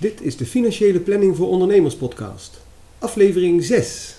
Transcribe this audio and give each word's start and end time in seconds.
Dit 0.00 0.22
is 0.22 0.36
de 0.36 0.46
Financiële 0.46 1.00
Planning 1.00 1.36
voor 1.36 1.48
Ondernemers 1.48 1.96
podcast, 1.96 2.60
aflevering 2.98 3.64
6. 3.64 4.16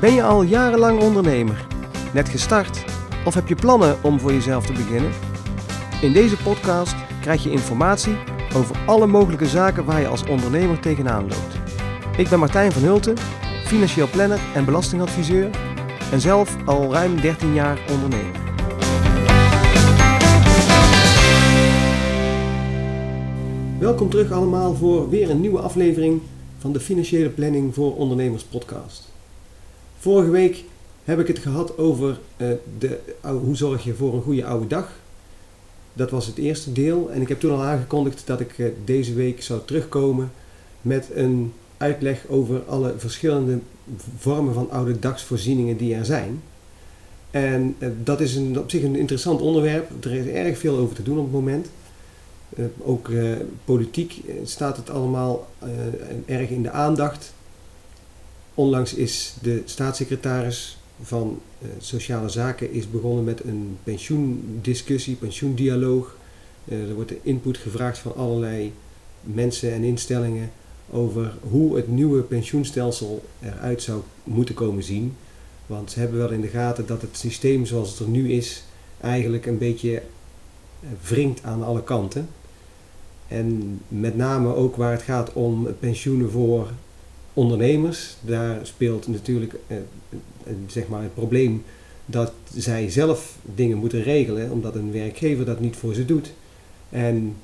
Ben 0.00 0.14
je 0.14 0.22
al 0.22 0.42
jarenlang 0.42 1.00
ondernemer? 1.00 1.66
Net 2.12 2.28
gestart? 2.28 2.84
Of 3.24 3.34
heb 3.34 3.48
je 3.48 3.54
plannen 3.54 4.02
om 4.02 4.20
voor 4.20 4.32
jezelf 4.32 4.66
te 4.66 4.72
beginnen? 4.72 5.12
In 6.02 6.12
deze 6.12 6.36
podcast 6.36 6.94
krijg 7.20 7.42
je 7.42 7.50
informatie 7.50 8.16
over 8.54 8.76
alle 8.86 9.06
mogelijke 9.06 9.46
zaken 9.46 9.84
waar 9.84 10.00
je 10.00 10.08
als 10.08 10.26
ondernemer 10.26 10.80
tegenaan 10.80 11.28
loopt. 11.28 11.54
Ik 12.18 12.28
ben 12.28 12.38
Martijn 12.38 12.72
van 12.72 12.82
Hulten, 12.82 13.16
financieel 13.64 14.08
planner 14.08 14.40
en 14.54 14.64
belastingadviseur 14.64 15.50
en 16.10 16.20
zelf 16.20 16.56
al 16.66 16.92
ruim 16.92 17.20
13 17.20 17.54
jaar 17.54 17.78
ondernemer. 17.90 18.44
Welkom 23.78 24.10
terug 24.10 24.32
allemaal 24.32 24.74
voor 24.74 25.08
weer 25.08 25.30
een 25.30 25.40
nieuwe 25.40 25.60
aflevering 25.60 26.20
van 26.58 26.72
de 26.72 26.80
Financiële 26.80 27.28
Planning 27.28 27.74
voor 27.74 27.96
Ondernemers 27.96 28.44
podcast. 28.44 29.08
Vorige 29.98 30.30
week 30.30 30.64
heb 31.04 31.20
ik 31.20 31.26
het 31.26 31.38
gehad 31.38 31.78
over 31.78 32.18
uh, 32.36 32.48
de, 32.78 32.98
hoe 33.20 33.56
zorg 33.56 33.84
je 33.84 33.94
voor 33.94 34.14
een 34.14 34.22
goede 34.22 34.44
oude 34.44 34.66
dag. 34.66 34.90
Dat 35.92 36.10
was 36.10 36.26
het 36.26 36.38
eerste 36.38 36.72
deel 36.72 37.10
en 37.10 37.20
ik 37.20 37.28
heb 37.28 37.40
toen 37.40 37.52
al 37.52 37.62
aangekondigd 37.62 38.26
dat 38.26 38.40
ik 38.40 38.58
uh, 38.58 38.68
deze 38.84 39.14
week 39.14 39.42
zou 39.42 39.60
terugkomen 39.64 40.32
met 40.80 41.10
een 41.14 41.52
uitleg 41.76 42.26
over 42.28 42.62
alle 42.64 42.94
verschillende 42.96 43.58
vormen 44.18 44.54
van 44.54 44.70
oude 44.70 44.98
dagsvoorzieningen 44.98 45.76
die 45.76 45.94
er 45.94 46.04
zijn. 46.04 46.42
En 47.30 47.76
uh, 47.78 47.88
dat 48.02 48.20
is 48.20 48.34
een, 48.34 48.58
op 48.58 48.70
zich 48.70 48.82
een 48.82 48.96
interessant 48.96 49.40
onderwerp. 49.40 50.04
Er 50.04 50.12
is 50.12 50.26
erg 50.26 50.58
veel 50.58 50.76
over 50.76 50.96
te 50.96 51.02
doen 51.02 51.18
op 51.18 51.24
het 51.24 51.32
moment. 51.32 51.66
Uh, 52.58 52.64
ook 52.78 53.08
uh, 53.08 53.36
politiek 53.64 54.20
staat 54.44 54.76
het 54.76 54.90
allemaal 54.90 55.48
erg 56.26 56.48
in 56.48 56.62
de 56.62 56.70
aandacht. 56.70 57.32
Onlangs 58.54 58.94
is 58.94 59.34
de 59.42 59.62
staatssecretaris 59.64 60.78
van 61.02 61.40
Sociale 61.78 62.28
Zaken 62.28 62.72
is 62.72 62.90
begonnen 62.90 63.24
met 63.24 63.44
een 63.44 63.78
pensioendiscussie, 63.84 65.16
pensioendialoog. 65.16 66.16
er 66.68 66.94
wordt 66.94 67.12
input 67.22 67.56
gevraagd 67.56 67.98
van 67.98 68.14
allerlei 68.16 68.72
mensen 69.22 69.72
en 69.72 69.82
instellingen 69.82 70.50
over 70.90 71.34
hoe 71.50 71.76
het 71.76 71.88
nieuwe 71.88 72.22
pensioenstelsel 72.22 73.22
eruit 73.42 73.82
zou 73.82 74.00
moeten 74.24 74.54
komen 74.54 74.82
zien. 74.82 75.16
Want 75.66 75.90
ze 75.90 75.98
hebben 75.98 76.18
wel 76.18 76.30
in 76.30 76.40
de 76.40 76.48
gaten 76.48 76.86
dat 76.86 77.00
het 77.00 77.16
systeem 77.16 77.66
zoals 77.66 77.90
het 77.90 77.98
er 77.98 78.08
nu 78.08 78.32
is 78.32 78.64
eigenlijk 79.00 79.46
een 79.46 79.58
beetje 79.58 80.02
wringt 81.02 81.42
aan 81.42 81.62
alle 81.62 81.82
kanten. 81.82 82.28
En 83.28 83.80
met 83.88 84.16
name 84.16 84.54
ook 84.54 84.76
waar 84.76 84.92
het 84.92 85.02
gaat 85.02 85.32
om 85.32 85.68
pensioenen 85.78 86.30
voor 86.30 86.70
ondernemers, 87.32 88.16
daar 88.20 88.66
speelt 88.66 89.08
natuurlijk 89.08 89.54
eh, 89.66 89.76
zeg 90.66 90.88
maar 90.88 91.02
het 91.02 91.14
probleem 91.14 91.64
dat 92.06 92.32
zij 92.54 92.90
zelf 92.90 93.36
dingen 93.54 93.76
moeten 93.76 94.02
regelen, 94.02 94.50
omdat 94.50 94.74
een 94.74 94.92
werkgever 94.92 95.44
dat 95.44 95.60
niet 95.60 95.76
voor 95.76 95.94
ze 95.94 96.04
doet. 96.04 96.32
En 96.88 97.36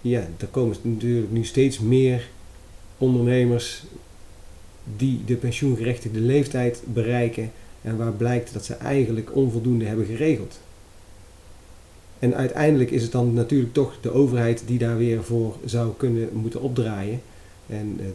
ja, 0.00 0.28
er 0.38 0.46
komen 0.46 0.76
natuurlijk 0.82 1.32
nu 1.32 1.44
steeds 1.44 1.78
meer 1.78 2.28
ondernemers 3.00 3.82
die 4.96 5.24
de 5.24 5.34
pensioengerechtigde 5.34 6.20
leeftijd 6.20 6.82
bereiken 6.84 7.52
en 7.82 7.96
waar 7.96 8.12
blijkt 8.12 8.52
dat 8.52 8.64
ze 8.64 8.74
eigenlijk 8.74 9.36
onvoldoende 9.36 9.84
hebben 9.84 10.06
geregeld. 10.06 10.60
En 12.18 12.34
uiteindelijk 12.34 12.90
is 12.90 13.02
het 13.02 13.12
dan 13.12 13.34
natuurlijk 13.34 13.72
toch 13.72 13.94
de 14.00 14.12
overheid 14.12 14.62
die 14.66 14.78
daar 14.78 14.96
weer 14.96 15.24
voor 15.24 15.56
zou 15.64 15.92
kunnen 15.96 16.28
moeten 16.32 16.60
opdraaien. 16.60 17.20
En 17.66 17.96
eh, 18.00 18.06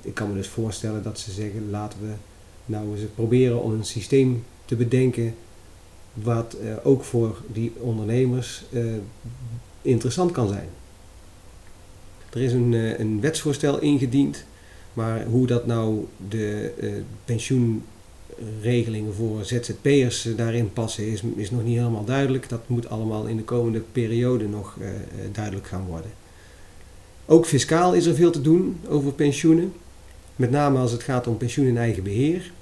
ik 0.00 0.14
kan 0.14 0.28
me 0.28 0.34
dus 0.34 0.48
voorstellen 0.48 1.02
dat 1.02 1.18
ze 1.18 1.32
zeggen: 1.32 1.70
laten 1.70 1.98
we 2.00 2.12
nou 2.66 2.92
eens 2.92 3.10
proberen 3.14 3.62
om 3.62 3.72
een 3.72 3.84
systeem 3.84 4.44
te 4.64 4.76
bedenken 4.76 5.34
wat 6.14 6.52
eh, 6.54 6.74
ook 6.82 7.04
voor 7.04 7.42
die 7.52 7.72
ondernemers 7.78 8.64
eh, 8.72 8.84
interessant 9.82 10.30
kan 10.30 10.48
zijn. 10.48 10.68
Er 12.34 12.42
is 12.42 12.52
een, 12.52 12.72
uh, 12.72 12.98
een 12.98 13.20
wetsvoorstel 13.20 13.80
ingediend, 13.80 14.44
maar 14.92 15.24
hoe 15.24 15.46
dat 15.46 15.66
nou 15.66 16.06
de 16.28 16.72
uh, 16.80 16.92
pensioenregelingen 17.24 19.14
voor 19.14 19.44
ZZP'ers 19.44 20.26
uh, 20.26 20.36
daarin 20.36 20.72
passen 20.72 21.06
is, 21.06 21.22
is 21.36 21.50
nog 21.50 21.64
niet 21.64 21.76
helemaal 21.76 22.04
duidelijk. 22.04 22.48
Dat 22.48 22.68
moet 22.68 22.88
allemaal 22.88 23.26
in 23.26 23.36
de 23.36 23.42
komende 23.42 23.82
periode 23.92 24.48
nog 24.48 24.78
duidelijk 25.32 25.66
gaan 25.66 25.86
worden. 25.86 26.10
Ook 27.26 27.46
fiscaal 27.46 27.94
is 27.94 28.06
er 28.06 28.14
veel 28.14 28.30
te 28.30 28.40
doen 28.40 28.80
over 28.88 29.12
pensioenen. 29.12 29.72
Met 30.36 30.50
name 30.50 30.78
als 30.78 30.92
het 30.92 31.02
gaat 31.02 31.26
om 31.26 31.36
pensioen 31.36 31.66
in 31.66 31.78
eigen 31.78 32.02
beheer. 32.02 32.52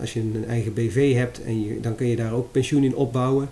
Als 0.00 0.12
je 0.12 0.20
een 0.20 0.44
eigen 0.48 0.72
BV 0.72 1.14
hebt 1.14 1.42
en 1.42 1.64
je, 1.64 1.80
dan 1.80 1.94
kun 1.94 2.06
je 2.06 2.16
daar 2.16 2.32
ook 2.32 2.52
pensioen 2.52 2.84
in 2.84 2.96
opbouwen. 2.96 3.50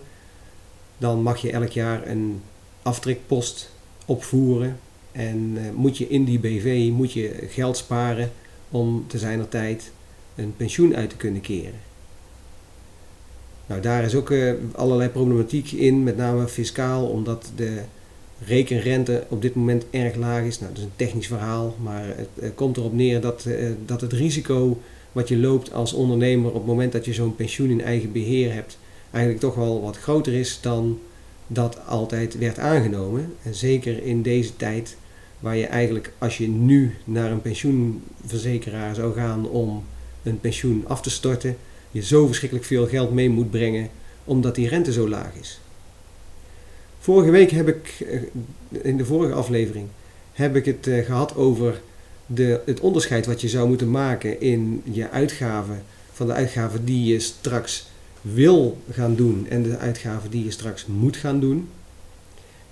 Dan 0.99 1.23
mag 1.23 1.39
je 1.39 1.51
elk 1.53 1.71
jaar 1.71 2.07
een 2.07 2.43
aftrekpost 2.83 3.71
opvoeren 4.05 4.79
en 5.13 5.55
uh, 5.55 5.61
moet 5.75 5.99
je 5.99 6.09
in 6.09 6.25
die 6.25 6.39
BV 6.39 6.91
moet 6.93 7.13
je 7.13 7.47
geld 7.49 7.77
sparen 7.77 8.31
om 8.71 9.05
te 9.07 9.19
zijner 9.19 9.49
tijd 9.49 9.91
een 10.35 10.55
pensioen 10.57 10.97
uit 10.97 11.11
te 11.11 11.17
kunnen 11.17 11.41
keren. 11.41 11.81
Nou, 13.67 13.81
daar 13.81 14.05
is 14.05 14.15
ook 14.15 14.31
uh, 14.31 14.53
allerlei 14.73 15.09
problematiek 15.09 15.73
in, 15.73 16.03
met 16.03 16.17
name 16.17 16.49
fiscaal, 16.49 17.07
omdat 17.07 17.51
de 17.57 17.81
rekenrente 18.45 19.25
op 19.29 19.43
dit 19.43 19.55
moment 19.55 19.85
erg 19.91 20.15
laag 20.15 20.45
is. 20.45 20.61
Nou, 20.61 20.73
dat 20.73 20.83
is 20.83 20.89
een 20.89 20.97
technisch 20.97 21.27
verhaal, 21.27 21.77
maar 21.83 22.05
het 22.17 22.55
komt 22.55 22.77
erop 22.77 22.93
neer 22.93 23.21
dat, 23.21 23.47
dat 23.87 24.01
het 24.01 24.13
risico 24.13 24.79
wat 25.13 25.29
je 25.29 25.39
loopt 25.39 25.73
als 25.73 25.93
ondernemer 25.93 26.49
op 26.49 26.55
het 26.55 26.67
moment 26.67 26.93
dat 26.93 27.05
je 27.05 27.13
zo'n 27.13 27.37
pensioen 27.37 27.71
in 27.71 27.81
eigen 27.81 28.13
beheer 28.13 28.53
hebt, 28.53 28.79
eigenlijk 29.11 29.45
toch 29.45 29.55
wel 29.55 29.83
wat 29.83 29.97
groter 29.97 30.33
is 30.33 30.59
dan 30.61 30.99
dat 31.47 31.87
altijd 31.87 32.39
werd 32.39 32.59
aangenomen. 32.59 33.35
En 33.43 33.55
zeker 33.55 34.03
in 34.03 34.23
deze 34.23 34.57
tijd 34.57 34.97
waar 35.43 35.57
je 35.57 35.67
eigenlijk 35.67 36.13
als 36.19 36.39
je 36.39 36.49
nu 36.49 36.95
naar 37.05 37.31
een 37.31 37.43
pensioenverzekeraar 37.43 38.95
zou 38.95 39.15
gaan 39.15 39.49
om 39.49 39.85
een 40.23 40.41
pensioen 40.41 40.85
af 40.87 41.03
te 41.03 41.11
storten, 41.11 41.57
je 41.91 42.03
zo 42.03 42.27
verschrikkelijk 42.27 42.67
veel 42.67 42.87
geld 42.87 43.13
mee 43.13 43.31
moet 43.31 43.51
brengen 43.51 43.89
omdat 44.25 44.55
die 44.55 44.69
rente 44.69 44.93
zo 44.93 45.09
laag 45.09 45.35
is. 45.41 45.61
Vorige 46.99 47.31
week 47.31 47.51
heb 47.51 47.69
ik, 47.69 48.07
eh, 48.09 48.21
in 48.85 48.97
de 48.97 49.05
vorige 49.05 49.35
aflevering, 49.35 49.87
heb 50.33 50.57
ik 50.57 50.65
het 50.65 50.87
eh, 50.87 51.05
gehad 51.05 51.37
over 51.37 51.81
de, 52.27 52.61
het 52.67 52.81
onderscheid 52.81 53.27
wat 53.27 53.41
je 53.41 53.49
zou 53.49 53.69
moeten 53.69 53.91
maken 53.91 54.41
in 54.41 54.83
je 54.85 55.11
uitgaven, 55.11 55.83
van 56.13 56.27
de 56.27 56.33
uitgaven 56.33 56.85
die 56.85 57.13
je 57.13 57.21
straks 57.21 57.91
wil 58.21 58.79
gaan 58.91 59.15
doen 59.15 59.47
en 59.49 59.63
de 59.63 59.79
uitgaven 59.79 60.31
die 60.31 60.45
je 60.45 60.51
straks 60.51 60.87
moet 60.87 61.17
gaan 61.17 61.41
doen. 61.41 61.69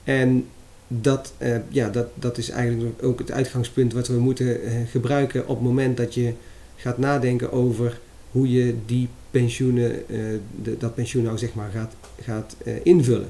En 0.04 0.46
dat, 0.92 1.32
uh, 1.38 1.56
ja, 1.68 1.88
dat, 1.88 2.06
dat 2.14 2.38
is 2.38 2.48
eigenlijk 2.48 3.02
ook 3.02 3.18
het 3.18 3.30
uitgangspunt 3.30 3.92
wat 3.92 4.08
we 4.08 4.18
moeten 4.18 4.64
uh, 4.64 4.70
gebruiken 4.90 5.48
op 5.48 5.56
het 5.56 5.66
moment 5.66 5.96
dat 5.96 6.14
je 6.14 6.32
gaat 6.76 6.98
nadenken 6.98 7.52
over 7.52 8.00
hoe 8.30 8.50
je 8.50 8.74
die 8.86 9.08
pensioenen, 9.30 10.02
uh, 10.06 10.18
de, 10.62 10.76
dat 10.78 10.94
pensioen 10.94 11.22
nou 11.22 11.38
zeg 11.38 11.54
maar 11.54 11.70
gaat, 11.70 11.94
gaat 12.20 12.56
invullen. 12.82 13.28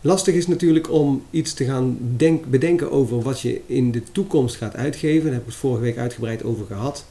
Lastig 0.00 0.34
is 0.34 0.46
natuurlijk 0.46 0.90
om 0.90 1.22
iets 1.30 1.54
te 1.54 1.64
gaan 1.64 1.98
denk, 2.16 2.46
bedenken 2.46 2.90
over 2.90 3.22
wat 3.22 3.40
je 3.40 3.60
in 3.66 3.90
de 3.90 4.02
toekomst 4.12 4.56
gaat 4.56 4.76
uitgeven. 4.76 5.24
Daar 5.24 5.32
heb 5.32 5.40
ik 5.40 5.46
het 5.46 5.56
vorige 5.56 5.82
week 5.82 5.96
uitgebreid 5.96 6.44
over 6.44 6.66
gehad. 6.66 7.04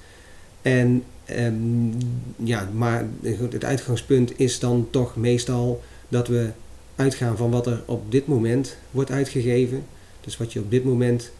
En 0.62 1.04
um, 1.38 1.94
ja, 2.36 2.70
maar 2.74 3.08
het 3.50 3.66
uitgangspunt 3.66 4.40
is 4.40 4.60
dan 4.60 4.88
toch 4.90 5.16
meestal 5.16 5.82
dat 6.10 6.28
we 6.28 6.50
uitgaan 7.02 7.38
van 7.38 7.52
wat 7.52 7.68
er 7.68 7.82
op 7.86 8.12
dit 8.12 8.28
moment 8.28 8.78
wordt 8.92 9.12
uitgegeven. 9.12 9.84
Dus 10.22 10.38
wat 10.38 10.54
je 10.54 10.60
op 10.60 10.72
dit 10.72 10.84
moment 10.84 11.32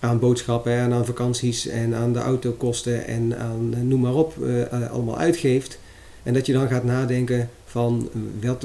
aan 0.00 0.18
boodschappen 0.18 0.72
en 0.72 0.92
aan 0.92 1.06
vakanties 1.06 1.66
en 1.66 1.94
aan 1.94 2.12
de 2.12 2.18
autokosten 2.18 3.06
en 3.06 3.38
aan 3.38 3.74
eh, 3.74 3.80
noem 3.80 4.00
maar 4.00 4.14
op 4.14 4.36
uh, 4.40 4.90
allemaal 4.90 5.18
uitgeeft. 5.18 5.78
En 6.22 6.34
dat 6.34 6.46
je 6.46 6.52
dan 6.52 6.68
gaat 6.68 6.84
nadenken 6.84 7.50
van 7.64 8.08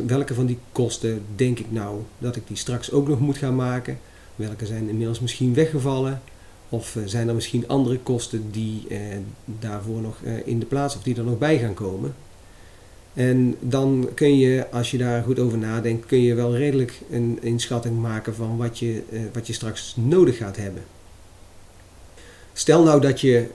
welke 0.06 0.34
van 0.34 0.46
die 0.46 0.58
kosten 0.72 1.22
denk 1.36 1.60
ik 1.60 1.72
nou 1.72 2.02
dat 2.18 2.36
ik 2.36 2.48
die 2.48 2.58
straks 2.58 2.92
ook 2.92 3.08
nog 3.08 3.20
moet 3.20 3.38
gaan 3.38 3.56
maken. 3.56 4.00
Welke 4.36 4.66
zijn 4.66 4.90
inmiddels 4.90 5.20
misschien 5.20 5.54
weggevallen. 5.54 6.22
Of 6.70 6.98
zijn 7.06 7.28
er 7.28 7.36
misschien 7.36 7.68
andere 7.68 8.00
kosten 8.00 8.52
die 8.52 8.88
eh, 8.90 8.98
daarvoor 9.46 10.02
nog 10.02 10.18
eh, 10.24 10.48
in 10.48 10.60
de 10.60 10.66
plaats 10.66 10.96
of 10.96 11.04
die 11.04 11.16
er 11.16 11.24
nog 11.24 11.38
bij 11.38 11.58
gaan 11.60 11.74
komen. 11.74 12.16
En 13.14 13.56
dan 13.60 14.10
kun 14.14 14.38
je, 14.38 14.70
als 14.72 14.92
je 14.92 14.98
daar 14.98 15.24
goed 15.24 15.40
over 15.40 15.58
nadenkt, 15.58 16.06
kun 16.06 16.22
je 16.22 16.34
wel 16.34 16.56
redelijk 16.56 17.02
een 17.12 17.38
inschatting 17.42 18.02
maken 18.02 18.36
van 18.36 18.58
wat 18.58 18.80
je, 18.80 19.02
uh, 19.10 19.22
wat 19.34 19.48
je 19.48 19.54
straks 19.54 19.96
nodig 19.98 20.38
gaat 20.38 20.56
hebben. 20.56 20.84
Stel 22.54 22.84
nou 22.84 23.02
dat 23.02 23.22
je 23.22 23.48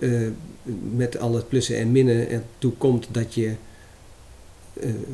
met 0.97 1.19
alle 1.19 1.43
plussen 1.43 1.77
en 1.77 1.93
minnen 1.93 2.31
ertoe 2.31 2.73
komt 2.73 3.09
dat 3.11 3.35
je 3.35 3.53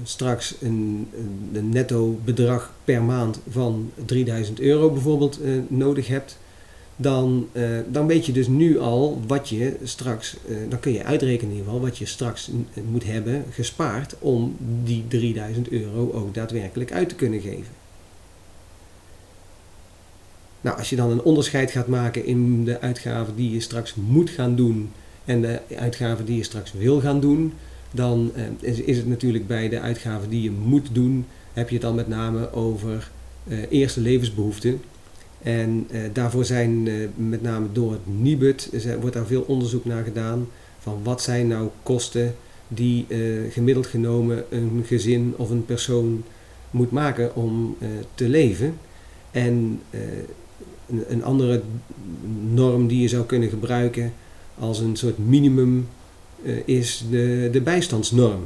straks 0.03 0.55
een, 0.61 1.09
een, 1.53 1.69
netto 1.69 2.19
bedrag 2.25 2.73
per 2.85 3.03
maand 3.03 3.39
van 3.51 3.91
3000 4.05 4.61
euro 4.61 4.91
bijvoorbeeld 4.91 5.39
nodig 5.69 6.09
hebt 6.09 6.39
dan, 6.97 7.49
uh, 7.53 7.79
dan 7.91 8.07
weet 8.07 8.27
je 8.27 8.33
dus 8.33 8.47
nu 8.47 8.79
al 8.79 9.23
wat 9.27 9.49
je 9.49 9.77
straks, 9.83 10.37
uh, 10.49 10.57
dan 10.69 10.81
kun 10.81 10.93
je 10.93 11.05
uitrekenen 11.05 11.51
in 11.51 11.57
ieder 11.57 11.73
geval 11.73 11.89
wat 11.89 11.99
je 11.99 12.07
straks 12.07 12.51
moet 12.91 13.05
hebben 13.05 13.45
gespaard 13.51 14.15
om 14.19 14.57
die 14.85 15.05
3000 15.09 15.69
euro 15.69 16.13
ook 16.13 16.35
daadwerkelijk 16.35 16.93
uit 16.93 17.09
te 17.09 17.15
kunnen 17.15 17.41
geven. 17.41 17.83
Nou, 20.61 20.79
als 20.79 20.91
je 20.91 20.97
dan 20.97 21.11
een 21.11 21.23
onderscheid 21.23 21.71
gaat 21.71 21.87
maken 21.87 22.25
in 22.25 22.65
de 22.65 22.81
uitgaven 22.81 23.37
die 23.37 23.51
je 23.51 23.61
straks 23.61 23.95
moet 23.95 24.31
gaan 24.31 24.57
doen 24.57 24.91
en 25.25 25.41
de 25.41 25.61
uitgaven 25.77 26.25
die 26.25 26.37
je 26.37 26.43
straks 26.43 26.73
wil 26.73 27.01
gaan 27.01 27.21
doen, 27.21 27.53
dan 27.91 28.33
is, 28.61 28.81
is, 28.81 28.97
het 28.97 29.07
natuurlijk 29.07 29.47
bij 29.47 29.69
de 29.69 29.81
uitgaven 29.81 30.31
die 30.31 30.43
je 30.43 30.51
moet 30.51 30.89
doen, 30.93 31.27
heb 31.53 31.69
je 31.69 31.75
het 31.75 31.83
dan 31.83 31.95
met 31.95 32.09
name 32.09 32.53
over 32.53 33.11
eerste 33.69 34.01
levensbehoeften. 34.01 34.81
En 35.45 35.89
uh, 35.91 36.01
daarvoor 36.13 36.45
zijn 36.45 36.87
uh, 36.87 37.09
met 37.17 37.43
name 37.43 37.67
door 37.73 37.93
het 37.93 38.01
NIBUD 38.05 38.71
wordt 39.01 39.15
daar 39.17 39.27
veel 39.27 39.45
onderzoek 39.47 39.85
naar 39.85 40.05
gedaan 40.05 40.49
van 40.79 41.01
wat 41.03 41.23
zijn 41.23 41.47
nou 41.49 41.69
kosten 41.83 42.35
die 42.69 43.07
uh, 43.09 43.53
gemiddeld 43.53 43.87
genomen 43.87 44.45
een 44.51 44.83
gezin 44.87 45.35
of 45.37 45.51
een 45.51 45.65
persoon 45.65 46.25
moet 46.71 46.91
maken 46.91 47.37
om 47.37 47.77
te 48.15 48.29
leven. 48.29 48.79
En 49.31 49.81
een, 50.87 51.05
een, 51.09 51.25
andere 51.25 51.63
norm 52.53 52.87
die 52.87 53.01
je 53.01 53.09
zou 53.09 53.25
kunnen 53.25 53.49
gebruiken 53.49 54.13
als 54.59 54.79
een 54.79 54.97
soort 54.97 55.19
minimum 55.19 55.89
is 56.65 57.05
de, 57.11 57.49
de 57.53 57.61
bijstandsnorm. 57.61 58.43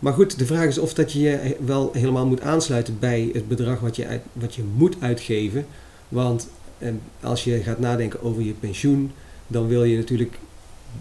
Maar 0.00 0.12
goed, 0.12 0.38
de 0.38 0.46
vraag 0.46 0.66
is 0.66 0.78
of 0.78 0.94
dat 0.94 1.12
je 1.12 1.20
je 1.20 1.56
wel 1.64 1.90
helemaal 1.92 2.26
moet 2.26 2.40
aansluiten 2.40 2.98
bij 2.98 3.30
het 3.32 3.48
bedrag 3.48 3.80
wat 3.80 3.96
je, 3.96 4.06
uit, 4.06 4.22
wat 4.32 4.54
je 4.54 4.62
moet 4.76 4.96
uitgeven. 5.00 5.66
Want 6.08 6.48
eh, 6.78 6.88
als 7.20 7.44
je 7.44 7.62
gaat 7.62 7.78
nadenken 7.78 8.22
over 8.22 8.42
je 8.42 8.52
pensioen, 8.52 9.12
dan 9.46 9.66
wil 9.66 9.84
je 9.84 9.96
natuurlijk 9.96 10.38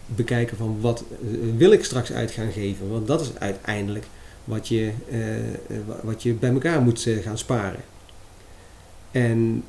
bekijken 0.05 0.57
van 0.57 0.77
wat 0.81 1.03
eh, 1.09 1.27
wil 1.57 1.71
ik 1.71 1.83
straks 1.83 2.11
uit 2.11 2.31
gaan 2.31 2.51
geven. 2.51 2.89
Want 2.89 3.07
dat 3.07 3.21
is 3.21 3.31
uiteindelijk 3.39 4.05
wat 4.43 4.67
je, 4.67 4.91
eh, 5.11 5.77
wat 6.03 6.23
je 6.23 6.33
bij 6.33 6.51
elkaar 6.51 6.81
moet 6.81 7.07
gaan 7.21 7.37
sparen. 7.37 7.81
En 9.11 9.63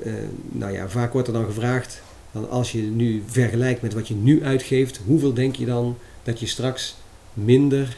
nou 0.51 0.73
ja, 0.73 0.89
vaak 0.89 1.13
wordt 1.13 1.27
er 1.27 1.33
dan 1.33 1.45
gevraagd, 1.45 2.01
dan 2.31 2.49
als 2.49 2.71
je 2.71 2.81
nu 2.81 3.23
vergelijkt 3.25 3.81
met 3.81 3.93
wat 3.93 4.07
je 4.07 4.13
nu 4.13 4.43
uitgeeft, 4.43 5.01
hoeveel 5.05 5.33
denk 5.33 5.55
je 5.55 5.65
dan 5.65 5.97
dat 6.23 6.39
je 6.39 6.45
straks 6.45 6.95
minder 7.33 7.97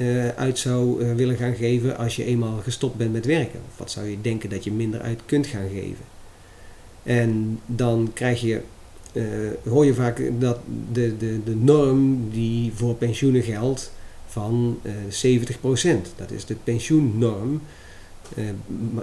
uh, 0.00 0.28
uit 0.28 0.58
zou 0.58 1.02
uh, 1.02 1.14
willen 1.14 1.36
gaan 1.36 1.54
geven 1.54 1.96
als 1.96 2.16
je 2.16 2.24
eenmaal 2.24 2.58
gestopt 2.62 2.96
bent 2.96 3.12
met 3.12 3.26
werken? 3.26 3.60
Of 3.68 3.78
wat 3.78 3.90
zou 3.90 4.08
je 4.08 4.20
denken 4.20 4.50
dat 4.50 4.64
je 4.64 4.72
minder 4.72 5.00
uit 5.00 5.20
kunt 5.26 5.46
gaan 5.46 5.68
geven? 5.68 6.04
En 7.02 7.60
dan 7.66 8.10
krijg 8.14 8.40
je, 8.40 8.60
uh, 9.12 9.24
hoor 9.68 9.84
je 9.84 9.94
vaak 9.94 10.22
dat 10.38 10.58
de, 10.92 11.16
de, 11.16 11.40
de 11.44 11.54
norm 11.54 12.30
die 12.30 12.72
voor 12.74 12.94
pensioenen 12.94 13.42
geldt 13.42 13.92
van 14.26 14.78
70%. 14.84 14.88
Dat 16.16 16.30
is 16.30 16.44
de 16.44 16.56
pensioennorm. 16.64 17.60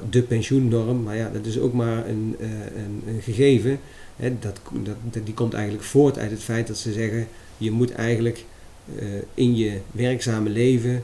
de 0.09 0.21
pensioennorm, 0.21 1.03
maar 1.03 1.15
ja, 1.15 1.29
dat 1.29 1.45
is 1.45 1.59
ook 1.59 1.73
maar 1.73 2.07
een, 2.07 2.35
een, 2.75 3.03
een 3.07 3.21
gegeven. 3.21 3.79
Hè, 4.15 4.33
dat, 4.39 4.59
dat, 4.83 5.25
die 5.25 5.33
komt 5.33 5.53
eigenlijk 5.53 5.83
voort 5.83 6.17
uit 6.17 6.31
het 6.31 6.43
feit 6.43 6.67
dat 6.67 6.77
ze 6.77 6.93
zeggen, 6.93 7.27
je 7.57 7.71
moet 7.71 7.91
eigenlijk 7.91 8.45
in 9.33 9.55
je 9.55 9.79
werkzame 9.91 10.49
leven 10.49 11.03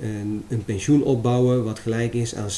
een, 0.00 0.44
een, 0.48 0.64
pensioen 0.64 1.02
opbouwen 1.02 1.64
wat 1.64 1.78
gelijk 1.78 2.14
is 2.14 2.34
aan 2.34 2.48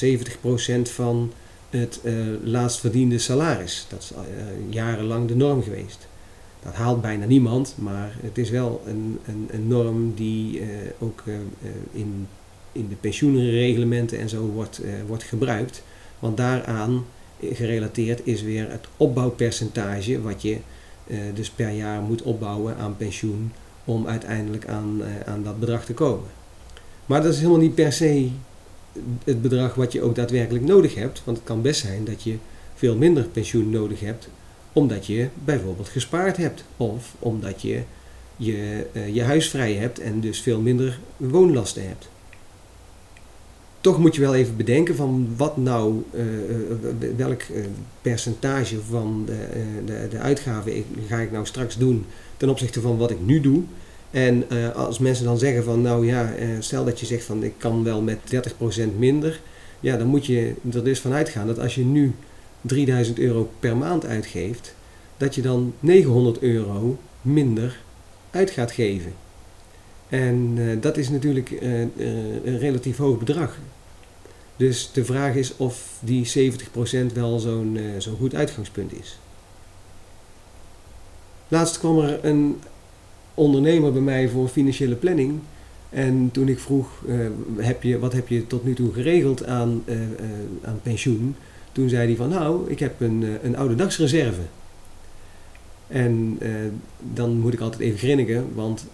70% 0.87 0.91
van 0.91 1.33
het 1.71 2.01
uh, 2.03 2.15
laatst 2.43 2.81
verdiende 2.81 3.19
salaris. 3.19 3.87
Dat 3.89 4.01
is 4.03 4.13
uh, 4.13 4.19
jarenlang 4.69 5.29
de 5.29 5.37
norm 5.37 5.63
geweest. 5.63 6.09
Dat 6.63 6.75
haalt 6.75 7.01
bijna 7.01 7.25
niemand, 7.25 7.75
maar 7.79 8.17
het 8.23 8.39
is 8.39 8.51
wel 8.51 8.83
een, 8.87 9.19
een, 9.27 9.49
een 9.51 9.69
norm 9.69 10.15
die 10.15 10.63
ook 10.99 11.23
in, 11.93 12.27
in 12.73 12.89
de 12.89 12.95
pensioenreglementen 12.95 14.19
en 14.19 14.29
zo 14.29 14.47
wordt, 14.47 14.81
wordt 15.07 15.23
gebruikt. 15.23 15.83
Want 16.19 16.37
daaraan 16.37 17.05
gerelateerd 17.41 18.21
is 18.25 18.43
weer 18.43 18.71
het 18.71 18.87
opbouwpercentage 18.97 20.21
wat 20.21 20.43
je 20.43 20.57
dus 21.35 21.51
per 21.51 21.71
jaar 21.71 22.01
moet 22.01 22.23
opbouwen 22.23 22.77
aan 22.77 22.97
pensioen 22.97 23.53
om 23.89 24.07
uiteindelijk 24.07 24.67
aan, 24.67 25.01
uh, 25.01 25.07
aan 25.33 25.43
dat 25.43 25.61
bedrag 25.61 25.85
te 25.85 25.95
komen. 25.95 26.29
Maar 27.07 27.23
dat 27.23 27.33
is 27.33 27.39
helemaal 27.39 27.61
niet 27.61 27.75
per 27.75 27.93
se 27.93 28.29
het 29.25 29.43
bedrag 29.43 29.75
wat 29.75 29.93
je 29.93 30.03
ook 30.03 30.15
daadwerkelijk 30.15 30.65
nodig 30.65 30.95
hebt. 30.95 31.23
Want 31.25 31.37
het 31.37 31.47
kan 31.47 31.63
best 31.63 31.81
zijn 31.81 32.05
dat 32.05 32.23
je 32.23 32.37
veel 32.75 32.97
minder 32.97 33.25
pensioen 33.25 33.71
nodig 33.71 34.01
hebt 34.01 34.29
omdat 34.73 35.07
je 35.07 35.29
bijvoorbeeld 35.45 35.89
gespaard 35.89 36.37
hebt 36.37 36.65
of 36.77 37.15
omdat 37.19 37.63
je 37.63 37.83
je, 38.37 38.87
uh, 38.93 39.15
je 39.15 39.23
huis 39.23 39.49
vrij 39.51 39.75
hebt 39.75 39.99
en 39.99 40.21
dus 40.21 40.41
veel 40.41 40.61
minder 40.61 40.99
woonlasten 41.17 41.89
hebt. 41.89 42.09
Toch 43.89 43.99
moet 43.99 44.15
je 44.15 44.21
wel 44.21 44.35
even 44.35 44.57
bedenken 44.57 44.97
van 44.97 45.29
wat 45.37 45.57
nou, 45.57 46.03
uh, 46.15 46.23
welk 47.17 47.43
percentage 48.03 48.77
van 48.91 49.23
de, 49.27 49.47
de, 49.85 50.07
de 50.11 50.19
uitgaven 50.19 50.85
ga 51.07 51.19
ik 51.19 51.33
nou 51.33 51.47
straks 51.47 51.77
doen 51.77 52.05
ten 52.37 52.49
opzichte 52.49 52.81
van 52.81 52.97
wat 52.97 53.11
ik 53.11 53.17
nu 53.21 53.41
doe. 53.41 53.63
En 54.11 54.45
als 54.75 54.99
mensen 54.99 55.25
dan 55.25 55.39
zeggen 55.39 55.65
van 55.65 55.83
nou 55.83 56.07
ja, 56.07 56.33
stel 56.59 56.85
dat 56.85 57.01
je 57.01 57.07
zegt 57.07 57.25
van 57.25 57.43
ik 57.43 57.53
kan 57.57 57.85
wel 57.85 58.03
met 58.03 58.19
30% 58.35 58.99
minder. 58.99 59.41
Ja, 59.81 59.97
dan 59.97 60.07
moet 60.07 60.27
je 60.27 60.55
er 60.73 60.85
dus 60.85 61.01
van 61.01 61.13
uitgaan 61.13 61.47
dat 61.47 61.59
als 61.59 61.75
je 61.75 61.85
nu 61.85 62.15
3000 62.61 63.19
euro 63.19 63.51
per 63.61 63.77
maand 63.77 64.07
uitgeeft, 64.07 64.75
dat 65.17 65.35
je 65.35 65.43
dan 65.43 65.73
900 65.81 66.39
euro 66.39 66.99
minder 67.23 67.81
uit 68.31 68.51
gaat 68.51 68.73
geven. 68.73 69.13
En 70.09 70.59
dat 70.81 70.97
is 70.97 71.09
natuurlijk 71.09 71.51
een 72.45 72.59
relatief 72.59 72.97
hoog 72.97 73.19
bedrag. 73.19 73.59
Dus 74.59 74.91
de 74.93 75.05
vraag 75.05 75.35
is 75.35 75.57
of 75.57 75.99
die 76.01 76.53
70% 77.11 77.13
wel 77.15 77.39
zo'n 77.39 77.79
zo'n 77.99 78.17
goed 78.17 78.35
uitgangspunt 78.35 78.93
is. 79.01 79.19
Laatst 81.49 81.79
kwam 81.79 81.99
er 81.99 82.25
een 82.25 82.61
ondernemer 83.35 83.93
bij 83.93 84.03
mij 84.03 84.29
voor 84.29 84.49
financiële 84.49 84.95
planning. 84.95 85.41
En 85.91 86.29
toen 86.33 86.49
ik 86.49 86.59
vroeg, 86.59 86.89
uh, 87.09 87.27
heb 87.57 87.83
je, 87.83 87.99
wat 87.99 88.13
heb 88.13 88.29
je 88.29 88.47
tot 88.47 88.65
nu 88.65 88.75
toe 88.75 88.93
geregeld 88.93 89.47
aan, 89.47 89.83
uh, 89.85 89.97
aan 90.65 90.81
pensioen? 90.83 91.35
Toen 91.73 91.89
zei 91.89 92.07
hij 92.07 92.17
van, 92.17 92.29
nou, 92.29 92.71
ik 92.71 92.79
heb 92.79 93.01
een, 93.01 93.39
een 93.43 93.57
oude 93.57 93.75
dagsreserve. 93.75 94.41
En 95.89 96.39
dan 97.15 97.39
moet 97.39 97.53
ik 97.53 97.61
altijd 97.61 97.83
even 97.83 97.99
grinniken, 97.99 98.55
want 98.55 98.87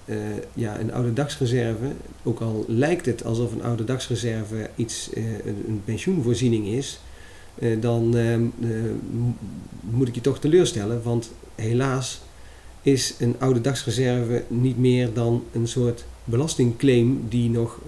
ja, 0.55 0.81
een 0.81 0.93
oude 0.93 1.13
dagsreserve, 1.13 1.87
ook 2.23 2.41
al 2.41 2.65
lijkt 2.69 3.07
het 3.07 3.25
alsof 3.25 3.53
een 3.53 3.63
oude 3.63 3.85
dagsreserve 3.85 4.71
iets, 4.75 5.11
een, 5.15 5.65
een 5.69 5.83
pensioenvoorziening 5.85 6.67
is, 6.67 7.01
dan 7.81 8.17
moet 9.81 10.09
ik 10.09 10.15
je 10.15 10.21
toch 10.21 10.39
teleurstellen, 10.39 11.03
want 11.03 11.31
helaas 11.55 12.23
is 12.83 13.15
een 13.19 13.35
oude 13.39 13.61
dagsreserve 13.61 14.43
niet 14.49 14.79
meer 14.79 15.13
dan 15.13 15.45
een 15.53 15.69
soort 15.69 16.05
belastingclaim 16.25 17.25
die 17.29 17.51
nog 17.51 17.81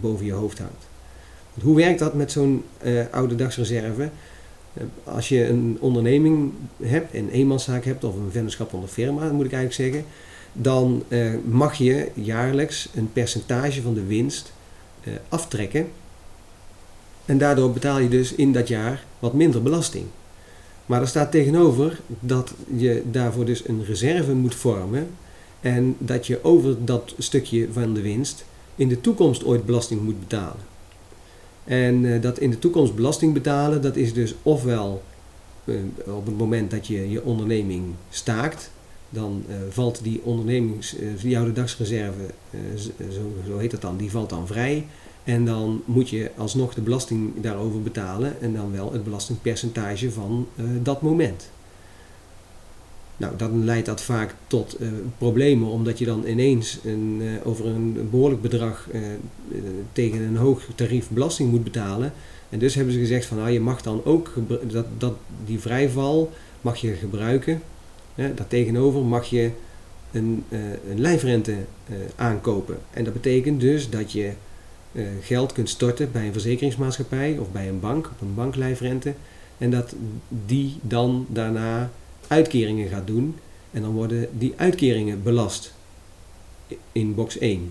boven 0.00 0.26
je 0.26 0.32
hoofd 0.32 0.58
hangt. 0.58 0.88
Hoe 1.60 1.76
werkt 1.76 1.98
dat 1.98 2.14
met 2.14 2.32
zo'n 2.32 2.64
oude 3.10 3.34
dagsreserve? 3.34 4.10
Als 5.04 5.28
je 5.28 5.48
een 5.48 5.76
onderneming 5.80 6.52
hebt, 6.82 7.14
een 7.14 7.30
eenmanszaak 7.30 7.84
hebt 7.84 8.04
of 8.04 8.14
een 8.14 8.30
vennootschap 8.30 8.72
onder 8.72 8.88
firma, 8.88 9.32
moet 9.32 9.46
ik 9.46 9.52
eigenlijk 9.52 9.94
zeggen, 9.94 10.10
dan 10.52 11.02
mag 11.44 11.74
je 11.74 12.10
jaarlijks 12.14 12.88
een 12.94 13.12
percentage 13.12 13.82
van 13.82 13.94
de 13.94 14.06
winst 14.06 14.52
aftrekken. 15.28 15.88
En 17.24 17.38
daardoor 17.38 17.72
betaal 17.72 17.98
je 17.98 18.08
dus 18.08 18.34
in 18.34 18.52
dat 18.52 18.68
jaar 18.68 19.04
wat 19.18 19.32
minder 19.32 19.62
belasting. 19.62 20.04
Maar 20.86 21.00
er 21.00 21.08
staat 21.08 21.30
tegenover 21.30 22.00
dat 22.20 22.54
je 22.76 23.02
daarvoor 23.10 23.44
dus 23.44 23.68
een 23.68 23.84
reserve 23.84 24.34
moet 24.34 24.54
vormen 24.54 25.10
en 25.60 25.96
dat 25.98 26.26
je 26.26 26.44
over 26.44 26.84
dat 26.84 27.14
stukje 27.18 27.68
van 27.72 27.94
de 27.94 28.00
winst 28.00 28.44
in 28.74 28.88
de 28.88 29.00
toekomst 29.00 29.44
ooit 29.44 29.66
belasting 29.66 30.02
moet 30.02 30.20
betalen. 30.20 30.71
En 31.64 32.04
uh, 32.04 32.22
dat 32.22 32.38
in 32.38 32.50
de 32.50 32.58
toekomst 32.58 32.94
belasting 32.94 33.32
betalen, 33.32 33.82
dat 33.82 33.96
is 33.96 34.12
dus 34.12 34.34
ofwel 34.42 35.02
uh, 35.64 35.76
op 36.06 36.26
het 36.26 36.38
moment 36.38 36.70
dat 36.70 36.86
je 36.86 37.10
je 37.10 37.24
onderneming 37.24 37.84
staakt, 38.10 38.70
dan 39.08 39.44
uh, 39.48 39.54
valt 39.70 40.02
die 40.02 40.20
ondernemings, 40.24 40.96
die 41.22 41.36
oude 41.36 41.52
dagsreserve, 41.52 42.20
zo, 43.10 43.32
zo 43.46 43.58
heet 43.58 43.70
dat 43.70 43.80
dan, 43.80 43.96
die 43.96 44.10
valt 44.10 44.30
dan 44.30 44.46
vrij. 44.46 44.86
En 45.24 45.44
dan 45.44 45.82
moet 45.84 46.08
je 46.08 46.30
alsnog 46.36 46.74
de 46.74 46.80
belasting 46.80 47.32
daarover 47.40 47.82
betalen 47.82 48.40
en 48.40 48.54
dan 48.54 48.72
wel 48.72 48.92
het 48.92 49.04
belastingpercentage 49.04 50.10
van 50.10 50.46
dat 50.82 51.02
moment. 51.02 51.50
Nou, 53.16 53.36
dan 53.36 53.64
leidt 53.64 53.86
dat 53.86 54.02
vaak 54.02 54.34
tot 54.46 54.76
uh, 54.80 54.88
problemen, 55.18 55.68
omdat 55.68 55.98
je 55.98 56.04
dan 56.04 56.26
ineens 56.26 56.78
een, 56.84 57.18
uh, 57.22 57.46
over 57.46 57.66
een 57.66 58.08
behoorlijk 58.10 58.42
bedrag 58.42 58.88
uh, 58.92 59.00
tegen 59.92 60.20
een 60.20 60.36
hoog 60.36 60.62
tarief 60.74 61.08
belasting 61.08 61.50
moet 61.50 61.64
betalen. 61.64 62.12
En 62.48 62.58
dus 62.58 62.74
hebben 62.74 62.94
ze 62.94 63.00
gezegd 63.00 63.26
van 63.26 63.36
nou, 63.36 63.50
je 63.50 63.60
mag 63.60 63.82
dan 63.82 64.04
ook 64.04 64.32
dat, 64.70 64.86
dat, 64.98 65.14
die 65.44 65.60
vrijval 65.60 66.32
mag 66.60 66.76
je 66.76 66.92
gebruiken. 66.92 67.62
Hè, 68.14 68.34
daartegenover 68.34 69.00
mag 69.00 69.26
je 69.26 69.50
een, 70.12 70.44
een 70.90 71.00
lijfrente 71.00 71.56
aankopen. 72.16 72.78
En 72.90 73.04
dat 73.04 73.12
betekent 73.12 73.60
dus 73.60 73.90
dat 73.90 74.12
je 74.12 74.32
geld 75.20 75.52
kunt 75.52 75.68
storten 75.68 76.12
bij 76.12 76.26
een 76.26 76.32
verzekeringsmaatschappij 76.32 77.38
of 77.38 77.50
bij 77.52 77.68
een 77.68 77.80
bank 77.80 78.06
op 78.06 78.20
een 78.20 78.34
banklijfrente. 78.34 79.14
En 79.58 79.70
dat 79.70 79.94
die 80.28 80.78
dan 80.82 81.26
daarna 81.28 81.90
uitkeringen 82.32 82.88
gaat 82.88 83.06
doen. 83.06 83.34
En 83.70 83.82
dan 83.82 83.92
worden 83.92 84.28
die 84.38 84.52
uitkeringen 84.56 85.22
belast 85.22 85.74
in 86.92 87.14
box 87.14 87.38
1. 87.38 87.70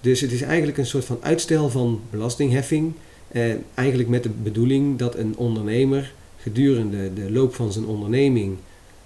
Dus 0.00 0.20
het 0.20 0.32
is 0.32 0.42
eigenlijk 0.42 0.78
een 0.78 0.86
soort 0.86 1.04
van 1.04 1.18
uitstel 1.20 1.70
van 1.70 2.00
belastingheffing. 2.10 2.92
Eh, 3.28 3.52
eigenlijk 3.74 4.08
met 4.08 4.22
de 4.22 4.28
bedoeling 4.28 4.98
dat 4.98 5.14
een 5.14 5.36
ondernemer 5.36 6.12
gedurende 6.36 7.14
de 7.14 7.30
loop 7.32 7.54
van 7.54 7.72
zijn 7.72 7.84
onderneming 7.84 8.56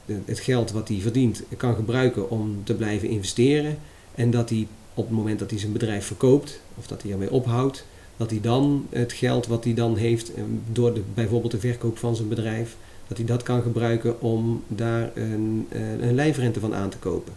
de, 0.05 0.19
het 0.25 0.41
geld 0.41 0.71
wat 0.71 0.89
hij 0.89 0.99
verdient 1.01 1.43
kan 1.57 1.75
gebruiken 1.75 2.31
om 2.31 2.61
te 2.65 2.75
blijven 2.75 3.09
investeren. 3.09 3.79
En 4.15 4.31
dat 4.31 4.51
hij 4.51 4.67
op 4.95 5.07
het 5.07 5.17
moment 5.17 5.39
dat 5.39 5.51
hij 5.51 5.59
zijn 5.59 5.73
bedrijf 5.73 6.07
verkoopt 6.07 6.61
of 6.79 6.87
dat 6.87 7.03
hij 7.03 7.13
ermee 7.13 7.31
ophoudt, 7.31 7.87
dat 8.17 8.31
hij 8.31 8.41
dan 8.41 8.87
het 8.91 9.13
geld 9.13 9.47
wat 9.47 9.65
hij 9.65 9.75
dan 9.75 9.97
heeft 9.97 10.35
eh, 10.35 10.43
door 10.73 10.95
de, 10.95 11.03
bijvoorbeeld 11.15 11.53
de 11.53 11.59
verkoop 11.59 11.99
van 11.99 12.17
zijn 12.17 12.29
bedrijf, 12.29 12.77
dat 13.13 13.27
hij 13.27 13.37
dat 13.37 13.47
kan 13.47 13.63
gebruiken 13.63 14.21
om 14.21 14.63
daar 14.69 15.11
een, 15.15 15.67
eh, 15.69 15.81
een 16.01 16.15
lijfrente 16.15 16.61
van 16.61 16.75
aan 16.75 16.89
te 16.89 16.97
kopen. 16.97 17.33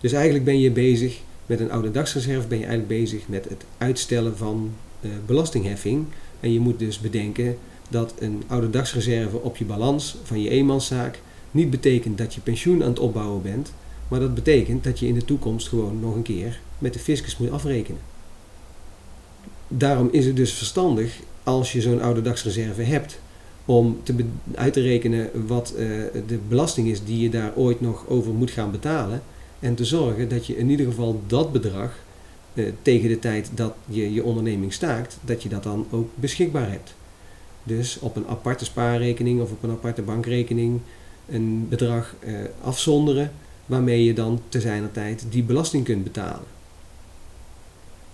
Dus 0.00 0.12
eigenlijk 0.12 0.44
ben 0.44 0.60
je 0.60 0.70
bezig 0.70 1.20
met 1.46 1.60
een 1.60 1.70
oude 1.70 1.90
dagsreserve, 1.90 2.48
ben 2.48 2.58
je 2.58 2.66
eigenlijk 2.66 3.00
bezig 3.00 3.28
met 3.28 3.48
het 3.48 3.64
uitstellen 3.78 4.36
van 4.36 4.70
uh, 5.00 5.10
belastingheffing. 5.26 6.06
En 6.40 6.52
je 6.52 6.60
moet 6.60 6.78
dus 6.78 6.98
bedenken 6.98 7.56
dat 7.88 8.14
een 8.18 8.42
oude 8.46 8.70
dagsreserve 8.70 9.40
op 9.40 9.56
je 9.56 9.64
balans 9.64 10.16
van 10.22 10.42
je 10.42 10.48
eenmanszaak 10.48 11.20
niet 11.50 11.70
betekent 11.70 12.18
dat 12.18 12.34
je 12.34 12.40
pensioen 12.40 12.82
aan 12.82 12.88
het 12.88 12.98
opbouwen 12.98 13.42
bent, 13.42 13.72
maar 14.08 14.20
dat 14.20 14.34
betekent 14.34 14.84
dat 14.84 14.98
je 14.98 15.06
in 15.06 15.14
de 15.14 15.24
toekomst 15.24 15.68
gewoon 15.68 16.00
nog 16.00 16.14
een 16.14 16.22
keer 16.22 16.60
met 16.78 16.92
de 16.92 16.98
fiscus 16.98 17.36
moet 17.36 17.50
afrekenen. 17.50 18.00
Daarom 19.68 20.08
is 20.12 20.26
het 20.26 20.36
dus 20.36 20.52
verstandig 20.52 21.18
als 21.42 21.72
je 21.72 21.80
zo'n 21.80 22.02
oude 22.02 22.22
dagsreserve 22.22 22.82
hebt 22.82 23.18
om 23.64 24.00
te 24.02 24.14
uit 24.54 24.72
te 24.72 24.80
rekenen 24.80 25.46
wat 25.46 25.74
uh, 25.76 25.78
de 26.26 26.38
belasting 26.48 26.88
is 26.88 27.04
die 27.04 27.20
je 27.20 27.28
daar 27.28 27.52
ooit 27.54 27.80
nog 27.80 28.08
over 28.08 28.32
moet 28.32 28.50
gaan 28.50 28.70
betalen. 28.70 29.22
En 29.60 29.74
te 29.74 29.84
zorgen 29.84 30.28
dat 30.28 30.46
je 30.46 30.56
in 30.56 30.70
ieder 30.70 30.86
geval 30.86 31.20
dat 31.26 31.52
bedrag 31.52 31.98
uh, 32.54 32.72
tegen 32.82 33.08
de 33.08 33.18
tijd 33.18 33.50
dat 33.54 33.74
je 33.86 34.12
je 34.12 34.24
onderneming 34.24 34.72
staakt, 34.72 35.18
dat 35.20 35.42
je 35.42 35.48
dat 35.48 35.62
dan 35.62 35.86
ook 35.90 36.08
beschikbaar 36.14 36.70
hebt. 36.70 36.94
Dus 37.62 37.98
op 37.98 38.16
een 38.16 38.26
aparte 38.26 38.64
spaarrekening 38.64 39.40
of 39.40 39.50
op 39.50 39.62
een 39.62 39.70
aparte 39.70 40.02
bankrekening 40.02 40.80
een 41.28 41.66
bedrag 41.68 42.14
uh, 42.20 42.34
afzonderen 42.62 43.32
waarmee 43.66 44.04
je 44.04 44.12
dan 44.12 44.40
te 44.48 44.60
zijner 44.60 44.92
tijd 44.92 45.24
die 45.30 45.42
belasting 45.42 45.84
kunt 45.84 46.04
betalen. 46.04 46.53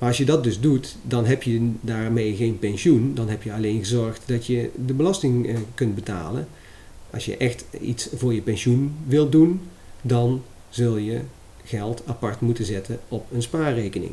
Maar 0.01 0.09
als 0.09 0.19
je 0.19 0.25
dat 0.25 0.45
dus 0.45 0.61
doet, 0.61 0.97
dan 1.03 1.25
heb 1.25 1.43
je 1.43 1.71
daarmee 1.81 2.37
geen 2.37 2.59
pensioen. 2.59 3.15
Dan 3.15 3.29
heb 3.29 3.43
je 3.43 3.53
alleen 3.53 3.79
gezorgd 3.79 4.23
dat 4.27 4.47
je 4.47 4.71
de 4.87 4.95
belasting 4.95 5.49
eh, 5.49 5.57
kunt 5.75 5.95
betalen. 5.95 6.49
Als 7.11 7.25
je 7.25 7.37
echt 7.37 7.65
iets 7.81 8.09
voor 8.15 8.35
je 8.35 8.41
pensioen 8.41 8.95
wilt 9.07 9.33
doen, 9.33 9.61
dan 10.03 10.43
zul 10.69 10.97
je 10.97 11.21
geld 11.65 12.03
apart 12.07 12.41
moeten 12.41 12.65
zetten 12.65 13.01
op 13.09 13.27
een 13.33 13.43
spaarrekening. 13.43 14.13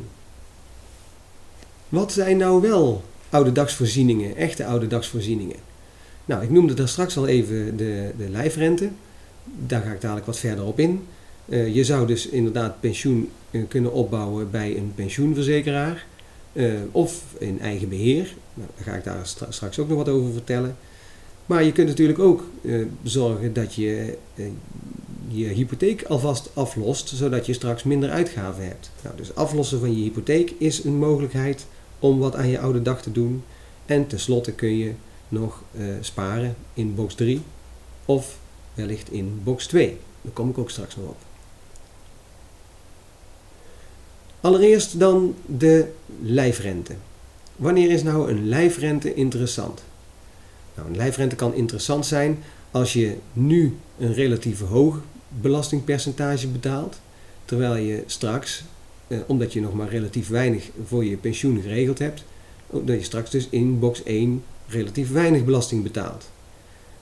Wat 1.88 2.12
zijn 2.12 2.36
nou 2.36 2.60
wel 2.60 3.02
oude 3.30 3.52
dagsvoorzieningen, 3.52 4.36
echte 4.36 4.64
oude 4.64 4.86
dagsvoorzieningen? 4.86 5.56
Nou, 6.24 6.42
ik 6.42 6.50
noemde 6.50 6.74
daar 6.74 6.88
straks 6.88 7.16
al 7.16 7.26
even 7.26 7.76
de, 7.76 8.12
de 8.18 8.28
lijfrente. 8.28 8.88
Daar 9.66 9.82
ga 9.82 9.92
ik 9.92 10.00
dadelijk 10.00 10.26
wat 10.26 10.38
verder 10.38 10.64
op 10.64 10.78
in. 10.78 11.06
Uh, 11.44 11.74
je 11.74 11.84
zou 11.84 12.06
dus 12.06 12.28
inderdaad 12.28 12.80
pensioen 12.80 13.30
kunnen 13.68 13.92
opbouwen 13.92 14.50
bij 14.50 14.76
een 14.76 14.92
pensioenverzekeraar 14.94 16.06
uh, 16.52 16.72
of 16.92 17.24
in 17.38 17.60
eigen 17.60 17.88
beheer. 17.88 18.34
Nou, 18.54 18.68
daar 18.76 18.84
ga 18.84 18.94
ik 18.94 19.04
daar 19.04 19.26
stra 19.26 19.50
straks 19.50 19.78
ook 19.78 19.88
nog 19.88 19.96
wat 19.96 20.08
over 20.08 20.32
vertellen. 20.32 20.76
Maar 21.46 21.64
je 21.64 21.72
kunt 21.72 21.88
natuurlijk 21.88 22.18
ook 22.18 22.44
zorgen 23.02 23.52
dat 23.52 23.74
je 23.74 24.16
je 25.28 25.44
hypotheek 25.46 26.02
alvast 26.02 26.50
aflost, 26.54 27.08
zodat 27.08 27.46
je 27.46 27.52
straks 27.52 27.82
minder 27.82 28.10
uitgaven 28.10 28.64
hebt. 28.64 28.90
Nou, 29.02 29.16
dus 29.16 29.34
aflossen 29.34 29.80
van 29.80 29.96
je 29.96 30.02
hypotheek 30.02 30.54
is 30.58 30.84
een 30.84 30.98
mogelijkheid 30.98 31.66
om 31.98 32.18
wat 32.18 32.36
aan 32.36 32.48
je 32.48 32.58
oude 32.58 32.82
dag 32.82 33.02
te 33.02 33.12
doen. 33.12 33.42
En 33.86 34.06
tenslotte 34.06 34.52
kun 34.52 34.76
je 34.76 34.92
nog 35.28 35.62
sparen 36.00 36.56
in 36.74 36.94
box 36.94 37.14
3 37.14 37.40
of 38.04 38.38
wellicht 38.74 39.12
in 39.12 39.40
box 39.44 39.66
2. 39.66 39.96
Daar 40.22 40.32
kom 40.32 40.50
ik 40.50 40.58
ook 40.58 40.70
straks 40.70 40.96
nog 40.96 41.06
op. 41.06 41.27
Allereerst 44.48 44.98
dan 44.98 45.34
de 45.46 45.86
lijfrente. 46.20 46.92
Wanneer 47.56 47.90
is 47.90 48.02
nou 48.02 48.30
een 48.30 48.48
lijfrente 48.48 49.14
interessant? 49.14 49.82
Nou, 50.74 50.88
een 50.88 50.96
lijfrente 50.96 51.36
kan 51.36 51.54
interessant 51.54 52.06
zijn 52.06 52.38
als 52.70 52.92
je 52.92 53.16
nu 53.32 53.76
een 53.98 54.14
relatief 54.14 54.60
hoog 54.60 55.00
belastingpercentage 55.28 56.48
betaalt, 56.48 57.00
terwijl 57.44 57.76
je 57.76 58.02
straks, 58.06 58.64
eh, 59.06 59.18
omdat 59.26 59.52
je 59.52 59.60
nog 59.60 59.74
maar 59.74 59.88
relatief 59.88 60.28
weinig 60.28 60.70
voor 60.86 61.04
je 61.04 61.16
pensioen 61.16 61.60
geregeld 61.62 61.98
hebt, 61.98 62.24
dat 62.70 62.98
je 62.98 63.04
straks 63.04 63.30
dus 63.30 63.46
in 63.50 63.78
box 63.78 64.02
1 64.04 64.42
relatief 64.66 65.12
weinig 65.12 65.44
belasting 65.44 65.82
betaalt. 65.82 66.30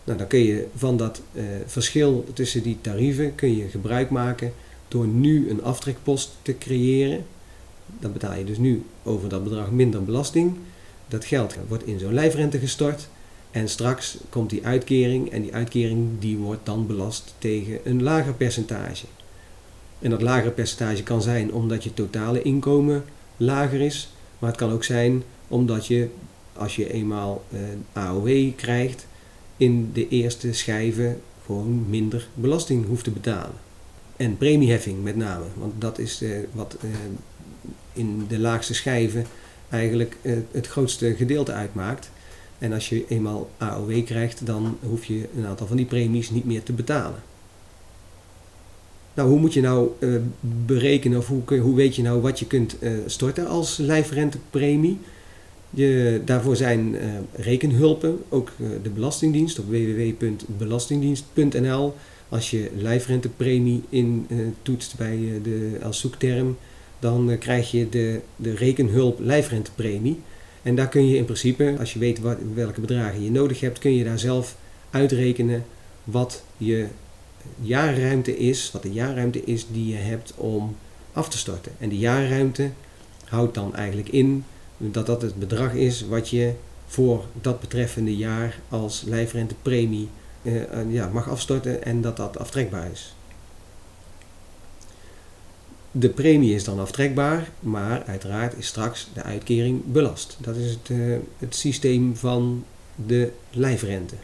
Nou, 0.05 0.19
dan 0.19 0.27
kun 0.27 0.45
je 0.45 0.67
van 0.77 0.97
dat 0.97 1.21
eh, 1.33 1.45
verschil 1.67 2.25
tussen 2.33 2.63
die 2.63 2.79
tarieven 2.81 3.35
kun 3.35 3.57
je 3.57 3.69
gebruik 3.69 4.11
maken 4.11 4.53
door 4.89 5.07
nu 5.07 5.51
een 5.51 5.63
aftrekpost 5.63 6.31
te 6.43 6.59
creëren. 6.59 7.25
Dan 8.01 8.13
betaal 8.13 8.35
je 8.35 8.45
dus 8.45 8.59
nu 8.59 8.85
over 9.03 9.29
dat 9.29 9.45
bedrag 9.45 9.71
minder 9.71 10.05
belasting. 10.05 10.57
Dat 11.09 11.25
geld 11.25 11.57
wordt 11.69 11.87
in 11.87 11.99
zo'n 11.99 12.15
lijfrente 12.15 12.59
gestort. 12.59 13.09
En 13.51 13.69
straks 13.69 14.19
komt 14.29 14.51
die 14.51 14.67
uitkering 14.67 15.31
en 15.31 15.43
die 15.43 15.55
uitkering 15.55 16.09
die 16.19 16.37
wordt 16.37 16.67
dan 16.67 16.87
belast 16.87 17.35
tegen 17.39 17.79
een 17.85 18.03
lager 18.03 18.33
percentage. 18.33 19.07
En 19.99 20.11
dat 20.11 20.23
lagere 20.23 20.51
percentage 20.51 21.03
kan 21.03 21.23
zijn 21.23 21.53
omdat 21.53 21.85
je 21.85 21.95
totale 21.95 22.43
inkomen 22.43 23.05
lager 23.37 23.81
is. 23.81 24.09
Maar 24.39 24.51
het 24.51 24.59
kan 24.59 24.71
ook 24.71 24.85
zijn 24.85 25.23
omdat 25.49 25.87
je 25.87 26.09
als 26.53 26.77
je 26.77 26.93
eenmaal 26.93 27.45
uh, 27.51 27.61
eh, 27.93 28.07
AOW 28.07 28.57
krijgt 28.57 29.07
in 29.57 29.91
de 29.93 30.09
eerste 30.09 30.53
schijven 30.53 31.21
gewoon 31.45 31.85
minder 31.89 32.29
belasting 32.35 32.87
hoeft 32.87 33.05
te 33.05 33.11
betalen. 33.11 33.55
En 34.17 34.37
premieheffing 34.37 35.03
met 35.03 35.17
name, 35.17 35.45
want 35.55 35.73
dat 35.79 35.99
is 35.99 36.23
uh, 36.23 36.39
wat 36.53 36.77
uh, 36.85 36.91
in 37.97 38.25
de 38.29 38.39
laagste 38.39 38.75
schijven 38.75 39.25
eigenlijk 39.69 40.17
uh, 40.23 40.37
het 40.51 40.67
grootste 40.67 41.15
gedeelte 41.15 41.53
uitmaakt. 41.53 42.11
En 42.59 42.73
als 42.73 42.89
je 42.89 43.05
eenmaal 43.09 43.51
AOW 43.59 44.05
krijgt, 44.05 44.47
dan 44.47 44.79
hoef 44.81 45.05
je 45.05 45.29
een 45.37 45.47
aantal 45.47 45.67
van 45.67 45.77
die 45.77 45.87
premies 45.87 46.31
niet 46.31 46.45
meer 46.45 46.63
te 46.63 46.73
betalen. 46.73 47.23
Nou, 49.15 49.29
hoe 49.29 49.39
moet 49.39 49.53
je 49.53 49.61
nou 49.61 49.91
berekenen 50.41 51.19
of 51.19 51.27
hoe, 51.27 51.59
hoe 51.59 51.75
weet 51.75 51.97
je 51.97 52.03
nou 52.03 52.21
wat 52.21 52.39
je 52.39 52.47
kunt 52.47 52.77
storten 53.07 53.47
als 53.47 53.77
lijfrentepremie? 53.77 54.99
Daarvoor 56.25 56.57
zijn 56.57 56.97
rekenhulpen, 57.33 58.19
ook 58.29 58.53
de 58.83 58.91
Belastingdienst 58.91 59.59
op 59.59 59.69
www.belastingdienst.nl. 59.69 61.95
Als 62.29 62.51
je 62.51 62.71
lijfrentepremie 62.77 63.83
in 63.89 64.27
uh, 64.29 64.47
toetst 64.63 64.97
bij, 64.97 65.41
de, 65.43 65.79
als 65.83 66.01
zoekterm, 66.01 66.57
dan 67.07 67.37
krijg 67.39 67.71
je 67.71 67.89
de, 67.89 68.21
de 68.37 68.55
rekenhulp 68.55 69.21
lijfrentepremie. 69.21 70.21
En 70.63 70.75
daar 70.75 70.89
kun 70.89 71.09
je 71.09 71.17
in 71.17 71.25
principe, 71.25 71.77
als 71.79 71.93
je 71.93 71.99
weet 71.99 72.21
wat, 72.21 72.37
welke 72.55 72.81
bedragen 72.81 73.23
je 73.23 73.31
nodig 73.31 73.61
hebt, 73.61 73.79
kun 73.79 73.95
je 73.95 74.05
daar 74.05 74.19
zelf 74.19 74.57
uitrekenen 74.91 75.65
wat 76.05 76.43
je 76.57 76.87
jaarruimte 77.61 78.39
is, 78.39 78.71
wat 78.73 78.83
de 78.83 78.93
jaarruimte 78.93 79.45
is 79.45 79.67
die 79.73 79.89
je 79.89 79.97
hebt 79.97 80.33
om 80.37 80.77
af 81.13 81.29
te 81.29 81.39
storten. 81.39 81.73
En 81.79 81.89
die 81.89 81.99
jaarruimte 81.99 82.71
houdt 83.25 83.55
dan 83.55 83.75
eigenlijk 83.75 84.09
in 84.09 84.45
dat 84.77 85.07
dat 85.07 85.23
het 85.23 85.35
bedrag 85.35 85.73
is 85.73 86.07
wat 86.07 86.29
je 86.29 86.53
voor 86.87 87.25
dat 87.41 87.61
betreffende 87.61 88.17
jaar 88.17 88.59
als 88.69 89.03
lijfrentepremie 89.07 90.09
uh, 90.43 90.63
ja, 90.89 91.09
mag 91.09 91.31
afstorten 91.31 91.85
en 91.85 92.01
dat 92.01 92.17
dat 92.17 92.39
aftrekbaar 92.39 92.91
is. 92.93 93.15
De 95.99 96.09
premie 96.09 96.55
is 96.55 96.65
dan 96.65 96.81
aftrekbaar, 96.81 97.51
maar 97.61 98.03
uiteraard 98.07 98.59
is 98.59 98.67
straks 98.67 99.09
de 99.15 99.23
uitkering 99.23 99.83
belast. 99.85 100.37
Dat 100.41 100.57
is 100.57 100.71
het, 100.71 100.89
uh, 100.89 101.17
het 101.39 101.55
systeem 101.55 102.17
van 102.17 102.65
de 103.07 103.31
lijfrente. 103.51 104.15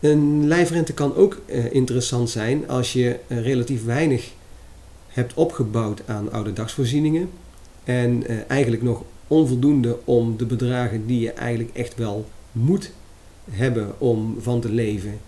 Een 0.00 0.46
lijfrente 0.46 0.92
kan 0.92 1.14
ook 1.14 1.40
uh, 1.46 1.72
interessant 1.72 2.30
zijn 2.30 2.68
als 2.68 2.92
je 2.92 3.18
uh, 3.26 3.42
relatief 3.42 3.84
weinig 3.84 4.32
hebt 5.08 5.34
opgebouwd 5.34 6.02
aan 6.06 6.32
oude 6.32 6.52
dagsvoorzieningen 6.52 7.30
en 7.84 8.48
eigenlijk 8.48 8.82
nog 8.82 9.02
onvoldoende 9.26 9.98
om 10.04 10.36
de 10.36 10.46
bedragen 10.46 11.06
die 11.06 11.20
je 11.20 11.32
eigenlijk 11.32 11.76
echt 11.76 11.94
wel 11.94 12.26
moet 12.52 12.90
hebben 13.50 14.00
om 14.00 14.36
van 14.40 14.60
te 14.60 14.70
leven. 14.70 15.18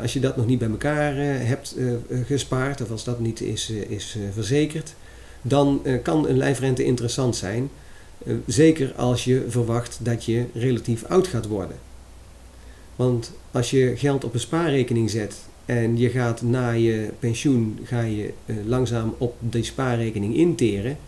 Als 0.00 0.12
je 0.12 0.20
dat 0.20 0.36
nog 0.36 0.46
niet 0.46 0.58
bij 0.58 0.70
elkaar 0.70 1.14
hebt 1.46 1.76
gespaard 2.26 2.80
of 2.80 2.90
als 2.90 3.04
dat 3.04 3.20
niet 3.20 3.40
is, 3.40 3.70
is 3.70 4.16
verzekerd, 4.32 4.94
dan 5.42 5.82
kan 6.02 6.28
een 6.28 6.36
lijfrente 6.36 6.84
interessant 6.84 7.36
zijn. 7.36 7.70
zeker 8.46 8.94
als 8.94 9.24
je 9.24 9.44
verwacht 9.48 9.98
dat 10.02 10.24
je 10.24 10.44
relatief 10.54 11.04
oud 11.04 11.26
gaat 11.26 11.46
worden. 11.46 11.76
Want 12.96 13.32
als 13.50 13.70
je 13.70 13.92
geld 13.96 14.24
op 14.24 14.34
een 14.34 14.40
spaarrekening 14.40 15.10
zet 15.10 15.36
en 15.64 15.98
je 15.98 16.10
gaat 16.10 16.42
na 16.42 16.70
je 16.70 17.10
pensioen 17.18 17.78
ga 17.84 18.00
je 18.00 18.32
langzaam 18.64 19.14
op 19.18 19.34
die 19.38 19.64
spaarrekening 19.64 20.36
interen, 20.36 20.98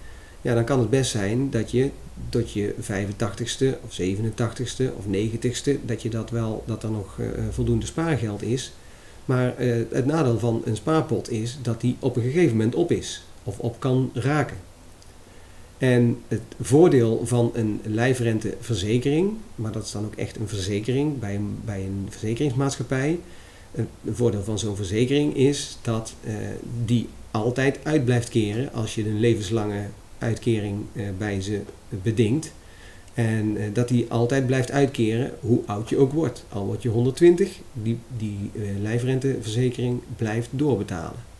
ja, 0.41 0.55
dan 0.55 0.64
kan 0.64 0.79
het 0.79 0.91
best 0.91 1.11
zijn 1.11 1.50
dat 1.50 1.71
je 1.71 1.91
tot 2.28 2.52
je 2.52 2.75
85ste 2.81 3.66
of 3.85 4.00
87ste 4.00 4.85
of 4.97 5.04
90ste, 5.07 5.85
dat 5.85 6.02
je 6.02 6.11
dat 6.11 6.31
wel, 6.31 6.62
dat 6.66 6.83
er 6.83 6.90
nog 6.90 7.16
uh, 7.19 7.26
voldoende 7.50 7.87
spaargeld 7.87 8.42
is. 8.42 8.73
Maar 9.25 9.62
uh, 9.62 9.83
het 9.90 10.07
nadeel 10.07 10.38
van 10.38 10.62
een 10.64 10.76
spaarpot 10.76 11.31
is 11.31 11.59
dat 11.62 11.81
die 11.81 11.97
op 11.99 12.16
een 12.16 12.23
gegeven 12.23 12.57
moment 12.57 12.75
op 12.75 12.90
is 12.90 13.25
of 13.45 13.59
op 13.59 13.81
kan 13.81 14.11
raken. 14.14 14.57
En 15.78 16.19
het 16.28 16.40
voordeel 16.61 17.21
van 17.25 17.50
een 17.54 17.81
lijfrenteverzekering, 17.85 19.33
maar 19.54 19.73
dat 19.73 19.85
is 19.85 19.92
dan 19.92 20.04
ook 20.04 20.14
echt 20.14 20.37
een 20.37 20.49
verzekering 20.49 21.19
bij 21.19 21.35
een, 21.35 21.59
bij 21.64 21.81
een 21.81 22.07
verzekeringsmaatschappij. 22.11 23.19
Het 23.71 23.87
voordeel 24.12 24.42
van 24.42 24.59
zo'n 24.59 24.76
verzekering 24.76 25.37
is 25.37 25.78
dat 25.83 26.14
uh, 26.25 26.35
die 26.85 27.09
altijd 27.31 27.78
uit 27.83 28.04
blijft 28.04 28.28
keren 28.28 28.73
als 28.73 28.95
je 28.95 29.04
een 29.04 29.21
levenslange 29.21 29.87
uitkering 30.23 30.79
uh, 30.93 31.05
bij 31.19 31.41
ze 31.41 31.61
bedingt. 31.88 32.52
En 33.14 33.57
uh, 33.57 33.64
dat 33.73 33.88
die 33.88 34.07
altijd 34.09 34.47
blijft 34.47 34.71
uitkeren 34.71 35.31
hoe 35.41 35.61
oud 35.67 35.88
je 35.88 35.97
ook 35.97 36.12
wordt. 36.12 36.45
Al 36.49 36.67
word 36.67 36.83
je 36.83 36.88
120, 36.88 37.59
die, 37.73 37.99
die 38.17 38.50
lijfrenteverzekering 38.83 40.00
blijft 40.17 40.49
doorbetalen. 40.50 41.31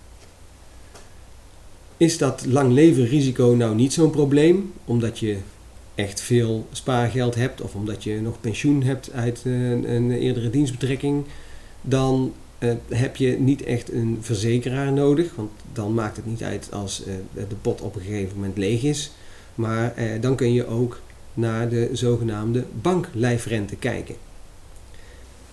Is 1.97 2.19
dat 2.19 2.45
lang 2.47 2.73
leven 2.73 3.07
risico 3.07 3.55
nou 3.57 3.75
niet 3.75 3.93
zo'n 3.93 4.11
probleem, 4.11 4.73
omdat 4.85 5.19
je 5.19 5.37
echt 5.95 6.21
veel 6.21 6.67
spaargeld 6.73 7.35
hebt 7.35 7.61
of 7.61 7.75
omdat 7.75 8.05
je 8.05 8.21
nog 8.21 8.41
pensioen 8.41 8.83
hebt 8.83 9.13
uit 9.13 9.41
een 9.45 10.11
eerdere 10.11 10.51
dienstbetrekking, 10.51 11.25
dan 11.81 12.33
uh, 12.63 12.73
heb 12.89 13.17
je 13.17 13.39
niet 13.41 13.63
echt 13.63 13.93
een 13.93 14.19
verzekeraar 14.21 14.93
nodig, 14.93 15.35
want 15.35 15.51
dan 15.73 15.95
maakt 15.95 16.17
het 16.17 16.27
niet 16.27 16.43
uit 16.43 16.69
als 16.73 17.03
uh, 17.07 17.15
de 17.49 17.55
pot 17.61 17.81
op 17.81 17.95
een 17.95 18.03
gegeven 18.03 18.35
moment 18.35 18.57
leeg 18.57 18.83
is. 18.83 19.13
Maar 19.55 19.95
uh, 19.99 20.21
dan 20.21 20.37
kun 20.37 20.53
je 20.53 20.67
ook 20.67 21.01
naar 21.35 21.69
de 21.69 21.89
zogenaamde 21.93 22.65
banklijfrente 22.81 23.77
kijken. 23.77 24.15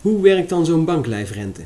Hoe 0.02 0.22
werkt 0.22 0.50
dan 0.50 0.66
zo'n 0.66 0.86
banklijfrente? 0.86 1.62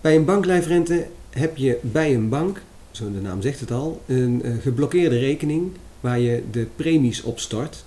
Bij 0.00 0.16
een 0.16 0.24
banklijfrente 0.24 1.06
heb 1.30 1.56
je 1.56 1.78
bij 1.82 2.14
een 2.14 2.28
bank 2.28 2.62
zo 2.90 3.12
de 3.12 3.20
naam 3.20 3.42
zegt 3.42 3.60
het 3.60 3.70
al, 3.70 4.02
een 4.06 4.42
geblokkeerde 4.62 5.18
rekening 5.18 5.70
waar 6.00 6.18
je 6.18 6.42
de 6.50 6.66
premies 6.76 7.22
op 7.22 7.38
stort. 7.38 7.84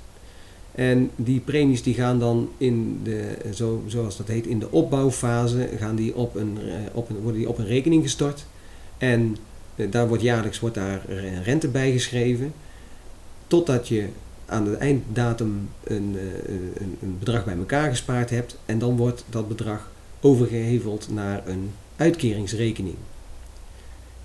En 0.71 1.11
die 1.15 1.39
premies 1.39 1.83
die 1.83 1.93
gaan 1.93 2.19
dan 2.19 2.49
in 2.57 2.99
de, 3.03 3.37
zo, 3.53 3.83
zoals 3.87 4.17
dat 4.17 4.27
heet, 4.27 4.47
in 4.47 4.59
de 4.59 4.71
opbouwfase 4.71 5.69
gaan 5.77 5.95
die 5.95 6.15
op 6.15 6.35
een, 6.35 6.57
uh, 6.65 6.73
op 6.93 7.09
een, 7.09 7.15
worden 7.15 7.39
die 7.39 7.49
op 7.49 7.57
een 7.57 7.65
rekening 7.65 8.03
gestort. 8.03 8.45
En 8.97 9.37
uh, 9.75 9.91
daar 9.91 10.07
wordt 10.07 10.23
jaarlijks 10.23 10.59
wordt 10.59 10.75
daar 10.75 11.05
rente 11.43 11.67
bij 11.67 11.91
geschreven. 11.91 12.53
Totdat 13.47 13.87
je 13.87 14.07
aan 14.45 14.63
de 14.63 14.75
einddatum 14.75 15.69
een, 15.83 16.17
een, 16.75 16.97
een 17.01 17.15
bedrag 17.19 17.45
bij 17.45 17.57
elkaar 17.57 17.89
gespaard 17.89 18.29
hebt. 18.29 18.57
En 18.65 18.79
dan 18.79 18.97
wordt 18.97 19.23
dat 19.29 19.47
bedrag 19.47 19.91
overgeheveld 20.21 21.07
naar 21.11 21.47
een 21.47 21.71
uitkeringsrekening. 21.95 22.95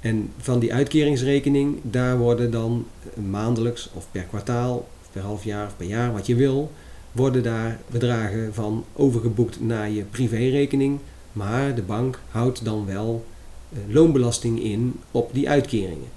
En 0.01 0.31
van 0.39 0.59
die 0.59 0.75
uitkeringsrekening, 0.75 1.79
daar 1.83 2.19
worden 2.19 2.51
dan 2.51 2.87
maandelijks 3.31 3.91
of 3.95 4.07
per 4.11 4.23
kwartaal, 4.23 4.89
per 5.17 5.25
half 5.25 5.45
jaar 5.45 5.67
of 5.67 5.77
per 5.77 5.87
jaar, 5.87 6.13
wat 6.13 6.27
je 6.27 6.35
wil, 6.35 6.73
worden 7.13 7.43
daar 7.43 7.81
bedragen 7.91 8.55
van 8.55 8.85
overgeboekt 8.93 9.61
naar 9.61 9.91
je 9.91 10.03
privérekening. 10.03 10.99
Maar 11.33 11.75
de 11.75 11.83
bank 11.83 12.21
houdt 12.31 12.65
dan 12.65 12.87
wel 12.87 13.25
uh, 13.73 13.95
loonbelasting 13.95 14.63
in 14.63 14.95
op 15.11 15.31
die 15.33 15.49
uitkeringen. 15.49 16.09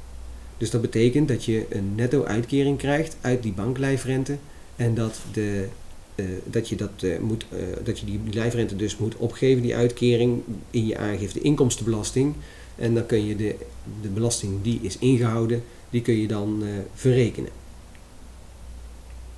Dus 0.58 0.70
dat 0.70 0.82
betekent 0.82 1.28
dat 1.28 1.46
je 1.46 1.66
een 1.70 1.96
netto 1.96 2.24
uitkering 2.24 2.78
krijgt 2.78 3.18
uit 3.22 3.44
die 3.44 3.54
banklijfrente 3.54 4.38
en 4.76 4.94
dat, 4.96 5.20
de, 5.34 5.68
uh, 6.16 6.26
dat, 6.44 6.70
je, 6.70 6.76
dat, 6.76 6.92
uh, 7.02 7.20
moet, 7.20 7.46
dat 7.84 8.00
je 8.00 8.06
die 8.06 8.20
lijfrente 8.32 8.76
dus 8.76 8.98
moet 8.98 9.16
opgeven, 9.16 9.62
die 9.62 9.76
uitkering, 9.76 10.42
in 10.72 10.88
je 10.88 10.98
aangifte 10.98 11.42
inkomstenbelasting. 11.42 12.34
En 12.76 12.94
dan 12.94 13.06
kun 13.06 13.26
je 13.26 13.36
de, 13.36 13.56
de 14.02 14.08
belasting 14.08 14.54
die 14.62 14.80
is 14.82 14.98
ingehouden, 14.98 15.64
die 15.90 16.02
kun 16.02 16.18
je 16.18 16.28
dan 16.28 16.64
verrekenen. 16.94 17.59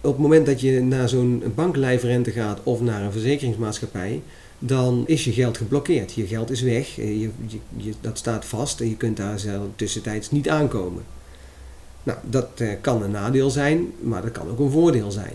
Op 0.01 0.11
het 0.11 0.21
moment 0.21 0.45
dat 0.45 0.61
je 0.61 0.81
naar 0.81 1.09
zo'n 1.09 1.43
banklijfrente 1.55 2.31
gaat 2.31 2.59
of 2.63 2.81
naar 2.81 3.01
een 3.01 3.11
verzekeringsmaatschappij, 3.11 4.21
dan 4.59 5.03
is 5.07 5.23
je 5.23 5.31
geld 5.31 5.57
geblokkeerd. 5.57 6.13
Je 6.13 6.27
geld 6.27 6.51
is 6.51 6.61
weg, 6.61 6.99
eh, 6.99 7.19
je, 7.19 7.29
dat 8.01 8.17
staat 8.17 8.45
vast 8.45 8.81
en 8.81 8.89
je 8.89 8.97
kunt 8.97 9.17
daar 9.17 9.39
tussentijds 9.75 10.31
niet 10.31 10.49
aankomen. 10.49 11.03
Nou, 12.03 12.19
dat 12.29 12.47
uh, 12.57 12.71
kan 12.81 13.03
een 13.03 13.11
nadeel 13.11 13.49
zijn, 13.49 13.91
maar 13.99 14.21
dat 14.21 14.31
kan 14.31 14.49
ook 14.49 14.59
een 14.59 14.71
voordeel 14.71 15.11
zijn. 15.11 15.33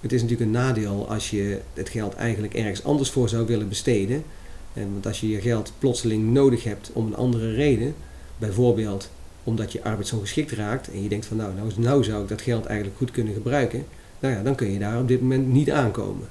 Het 0.00 0.12
is 0.12 0.22
natuurlijk 0.22 0.50
een 0.50 0.56
nadeel 0.56 1.08
als 1.08 1.30
je 1.30 1.60
het 1.74 1.88
geld 1.88 2.14
eigenlijk 2.14 2.54
ergens 2.54 2.84
anders 2.84 3.10
voor 3.10 3.28
zou 3.28 3.46
willen 3.46 3.68
besteden. 3.68 4.24
En 4.72 4.92
want 4.92 5.06
als 5.06 5.20
je 5.20 5.28
je 5.28 5.40
geld 5.40 5.72
plotseling 5.78 6.32
nodig 6.32 6.64
hebt 6.64 6.90
om 6.92 7.06
een 7.06 7.16
andere 7.16 7.52
reden, 7.54 7.94
bijvoorbeeld 8.38 9.10
omdat 9.44 9.72
je 9.72 9.84
arbeidsongeschikt 9.84 10.50
raakt 10.50 10.90
en 10.90 11.02
je 11.02 11.08
denkt 11.08 11.26
van 11.26 11.36
nou, 11.36 11.54
nou, 11.54 11.70
nou 11.76 12.04
zou 12.04 12.22
ik 12.22 12.28
dat 12.28 12.42
geld 12.42 12.66
eigenlijk 12.66 12.96
goed 12.96 13.10
kunnen 13.10 13.34
gebruiken, 13.34 13.84
nou 14.18 14.34
ja, 14.34 14.42
dan 14.42 14.54
kun 14.54 14.72
je 14.72 14.78
daar 14.78 15.00
op 15.00 15.08
dit 15.08 15.20
moment 15.20 15.46
niet 15.46 15.70
aankomen. 15.70 16.28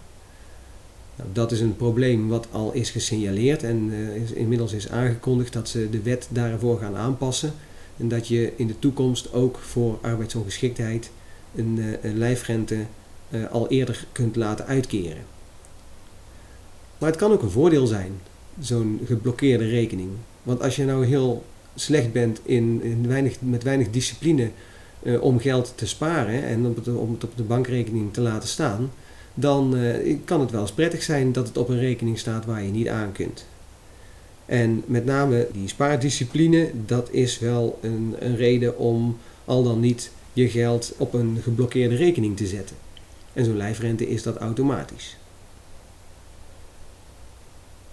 Nou, 1.15 1.29
dat 1.33 1.51
is 1.51 1.59
een 1.59 1.75
probleem 1.75 2.27
wat 2.27 2.47
al 2.51 2.71
is 2.71 2.89
gesignaleerd 2.89 3.63
en 3.63 3.89
uh, 3.89 4.15
is, 4.15 4.31
inmiddels 4.31 4.73
is 4.73 4.89
aangekondigd 4.89 5.53
dat 5.53 5.69
ze 5.69 5.89
de 5.89 6.01
wet 6.01 6.27
daarvoor 6.29 6.79
gaan 6.79 6.95
aanpassen. 6.95 7.53
En 7.97 8.07
dat 8.07 8.27
je 8.27 8.53
in 8.55 8.67
de 8.67 8.79
toekomst 8.79 9.33
ook 9.33 9.57
voor 9.57 9.99
arbeidsongeschiktheid 10.01 11.11
een, 11.55 11.77
uh, 11.77 12.13
lijfrente 12.13 12.75
uh, 13.29 13.51
al 13.51 13.69
eerder 13.69 14.05
kunt 14.11 14.35
laten 14.35 14.65
uitkeren. 14.65 15.23
Maar 16.97 17.09
het 17.09 17.19
kan 17.19 17.31
ook 17.31 17.41
een 17.41 17.51
voordeel 17.51 17.87
zijn 17.87 18.11
zo'n 18.59 19.01
geblokkeerde 19.05 19.67
rekening. 19.67 20.09
Want 20.43 20.61
als 20.61 20.75
je 20.75 20.85
nou 20.85 21.05
heel 21.05 21.43
slecht 21.75 22.11
bent 22.11 22.39
in, 22.43 22.79
in 22.83 23.07
weinig, 23.07 23.35
met 23.41 23.63
weinig 23.63 23.89
discipline 23.89 24.49
uh, 25.03 25.21
om 25.21 25.39
geld 25.39 25.73
te 25.75 25.87
sparen 25.87 26.43
en 26.43 26.65
om 26.65 26.75
het, 26.75 26.87
om 26.87 27.13
het, 27.13 27.23
op 27.23 27.37
de 27.37 27.43
bankrekening 27.43 28.13
te 28.13 28.21
laten 28.21 28.49
staan, 28.49 28.91
dan 29.33 29.77
uh, 29.77 30.17
kan 30.25 30.39
het 30.39 30.51
wel 30.51 30.61
eens 30.61 30.71
prettig 30.71 31.03
zijn 31.03 31.31
dat 31.31 31.47
het 31.47 31.57
op 31.57 31.69
een 31.69 31.79
rekening 31.79 32.19
staat 32.19 32.45
waar 32.45 32.63
je 32.63 32.71
niet 32.71 32.87
aan 32.87 33.11
kunt. 33.11 33.45
En 34.45 34.83
met 34.85 35.05
name 35.05 35.47
die 35.53 35.67
spaardiscipline, 35.67 36.71
dat 36.85 37.11
is 37.11 37.39
wel 37.39 37.79
een, 37.81 38.15
een 38.19 38.35
reden 38.35 38.77
om 38.77 39.17
al 39.45 39.63
dan 39.63 39.79
niet 39.79 40.11
je 40.33 40.49
geld 40.49 40.93
op 40.97 41.13
een 41.13 41.39
geblokkeerde 41.43 41.95
rekening 41.95 42.37
te 42.37 42.47
zetten. 42.47 42.75
En 43.33 43.45
zo'n 43.45 43.57
lijfrente 43.57 44.09
is 44.09 44.23
dat 44.23 44.37
automatisch. 44.37 45.17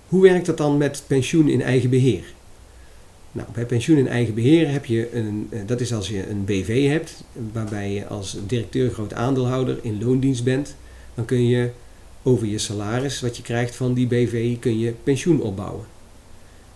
Hoe 0.09 0.23
werkt 0.23 0.47
dat 0.47 0.57
dan 0.57 0.77
met 0.77 1.03
pensioen 1.07 1.49
in 1.49 1.63
eigen 1.63 1.91
beheer? 1.91 2.37
Nou, 3.39 3.51
bij 3.53 3.67
pensioen 3.67 3.99
in 3.99 4.09
eigen 4.09 4.35
beheer 4.35 4.71
heb 4.71 4.85
je 4.85 5.15
een, 5.15 5.49
eh, 5.51 5.61
dat 5.67 5.81
is 5.81 5.93
als 5.93 6.09
je 6.09 6.29
een 6.29 6.45
BV 6.45 6.89
hebt, 6.89 7.25
waarbij 7.53 7.93
je 7.93 8.07
als 8.07 8.37
directeur 8.47 8.91
groot 8.91 9.13
aandeelhouder 9.15 9.79
in 9.83 10.05
loondienst 10.05 10.45
bent, 10.45 10.75
dan 11.15 11.25
kun 11.25 11.47
je 11.47 11.71
over 12.23 12.47
je 12.47 12.59
salaris 12.59 13.21
wat 13.21 13.37
je 13.37 13.43
krijgt 13.43 13.77
van 13.77 13.95
die 13.95 14.07
BV 14.07 14.59
kun 14.59 14.79
je 14.79 14.95
pensioen 15.03 15.41
opbouwen. 15.41 15.85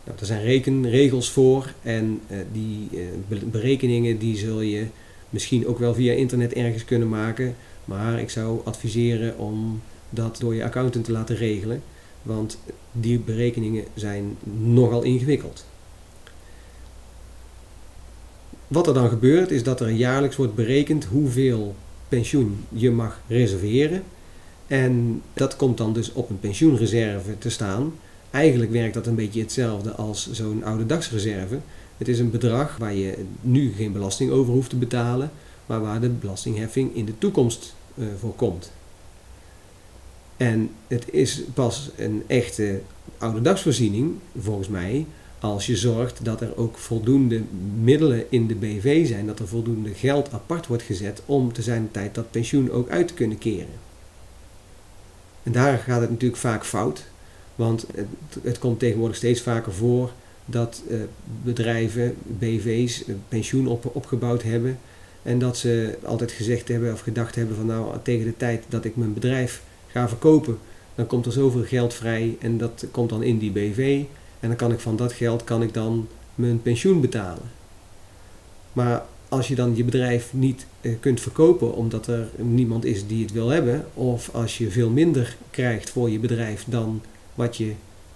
Nou, 0.05 0.19
er 0.19 0.27
zijn 0.27 0.43
rekenregels 0.43 1.31
voor 1.31 1.73
en 1.83 2.21
uh, 2.31 2.39
die 2.53 2.89
uh, 3.29 3.39
berekeningen 3.45 4.19
die 4.19 4.37
zul 4.37 4.61
je 4.61 4.87
misschien 5.31 5.67
ook 5.67 5.79
wel 5.79 5.95
via 5.95 6.13
internet 6.13 6.53
ergens 6.53 6.85
kunnen 6.85 7.09
maken, 7.09 7.55
maar 7.85 8.21
ik 8.21 8.31
zou 8.31 8.61
adviseren 8.65 9.39
om 9.39 9.81
dat 10.11 10.37
door 10.41 10.55
je 10.55 10.65
accountant 10.65 11.05
te 11.05 11.13
laten 11.13 11.37
regelen. 11.37 11.83
Want 12.23 12.59
die 12.93 13.19
berekeningen 13.19 13.85
zijn 13.95 14.37
nogal 14.59 15.03
ingewikkeld. 15.03 15.65
Wat 18.73 18.87
er 18.87 18.95
dan 18.95 19.09
gebeurt 19.09 19.51
is 19.51 19.63
dat 19.63 19.81
er 19.81 19.91
jaarlijks 19.91 20.37
wordt 20.37 20.55
berekend 20.55 21.05
hoeveel 21.05 21.75
pensioen 22.09 22.65
je 22.69 22.91
mag 22.91 23.21
reserveren. 23.27 24.03
En 24.67 25.23
dat 25.33 25.57
komt 25.57 25.79
dan 25.79 25.93
dus 25.93 26.13
op 26.13 26.31
een 26.31 26.41
pensioenreserve 26.41 27.39
te 27.39 27.51
staan. 27.51 27.93
Eigenlijk 28.31 28.71
werkt 28.71 28.95
dat 28.95 29.07
een 29.07 29.15
beetje 29.15 29.41
hetzelfde 29.41 29.91
als 29.91 30.31
zo'n 30.31 30.65
oude 30.65 30.87
dagsreserve. 30.87 31.59
Het 31.97 32.09
is 32.09 32.19
een 32.19 32.31
bedrag 32.31 32.77
waar 32.77 32.95
je 32.95 33.25
nu 33.41 33.73
geen 33.77 33.93
belasting 33.93 34.31
over 34.31 34.53
hoeft 34.53 34.71
te 34.71 34.77
betalen, 34.77 35.31
maar 35.67 35.81
waar 35.81 36.01
de 36.01 36.09
belastingheffing 36.09 36.95
in 36.95 37.05
de 37.05 37.19
toekomst 37.19 37.75
uh, 37.95 38.07
voor 38.19 38.35
komt. 38.35 38.73
En 40.37 40.71
het 40.87 41.05
is 41.11 41.43
pas 41.55 41.91
een 41.97 42.23
echte 42.27 42.81
ouderdagsvoorziening, 43.19 44.15
volgens 44.39 44.69
mij, 44.69 45.07
als 45.43 45.67
je 45.67 45.77
zorgt 45.77 46.25
dat 46.25 46.41
er 46.41 46.57
ook 46.57 46.79
voldoende 46.79 47.43
middelen 47.81 48.25
in 48.29 48.47
de 48.47 48.55
BV 48.55 49.07
zijn, 49.07 49.27
dat 49.27 49.39
er 49.39 49.49
voldoende 49.49 49.95
geld 49.95 50.33
apart 50.33 50.67
wordt 50.67 50.83
gezet 50.83 51.23
om 51.27 51.53
te 51.53 51.63
zijn 51.63 51.89
tijd 51.91 52.15
dat 52.15 52.31
pensioen 52.31 52.71
ook 52.71 52.91
uit 52.91 53.09
te 53.09 53.15
kunnen 53.15 53.39
keren. 53.39 53.81
En 55.43 55.53
daar 55.53 55.79
gaat 55.79 56.01
het 56.01 56.11
natuurlijk 56.11 56.41
vaak 56.41 56.65
fout, 56.65 57.05
want 57.55 57.87
het, 57.95 58.07
het 58.43 58.59
komt 58.59 58.79
tegenwoordig 58.79 59.17
steeds 59.17 59.41
vaker 59.41 59.73
voor 59.73 60.13
dat 60.45 60.83
uh, 60.91 61.01
bedrijven, 61.43 62.17
BV's, 62.23 63.09
uh, 63.09 63.15
pensioen 63.29 63.67
op, 63.67 63.97
opgebouwd 63.97 64.43
hebben 64.43 64.79
en 65.23 65.39
dat 65.39 65.57
ze 65.57 65.99
altijd 66.03 66.33
gezegd 66.33 66.69
hebben 66.69 66.93
of 66.93 67.01
gedacht 67.01 67.35
hebben 67.35 67.57
van 67.57 67.67
nou 67.67 67.97
tegen 68.03 68.27
de 68.27 68.37
tijd 68.37 68.65
dat 68.69 68.85
ik 68.85 68.97
mijn 68.97 69.15
bedrijf 69.15 69.63
ga 69.87 70.09
verkopen, 70.09 70.59
dan 70.95 71.07
komt 71.07 71.27
er 71.27 71.33
zoveel 71.33 71.65
geld 71.65 71.95
vrij 71.95 72.37
en 72.41 72.59
dat 72.59 72.87
komt 72.91 73.11
dan 73.11 73.23
in 73.23 73.39
die 73.39 73.51
BV 73.51 74.05
en 74.43 74.49
dan 74.49 74.57
kan 74.57 74.73
ik 74.73 74.81
van 74.81 74.97
dat 74.97 75.13
geld 75.13 75.45
kan 75.45 75.63
ik 75.63 75.75
dan 75.75 76.09
mijn 76.35 76.63
pensioen 76.63 77.01
betalen. 77.01 77.51
Maar 78.73 79.03
als 79.29 79.49
je 79.49 79.55
dan 79.55 79.77
je 79.77 79.85
bedrijf 79.85 80.33
niet 80.33 80.67
eh, 80.81 80.93
kunt 81.01 81.21
verkopen 81.21 81.75
omdat 81.75 82.07
er 82.07 82.29
niemand 82.37 82.85
is 82.85 83.07
die 83.07 83.23
het 83.23 83.33
wil 83.33 83.49
hebben, 83.49 83.87
of 83.95 84.31
als 84.35 84.59
je 84.59 84.71
veel 84.71 84.91
minder 84.91 85.37
krijgt 85.51 85.91
voor 85.91 86.11
je 86.11 86.19
bedrijf 86.19 86.65
dan 86.67 87.03
wat 87.35 87.57
je 87.57 87.73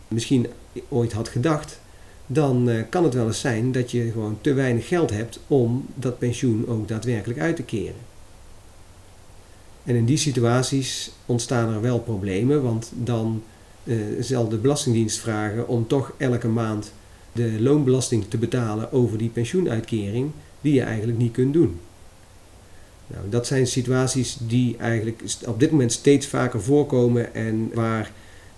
misschien 0.08 0.46
ooit 0.88 1.12
had 1.12 1.28
gedacht, 1.28 1.80
dan 2.26 2.68
eh, 2.70 2.82
kan 2.88 3.04
het 3.04 3.14
wel 3.14 3.26
eens 3.26 3.40
zijn 3.40 3.72
dat 3.72 3.90
je 3.90 4.10
gewoon 4.10 4.38
te 4.40 4.52
weinig 4.52 4.88
geld 4.88 5.10
hebt 5.10 5.40
om 5.46 5.86
dat 5.94 6.18
pensioen 6.18 6.68
ook 6.68 6.88
daadwerkelijk 6.88 7.40
uit 7.40 7.56
te 7.56 7.62
keren. 7.62 8.14
En 9.84 9.94
in 9.94 10.04
die 10.04 10.16
situaties 10.16 11.10
ontstaan 11.26 11.74
er 11.74 11.80
wel 11.80 11.98
problemen, 11.98 12.62
want 12.62 12.92
dan 12.94 13.42
uh, 13.86 13.96
zal 14.20 14.48
de 14.48 14.56
Belastingdienst 14.56 15.18
vragen 15.18 15.68
om 15.68 15.86
toch 15.86 16.12
elke 16.16 16.48
maand 16.48 16.92
de 17.32 17.56
loonbelasting 17.60 18.24
te 18.28 18.38
betalen 18.38 18.92
over 18.92 19.18
die 19.18 19.28
pensioenuitkering 19.28 20.30
die 20.60 20.74
je 20.74 20.82
eigenlijk 20.82 21.18
niet 21.18 21.32
kunt 21.32 21.52
doen. 21.52 21.78
Nou, 23.06 23.28
dat 23.28 23.46
zijn 23.46 23.66
situaties 23.66 24.36
die 24.40 24.76
eigenlijk 24.76 25.22
op 25.46 25.60
dit 25.60 25.70
moment 25.70 25.92
steeds 25.92 26.26
vaker 26.26 26.62
voorkomen 26.62 27.34
en 27.34 27.70
waar 27.74 28.12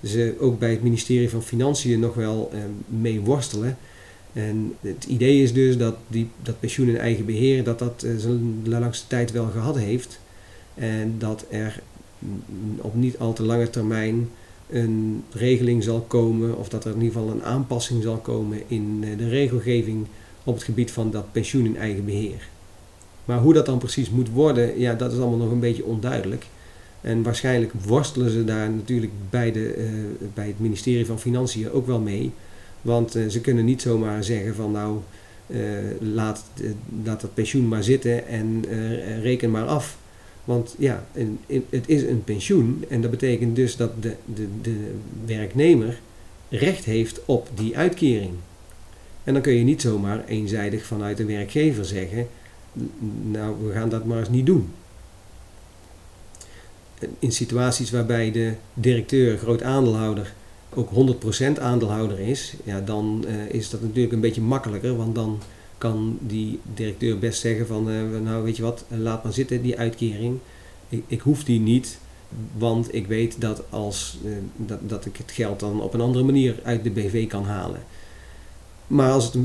ze 0.05 0.35
ook 0.41 0.59
bij 0.59 0.71
het 0.71 0.83
ministerie 0.83 1.31
van 1.31 1.43
Financiën 1.43 2.01
nog 2.01 2.15
wel 2.15 2.51
eh, 2.53 2.59
mee 2.87 3.21
worstelen. 3.21 3.79
En 4.33 4.75
het 4.81 5.05
idee 5.05 5.43
is 5.43 5.53
dus 5.53 5.79
dat 5.79 5.97
die, 6.07 6.31
dat 6.43 6.61
pensioen 6.61 6.89
in 6.89 6.99
eigen 6.99 7.25
beheer 7.25 7.65
dat 7.65 7.79
dat 7.79 8.03
uh, 8.05 8.17
zijn 8.17 8.63
langste 8.65 9.07
tijd 9.07 9.33
wel 9.33 9.47
gehad 9.47 9.79
heeft. 9.79 10.21
En 10.75 11.15
dat 11.19 11.45
er 11.51 11.81
op 12.77 12.95
niet 12.95 13.19
al 13.19 13.33
te 13.33 13.43
lange 13.43 13.71
termijn 13.71 14.29
een 14.71 15.25
regeling 15.33 15.83
zal 15.83 16.01
komen, 16.01 16.59
of 16.59 16.69
dat 16.69 16.85
er 16.85 16.95
in 16.95 17.03
ieder 17.03 17.19
geval 17.19 17.35
een 17.35 17.45
aanpassing 17.45 18.03
zal 18.03 18.17
komen 18.17 18.63
in 18.67 18.99
eh, 19.03 19.19
de 19.19 19.29
regelgeving 19.29 20.07
op 20.45 20.55
het 20.55 20.63
gebied 20.63 20.91
van 20.91 21.11
dat 21.11 21.33
pensioen 21.33 21.65
in 21.65 21.77
eigen 21.77 22.05
beheer. 22.05 22.49
Maar 23.25 23.39
hoe 23.39 23.53
dat 23.55 23.67
dan 23.67 23.79
precies 23.79 24.11
moet 24.11 24.31
worden, 24.31 24.81
ja, 24.81 24.95
dat 24.95 25.13
is 25.13 25.19
allemaal 25.19 25.39
nog 25.39 25.51
een 25.51 25.61
beetje 25.61 25.85
onduidelijk. 25.85 26.47
En 27.01 27.23
waarschijnlijk 27.23 27.73
worstelen 27.87 28.31
ze 28.31 28.45
daar 28.45 28.71
natuurlijk 28.71 29.13
bij, 29.31 29.53
de, 29.53 29.77
uh, 29.77 30.29
bij 30.35 30.47
het 30.47 30.61
ministerie 30.61 31.07
van 31.07 31.21
Financiën 31.21 31.71
ook 31.71 31.87
wel 31.87 32.01
mee. 32.01 32.33
Want 32.83 33.17
uh, 33.17 33.29
ze 33.29 33.41
kunnen 33.41 33.65
niet 33.65 33.83
zomaar 33.83 34.25
zeggen 34.25 34.55
van 34.55 34.73
nou, 34.73 34.99
laat, 36.01 36.45
laat 37.05 37.21
dat 37.21 37.35
pensioen 37.35 37.69
maar 37.69 37.83
zitten 37.83 38.27
en 38.27 38.65
reken 39.23 39.51
maar 39.51 39.67
af. 39.67 39.99
Want 40.49 40.75
ja, 40.79 41.07
een, 41.15 41.39
het 41.71 41.89
is 41.89 42.03
een 42.03 42.25
pensioen 42.25 42.85
en 42.89 43.01
dat 43.01 43.11
betekent 43.11 43.57
dus 43.57 43.77
dat 43.77 44.03
de, 44.03 44.15
de, 44.35 44.47
de 44.63 44.95
werknemer 45.27 46.01
recht 46.49 46.85
heeft 46.85 47.21
op 47.25 47.49
die 47.55 47.77
uitkering. 47.77 48.33
En 49.25 49.33
dan 49.33 49.43
kun 49.43 49.53
je 49.53 49.65
niet 49.65 49.81
zomaar 49.81 50.25
eenzijdig 50.25 50.85
vanuit 50.85 51.17
de 51.17 51.25
werkgever 51.25 51.85
zeggen, 51.85 52.27
nou 53.23 53.67
we 53.67 53.73
gaan 53.73 53.89
dat 53.89 54.05
maar 54.05 54.19
eens 54.19 54.29
niet 54.29 54.47
doen. 54.47 54.71
In 57.19 57.33
situaties 57.33 57.91
waarbij 57.91 58.33
de 58.33 58.53
directeur, 58.75 59.39
groot 59.39 59.63
aandeelhouder, 59.63 60.35
ook 60.75 60.91
100% 61.59 61.61
aandeelhouder 61.61 62.19
is, 62.19 62.55
ja, 62.65 62.81
dan 62.81 63.25
uh, 63.29 63.55
is 63.55 63.71
dat 63.71 63.81
natuurlijk 63.81 64.13
een 64.13 64.21
beetje 64.21 64.41
makkelijker, 64.41 64.97
want 64.97 65.15
dan 65.15 65.41
kan 65.79 66.19
die 66.21 66.61
directeur 66.75 67.19
best 67.19 67.41
zeggen 67.41 67.67
van, 67.67 67.91
uh, 67.91 68.21
nou 68.25 68.45
weet 68.45 68.57
je 68.57 68.63
wat, 68.63 68.85
laat 68.89 69.23
maar 69.25 69.33
zitten 69.33 69.63
die 69.63 69.79
uitkering. 69.79 70.39
Ik, 70.89 71.03
ik 71.07 71.21
hoef 71.21 71.45
die 71.45 71.61
niet, 71.61 71.99
want 72.57 72.95
ik 72.95 73.07
weet 73.07 73.41
dat, 73.41 73.63
als, 73.71 74.19
uh, 74.25 74.33
dat, 74.57 74.79
dat 74.89 75.07
ik 75.07 75.17
het 75.17 75.31
geld 75.31 75.61
dan 75.61 75.83
op 75.83 75.95
een 75.95 76.01
andere 76.01 76.25
manier 76.25 76.61
uit 76.63 76.85
de 76.85 76.91
BV 76.91 77.27
kan 77.27 77.45
halen. 77.45 77.81
Maar 78.87 79.11
als 79.11 79.25
het 79.25 79.37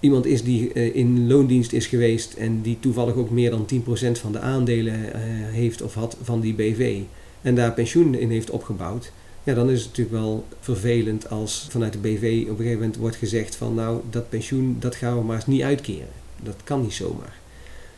iemand 0.00 0.26
is 0.26 0.42
die 0.42 0.72
in 0.72 1.26
loondienst 1.26 1.72
is 1.72 1.86
geweest 1.86 2.34
en 2.34 2.62
die 2.62 2.80
toevallig 2.80 3.14
ook 3.14 3.30
meer 3.30 3.50
dan 3.50 3.66
10% 3.74 4.20
van 4.20 4.32
de 4.32 4.38
aandelen 4.38 5.16
heeft 5.52 5.82
of 5.82 5.94
had 5.94 6.16
van 6.22 6.40
die 6.40 6.54
BV 6.54 7.00
en 7.42 7.54
daar 7.54 7.72
pensioen 7.72 8.14
in 8.14 8.30
heeft 8.30 8.50
opgebouwd, 8.50 9.12
ja, 9.46 9.54
dan 9.54 9.70
is 9.70 9.78
het 9.78 9.88
natuurlijk 9.88 10.16
wel 10.16 10.46
vervelend 10.60 11.30
als 11.30 11.66
vanuit 11.70 11.92
de 11.92 11.98
BV 11.98 12.42
op 12.42 12.48
een 12.50 12.56
gegeven 12.56 12.78
moment 12.78 12.96
wordt 12.96 13.16
gezegd 13.16 13.56
van 13.56 13.74
nou, 13.74 14.00
dat 14.10 14.28
pensioen, 14.28 14.76
dat 14.78 14.94
gaan 14.94 15.18
we 15.18 15.24
maar 15.24 15.36
eens 15.36 15.46
niet 15.46 15.62
uitkeren. 15.62 16.08
Dat 16.42 16.56
kan 16.64 16.82
niet 16.82 16.92
zomaar. 16.92 17.38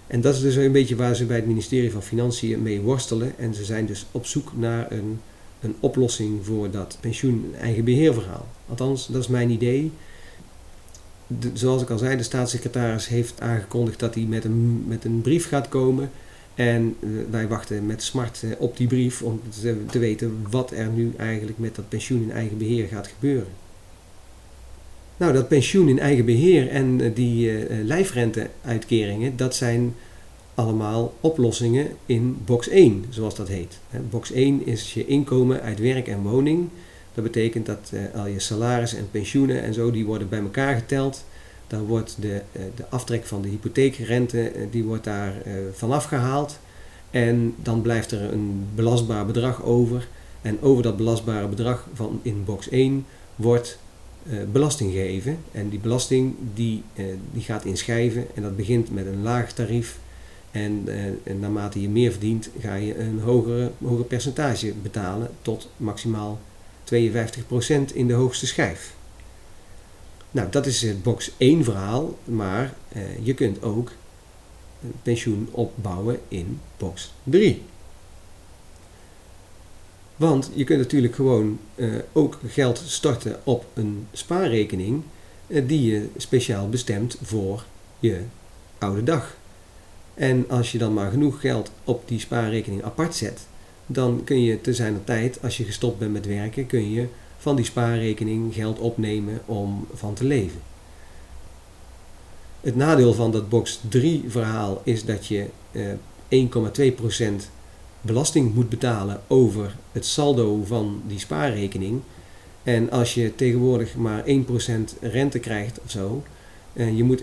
En 0.06 0.20
dat 0.20 0.34
is 0.34 0.40
dus 0.40 0.54
een 0.54 0.72
beetje 0.72 0.96
waar 0.96 1.14
ze 1.14 1.24
bij 1.24 1.36
het 1.36 1.46
ministerie 1.46 1.92
van 1.92 2.02
Financiën 2.02 2.62
mee 2.62 2.80
worstelen. 2.80 3.38
En 3.38 3.54
ze 3.54 3.64
zijn 3.64 3.86
dus 3.86 4.06
op 4.10 4.26
zoek 4.26 4.52
naar 4.56 4.92
een, 4.92 5.20
een 5.60 5.74
oplossing 5.80 6.44
voor 6.44 6.70
dat 6.70 6.98
pensioen 7.00 7.54
eigen 7.60 7.84
beheerverhaal. 7.84 8.46
Althans, 8.68 9.06
dat 9.06 9.22
is 9.22 9.28
mijn 9.28 9.50
idee. 9.50 9.92
De, 11.26 11.50
zoals 11.52 11.82
ik 11.82 11.90
al 11.90 11.98
zei, 11.98 12.16
de 12.16 12.22
staatssecretaris 12.22 13.08
heeft 13.08 13.40
aangekondigd 13.40 13.98
dat 13.98 14.14
hij 14.14 14.24
met 14.24 14.44
een, 14.44 14.84
met 14.86 15.04
een 15.04 15.20
brief 15.20 15.48
gaat 15.48 15.68
komen 15.68 16.10
en 16.58 16.96
uh, 17.00 17.10
wij 17.30 17.48
wachten 17.48 17.86
met 17.86 18.02
smart 18.02 18.42
uh, 18.44 18.50
op 18.58 18.76
die 18.76 18.86
brief 18.86 19.22
om 19.22 19.40
te, 19.60 19.84
te, 19.90 19.98
weten 19.98 20.46
wat 20.50 20.70
er 20.70 20.86
nu 20.88 21.12
eigenlijk 21.16 21.58
met 21.58 21.74
dat 21.74 21.88
pensioen 21.88 22.22
in 22.22 22.32
eigen 22.32 22.58
beheer 22.58 22.88
gaat 22.88 23.06
gebeuren. 23.06 23.52
Nou, 25.16 25.32
dat 25.32 25.48
pensioen 25.48 25.88
in 25.88 25.98
eigen 25.98 26.24
beheer 26.24 26.68
en 26.68 27.00
uh, 27.00 27.14
die 27.14 27.66
lijfrenteuitkeringen, 27.84 29.36
dat 29.36 29.54
zijn 29.54 29.94
allemaal 30.54 31.14
oplossingen 31.20 31.88
in 32.06 32.36
box 32.44 32.68
1, 32.68 33.04
zoals 33.08 33.34
dat 33.34 33.48
heet. 33.48 33.78
Box 34.10 34.32
1 34.32 34.66
is 34.66 34.94
je 34.94 35.06
inkomen 35.06 35.60
uit 35.60 35.78
werk 35.78 36.08
en 36.08 36.22
woning. 36.22 36.68
Dat 37.14 37.24
betekent 37.24 37.66
dat 37.66 37.92
al 38.14 38.26
je 38.26 38.38
salaris 38.38 38.94
en 38.94 39.08
pensioenen 39.10 39.62
en 39.62 39.74
zo, 39.74 39.90
die 39.90 40.06
worden 40.06 40.28
bij 40.28 40.40
elkaar 40.40 40.74
geteld. 40.74 41.24
Dan 41.68 41.84
wordt 41.84 42.16
de, 42.20 42.42
eh, 42.52 42.62
de 42.74 42.84
aftrek 42.88 43.24
van 43.24 43.42
de 43.42 43.48
hypotheekrente 43.48 44.48
eh, 44.48 44.66
die 44.70 44.84
wordt 44.84 45.04
daar 45.04 45.42
eh, 45.44 45.52
vanaf 45.72 46.04
gehaald. 46.04 46.58
En 47.10 47.54
dan 47.62 47.82
blijft 47.82 48.12
er 48.12 48.32
een 48.32 48.66
belastbaar 48.74 49.26
bedrag 49.26 49.62
over. 49.62 50.08
En 50.42 50.62
over 50.62 50.82
dat 50.82 50.96
belastbare 50.96 51.46
bedrag 51.46 51.86
van 51.94 52.20
in 52.22 52.44
box 52.44 52.68
1 52.68 53.06
wordt 53.36 53.78
belasting 54.52 54.92
gegeven. 54.92 55.38
En 55.52 55.68
die 55.68 55.78
belasting 55.78 56.34
die, 56.54 56.82
die 57.32 57.42
gaat 57.42 57.64
inschrijven. 57.64 58.26
En 58.34 58.42
dat 58.42 58.56
begint 58.56 58.90
met 58.90 59.06
een 59.06 59.22
laag 59.22 59.52
tarief. 59.52 59.98
En, 60.50 60.84
en 61.22 61.40
naarmate 61.40 61.80
je 61.80 61.88
meer 61.88 62.10
verdient, 62.10 62.50
ga 62.60 62.74
je 62.74 62.98
een 62.98 63.20
hogere, 63.20 63.70
hoger 63.84 64.04
percentage 64.04 64.72
betalen. 64.82 65.30
Tot 65.42 65.68
maximaal 65.76 66.40
52% 66.84 67.94
in 67.94 68.06
de 68.06 68.14
hoogste 68.14 68.46
schijf. 68.46 68.94
Nou, 70.30 70.50
dat 70.50 70.66
is 70.66 70.82
het 70.82 71.02
box 71.02 71.30
1 71.36 71.64
verhaal, 71.64 72.18
maar 72.24 72.74
eh, 72.88 73.02
je 73.22 73.34
kunt 73.34 73.62
ook 73.62 73.90
pensioen 75.02 75.48
opbouwen 75.50 76.20
in 76.28 76.60
box 76.76 77.12
3. 77.22 77.62
Want 80.16 80.50
je 80.54 80.64
kunt 80.64 80.78
natuurlijk 80.78 81.14
gewoon 81.14 81.58
eh, 81.74 81.88
ook 82.12 82.38
geld 82.46 82.82
storten 82.86 83.40
op 83.44 83.64
een 83.74 84.06
spaarrekening 84.12 85.02
eh, 85.46 85.68
die 85.68 85.90
je 85.90 86.08
speciaal 86.16 86.68
bestemt 86.68 87.16
voor 87.22 87.64
je 87.98 88.20
oude 88.78 89.02
dag. 89.02 89.36
En 90.14 90.44
als 90.48 90.72
je 90.72 90.78
dan 90.78 90.94
maar 90.94 91.10
genoeg 91.10 91.40
geld 91.40 91.70
op 91.84 92.08
die 92.08 92.20
spaarrekening 92.20 92.82
apart 92.82 93.14
zet, 93.14 93.46
dan 93.86 94.24
kun 94.24 94.42
je 94.42 94.60
te 94.60 94.74
zijner 94.74 95.04
tijd, 95.04 95.42
als 95.42 95.56
je 95.56 95.64
gestopt 95.64 95.98
bent 95.98 96.12
met 96.12 96.26
werken, 96.26 96.66
kun 96.66 96.90
je 96.90 97.06
van 97.38 97.56
die 97.56 97.64
spaarrekening 97.64 98.54
geld 98.54 98.78
opnemen 98.78 99.40
om 99.44 99.86
van 99.94 100.14
te 100.14 100.24
leven. 100.24 100.60
Het 102.60 102.76
nadeel 102.76 103.14
van 103.14 103.30
dat 103.30 103.48
box 103.48 103.80
3 103.88 104.24
verhaal 104.28 104.80
is 104.84 105.04
dat 105.04 105.26
je 105.26 105.46
eh, 106.28 106.42
1,2% 107.38 107.50
belasting 108.00 108.54
moet 108.54 108.68
betalen 108.68 109.20
over 109.26 109.76
het 109.92 110.06
saldo 110.06 110.64
van 110.64 111.02
die 111.06 111.18
spaarrekening. 111.18 112.00
En 112.62 112.90
als 112.90 113.14
je 113.14 113.34
tegenwoordig 113.34 113.96
maar 113.96 114.24
1% 114.26 114.30
rente 115.00 115.38
krijgt 115.38 115.80
of 115.84 115.90
zo, 115.90 116.22
en 116.72 116.96
je 116.96 117.04
moet 117.04 117.22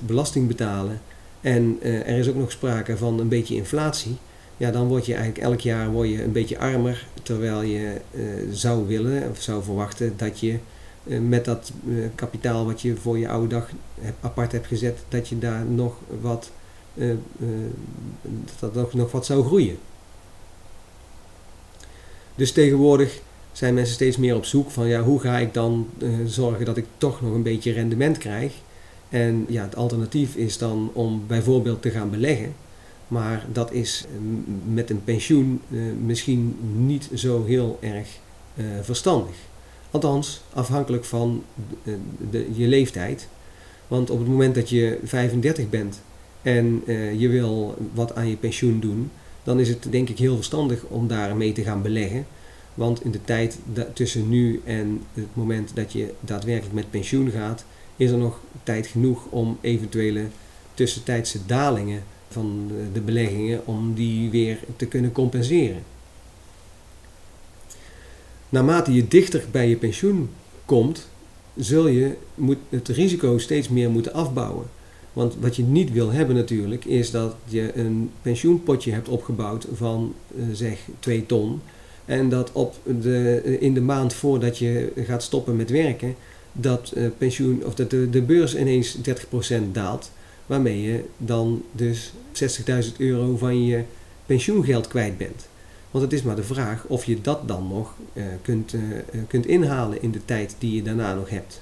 1,2% 0.00 0.04
belasting 0.06 0.48
betalen 0.48 1.00
en 1.40 1.78
er 1.82 2.18
is 2.18 2.28
ook 2.28 2.34
nog 2.34 2.50
sprake 2.50 2.96
van 2.96 3.18
een 3.18 3.28
beetje 3.28 3.54
inflatie, 3.54 4.16
ja, 4.58 4.70
dan 4.70 4.86
word 4.86 5.06
je 5.06 5.14
eigenlijk 5.14 5.44
elk 5.44 5.60
jaar 5.60 5.90
word 5.90 6.08
je 6.08 6.22
een 6.22 6.32
beetje 6.32 6.58
armer, 6.58 7.06
terwijl 7.22 7.62
je 7.62 8.00
zou 8.52 8.86
willen 8.86 9.30
of 9.30 9.40
zou 9.40 9.62
verwachten 9.62 10.12
dat 10.16 10.40
je 10.40 10.58
met 11.02 11.44
dat 11.44 11.72
kapitaal 12.14 12.64
wat 12.64 12.80
je 12.80 12.96
voor 12.96 13.18
je 13.18 13.28
oude 13.28 13.48
dag 13.48 13.70
apart 14.20 14.52
hebt 14.52 14.66
gezet, 14.66 14.98
dat 15.08 15.28
je 15.28 15.38
daar 15.38 15.64
nog 15.64 15.94
wat 16.20 16.50
dat 18.58 18.74
nog, 18.74 18.94
nog 18.94 19.12
wat 19.12 19.26
zou 19.26 19.44
groeien. 19.44 19.76
Dus 22.34 22.52
tegenwoordig 22.52 23.20
zijn 23.52 23.74
mensen 23.74 23.94
steeds 23.94 24.16
meer 24.16 24.36
op 24.36 24.44
zoek 24.44 24.70
van 24.70 24.86
ja, 24.86 25.02
hoe 25.02 25.20
ga 25.20 25.38
ik 25.38 25.54
dan 25.54 25.88
zorgen 26.26 26.64
dat 26.64 26.76
ik 26.76 26.86
toch 26.98 27.20
nog 27.20 27.32
een 27.34 27.42
beetje 27.42 27.72
rendement 27.72 28.18
krijg. 28.18 28.52
En 29.08 29.44
ja, 29.48 29.62
het 29.62 29.76
alternatief 29.76 30.34
is 30.34 30.58
dan 30.58 30.90
om 30.92 31.24
bijvoorbeeld 31.26 31.82
te 31.82 31.90
gaan 31.90 32.10
beleggen. 32.10 32.54
Maar 33.08 33.46
dat 33.52 33.72
is 33.72 34.04
met 34.72 34.90
een 34.90 35.04
pensioen 35.04 35.60
misschien 36.04 36.56
niet 36.76 37.08
zo 37.14 37.44
heel 37.44 37.78
erg 37.80 38.08
verstandig. 38.82 39.34
Althans, 39.90 40.42
afhankelijk 40.52 41.04
van 41.04 41.44
de, 42.30 42.46
je 42.52 42.66
leeftijd. 42.66 43.28
Want 43.86 44.10
op 44.10 44.18
het 44.18 44.28
moment 44.28 44.54
dat 44.54 44.70
je 44.70 44.98
35 45.04 45.68
bent 45.68 46.00
en 46.42 46.82
je 47.18 47.28
wil 47.28 47.76
wat 47.94 48.14
aan 48.14 48.28
je 48.28 48.36
pensioen 48.36 48.80
doen, 48.80 49.10
dan 49.42 49.60
is 49.60 49.68
het 49.68 49.86
denk 49.90 50.08
ik 50.08 50.18
heel 50.18 50.36
verstandig 50.36 50.84
om 50.84 51.08
daarmee 51.08 51.52
te 51.52 51.62
gaan 51.62 51.82
beleggen. 51.82 52.26
Want 52.74 53.04
in 53.04 53.10
de 53.10 53.24
tijd 53.24 53.58
tussen 53.92 54.28
nu 54.28 54.60
en 54.64 55.02
het 55.14 55.26
moment 55.32 55.70
dat 55.74 55.92
je 55.92 56.12
daadwerkelijk 56.20 56.74
met 56.74 56.90
pensioen 56.90 57.30
gaat, 57.30 57.64
is 57.96 58.10
er 58.10 58.18
nog 58.18 58.40
tijd 58.62 58.86
genoeg 58.86 59.26
om 59.30 59.58
eventuele 59.60 60.24
tussentijdse 60.74 61.38
dalingen 61.46 62.02
van 62.28 62.70
de 62.92 63.00
beleggingen, 63.00 63.66
om 63.66 63.94
die 63.94 64.30
weer 64.30 64.58
te 64.76 64.86
kunnen 64.86 65.12
compenseren. 65.12 65.82
Naarmate 68.48 68.92
je 68.92 69.08
dichter 69.08 69.44
bij 69.50 69.68
je 69.68 69.76
pensioen 69.76 70.30
komt, 70.64 71.08
zul 71.56 71.88
je 71.88 72.14
het 72.68 72.88
risico 72.88 73.38
steeds 73.38 73.68
meer 73.68 73.90
moeten 73.90 74.12
afbouwen. 74.12 74.66
Want 75.12 75.36
wat 75.40 75.56
je 75.56 75.62
niet 75.62 75.92
wil 75.92 76.12
hebben 76.12 76.36
natuurlijk, 76.36 76.84
is 76.84 77.10
dat 77.10 77.34
je 77.44 77.76
een 77.76 78.10
pensioenpotje 78.22 78.92
hebt 78.92 79.08
opgebouwd 79.08 79.66
van 79.72 80.14
uh, 80.36 80.44
zeg 80.52 80.78
2 80.98 81.26
ton. 81.26 81.60
En 82.04 82.28
dat 82.28 82.52
op 82.52 82.74
de, 83.00 83.42
in 83.60 83.74
de 83.74 83.80
maand 83.80 84.14
voordat 84.14 84.58
je 84.58 84.92
gaat 84.96 85.22
stoppen 85.22 85.56
met 85.56 85.70
werken, 85.70 86.14
dat, 86.52 86.92
uh, 86.96 87.06
pensioen, 87.18 87.62
of 87.64 87.74
dat 87.74 87.90
de, 87.90 88.10
de 88.10 88.22
beurs 88.22 88.56
ineens 88.56 88.96
30% 88.96 89.00
daalt. 89.72 90.10
Waarmee 90.48 90.82
je 90.82 91.04
dan 91.16 91.62
dus 91.72 92.12
60.000 92.32 92.96
euro 92.98 93.36
van 93.36 93.64
je 93.64 93.82
pensioengeld 94.26 94.88
kwijt 94.88 95.18
bent. 95.18 95.48
Want 95.90 96.04
het 96.04 96.12
is 96.12 96.22
maar 96.22 96.36
de 96.36 96.42
vraag 96.42 96.84
of 96.86 97.04
je 97.04 97.20
dat 97.20 97.48
dan 97.48 97.68
nog 97.68 97.94
uh, 98.12 98.24
kunt, 98.42 98.74
kunt 99.26 99.46
inhalen 99.46 100.02
in 100.02 100.10
de 100.10 100.24
tijd 100.24 100.54
die 100.58 100.74
je 100.74 100.82
daarna 100.82 101.14
nog 101.14 101.30
hebt. 101.30 101.60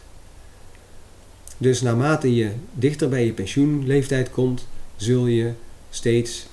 Dus 1.59 1.83
naarmate 1.83 2.35
je 2.35 2.51
dichter 2.72 3.09
bij 3.09 3.25
je 3.25 3.33
pensioenleeftijd 3.33 4.31
komt, 4.31 4.66
zul 4.96 5.27
je 5.27 5.53
steeds 5.90 6.46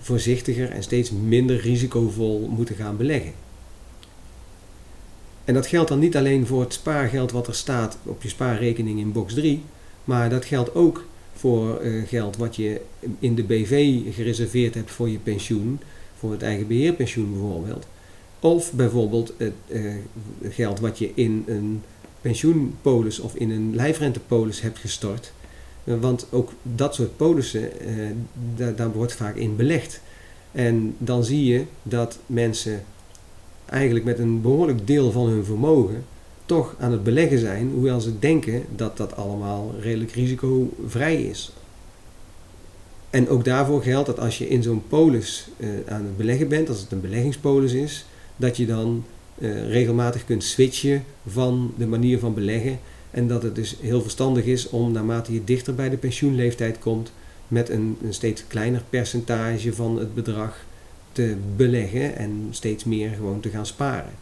voorzichtiger 0.00 0.70
en 0.70 0.82
steeds 0.82 1.10
minder 1.10 1.60
risicovol 1.60 2.48
moeten 2.50 2.74
gaan 2.74 2.96
beleggen. 2.96 3.32
En 5.44 5.54
dat 5.54 5.66
geldt 5.66 5.88
dan 5.88 5.98
niet 5.98 6.16
alleen 6.16 6.46
voor 6.46 6.60
het 6.60 6.72
spaargeld 6.72 7.30
wat 7.30 7.46
er 7.46 7.54
staat 7.54 7.98
op 8.02 8.22
je 8.22 8.28
spaarrekening 8.28 8.98
in 8.98 9.12
box 9.12 9.34
3, 9.34 9.62
maar 10.04 10.30
dat 10.30 10.44
geldt 10.44 10.74
ook 10.74 11.04
voor 11.42 11.82
uh, 11.82 12.08
geld 12.08 12.36
wat 12.36 12.56
je 12.56 12.80
in 13.18 13.34
de 13.34 13.42
BV 13.42 13.98
gereserveerd 14.14 14.74
hebt 14.74 14.90
voor 14.90 15.08
je 15.08 15.18
pensioen, 15.18 15.80
voor 16.18 16.30
het 16.30 16.42
eigen 16.42 16.66
beheerpensioen 16.66 17.32
bijvoorbeeld. 17.32 17.86
Of 18.40 18.72
bijvoorbeeld 18.72 19.34
het 19.36 19.52
uh, 19.66 19.92
geld 20.48 20.80
wat 20.80 20.98
je 20.98 21.10
in 21.14 21.44
een 21.46 21.82
pensioenpolis 22.20 23.18
of 23.20 23.34
in 23.34 23.50
een 23.50 23.74
lijfrentepolis 23.74 24.60
hebt 24.60 24.78
gestort. 24.78 25.32
Eh, 25.84 25.94
want 26.00 26.26
ook 26.30 26.52
dat 26.62 26.94
soort 26.94 27.16
polissen, 27.16 27.80
eh, 27.80 27.94
daar, 28.56 28.74
daar 28.76 28.92
wordt 28.92 29.14
vaak 29.14 29.36
in 29.36 29.56
belegd. 29.56 30.00
En 30.52 30.94
dan 30.98 31.24
zie 31.24 31.44
je 31.44 31.64
dat 31.82 32.18
mensen 32.26 32.84
eigenlijk 33.64 34.04
met 34.04 34.18
een 34.18 34.40
behoorlijk 34.40 34.86
deel 34.86 35.10
van 35.10 35.26
hun 35.26 35.44
vermogen 35.44 36.04
toch 36.52 36.74
aan 36.78 36.92
het 36.92 37.02
beleggen 37.02 37.38
zijn, 37.38 37.70
hoewel 37.74 38.00
ze 38.00 38.18
denken 38.18 38.62
dat 38.76 38.96
dat 38.96 39.16
allemaal 39.16 39.74
redelijk 39.80 40.10
risicovrij 40.10 41.22
is. 41.22 41.52
En 43.10 43.28
ook 43.28 43.44
daarvoor 43.44 43.82
geldt 43.82 44.06
dat 44.06 44.18
als 44.20 44.38
je 44.38 44.48
in 44.48 44.62
zo'n 44.62 44.82
polis 44.88 45.48
uh, 45.56 45.68
aan 45.86 46.04
het 46.04 46.16
beleggen 46.16 46.48
bent, 46.48 46.68
als 46.68 46.80
het 46.80 46.92
een 46.92 47.00
beleggingspolis 47.00 47.72
is, 47.72 48.04
dat 48.36 48.56
je 48.56 48.66
dan 48.66 49.04
uh, 49.38 49.68
regelmatig 49.68 50.24
kunt 50.24 50.44
switchen 50.44 51.04
van 51.26 51.74
de 51.76 51.86
manier 51.86 52.18
van 52.18 52.34
beleggen. 52.34 52.78
En 53.10 53.28
dat 53.28 53.42
het 53.42 53.54
dus 53.54 53.76
heel 53.80 54.02
verstandig 54.02 54.44
is 54.44 54.68
om 54.68 54.92
naarmate 54.92 55.32
je 55.32 55.44
dichter 55.44 55.74
bij 55.74 55.88
de 55.88 55.96
pensioenleeftijd 55.96 56.78
komt, 56.78 57.12
met 57.48 57.68
een, 57.68 57.96
een 58.02 58.14
steeds 58.14 58.46
kleiner 58.46 58.82
percentage 58.90 59.74
van 59.74 59.98
het 59.98 60.14
bedrag 60.14 60.64
te 61.12 61.36
beleggen 61.56 62.16
en 62.16 62.46
steeds 62.50 62.84
meer 62.84 63.10
gewoon 63.10 63.40
te 63.40 63.48
gaan 63.48 63.66
sparen. 63.66 64.12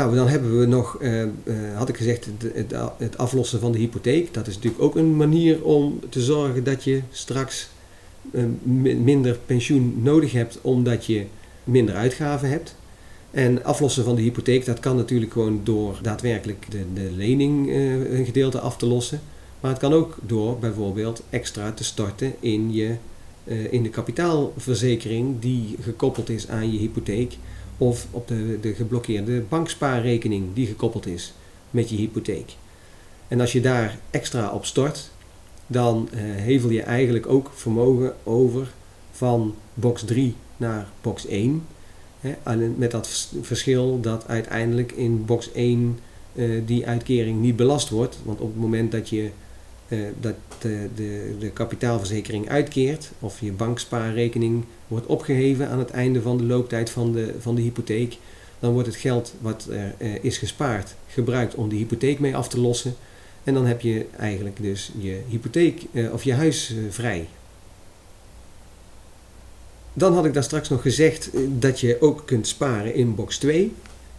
Nou, 0.00 0.14
dan 0.14 0.28
hebben 0.28 0.58
we 0.58 0.66
nog, 0.66 0.98
uh, 1.00 1.22
uh, 1.22 1.28
had 1.74 1.88
ik 1.88 1.96
gezegd, 1.96 2.26
het, 2.54 2.74
het, 2.98 3.18
aflossen 3.18 3.60
van 3.60 3.72
de 3.72 3.78
hypotheek. 3.78 4.34
Dat 4.34 4.46
is 4.46 4.54
natuurlijk 4.54 4.82
ook 4.82 4.96
een 4.96 5.16
manier 5.16 5.64
om 5.64 6.00
te 6.08 6.20
zorgen 6.20 6.64
dat 6.64 6.84
je 6.84 7.00
straks 7.10 7.68
uh, 8.30 8.44
minder 8.98 9.38
pensioen 9.46 9.94
nodig 10.02 10.32
hebt, 10.32 10.58
omdat 10.60 11.06
je 11.06 11.24
minder 11.64 11.94
uitgaven 11.94 12.48
hebt. 12.48 12.74
En 13.30 13.64
aflossen 13.64 14.04
van 14.04 14.14
de 14.14 14.22
hypotheek, 14.22 14.64
dat 14.64 14.80
kan 14.80 14.96
natuurlijk 14.96 15.32
gewoon 15.32 15.60
door 15.64 15.98
daadwerkelijk 16.02 16.66
de, 16.70 16.84
de 16.94 17.10
lening 17.16 17.70
een 18.10 18.24
gedeelte 18.24 18.60
af 18.60 18.76
te 18.76 18.86
lossen. 18.86 19.20
Maar 19.60 19.70
het 19.70 19.80
kan 19.80 19.92
ook 19.92 20.16
door 20.26 20.58
bijvoorbeeld 20.58 21.22
extra 21.30 21.72
te 21.72 21.84
storten 21.84 22.34
in, 22.38 22.72
je, 22.72 22.94
in 23.70 23.82
de 23.82 23.88
kapitaalverzekering 23.90 25.40
die 25.40 25.76
gekoppeld 25.80 26.28
is 26.28 26.48
aan 26.48 26.72
je 26.72 26.78
hypotheek. 26.78 27.36
Of 27.80 28.06
op 28.10 28.28
de, 28.28 28.58
de 28.60 28.74
geblokkeerde 28.74 29.40
bankspaarrekening 29.40 30.54
die 30.54 30.66
gekoppeld 30.66 31.06
is 31.06 31.32
met 31.70 31.90
je 31.90 31.96
hypotheek. 31.96 32.52
En 33.28 33.40
als 33.40 33.52
je 33.52 33.60
daar 33.60 33.98
extra 34.10 34.50
op 34.50 34.64
stort, 34.64 35.10
dan 35.66 36.08
uh, 36.12 36.20
hevel 36.20 36.70
je 36.70 36.82
eigenlijk 36.82 37.26
ook 37.26 37.50
vermogen 37.54 38.14
over 38.24 38.72
van 39.10 39.54
box 39.74 40.04
3 40.04 40.34
naar 40.56 40.88
box 41.00 41.26
1. 41.26 41.66
Hè, 42.20 42.56
met 42.76 42.90
dat 42.90 43.28
verschil 43.42 44.00
dat 44.00 44.28
uiteindelijk 44.28 44.92
in 44.92 45.24
box 45.24 45.52
1 45.52 45.98
uh, 46.32 46.56
eh, 46.56 46.62
die 46.66 46.86
uitkering 46.86 47.40
niet 47.40 47.56
belast 47.56 47.88
wordt. 47.88 48.18
Want 48.24 48.40
op 48.40 48.48
het 48.48 48.60
moment 48.60 48.92
dat 48.92 49.08
je 49.08 49.30
uh, 49.90 50.00
dat 50.20 50.34
de, 50.58 50.88
de, 50.94 51.36
de, 51.38 51.50
kapitaalverzekering 51.50 52.48
uitkeert 52.48 53.10
of 53.18 53.40
je 53.40 53.52
bankspaarrekening 53.52 54.64
wordt 54.88 55.06
opgeheven 55.06 55.68
aan 55.68 55.78
het 55.78 55.90
einde 55.90 56.22
van 56.22 56.36
de 56.36 56.44
looptijd 56.44 56.90
van 56.90 57.12
de, 57.12 57.34
van 57.38 57.54
de 57.54 57.62
hypotheek, 57.62 58.16
dan 58.58 58.72
wordt 58.72 58.88
het 58.88 58.96
geld 58.96 59.34
wat 59.40 59.66
er 59.70 59.94
uh, 59.98 60.24
is 60.24 60.38
gespaard 60.38 60.94
gebruikt 61.08 61.54
om 61.54 61.68
de 61.68 61.76
hypotheek 61.76 62.18
mee 62.18 62.36
af 62.36 62.48
te 62.48 62.60
lossen. 62.60 62.94
En 63.44 63.54
dan 63.54 63.66
heb 63.66 63.80
je 63.80 64.06
eigenlijk 64.18 64.56
dus 64.62 64.92
je 64.98 65.20
hypotheek 65.28 65.82
of 66.12 66.22
je 66.22 66.34
huis 66.34 66.74
vrij. 66.90 67.26
Dan 69.92 70.14
had 70.14 70.24
ik 70.24 70.34
daar 70.34 70.44
straks 70.44 70.68
nog 70.68 70.82
gezegd 70.82 71.30
eh, 71.30 71.40
dat 71.48 71.80
je 71.80 71.96
ook 72.00 72.22
kunt 72.26 72.46
sparen 72.46 72.94
in 72.94 73.14
box 73.14 73.38
2. 73.38 73.74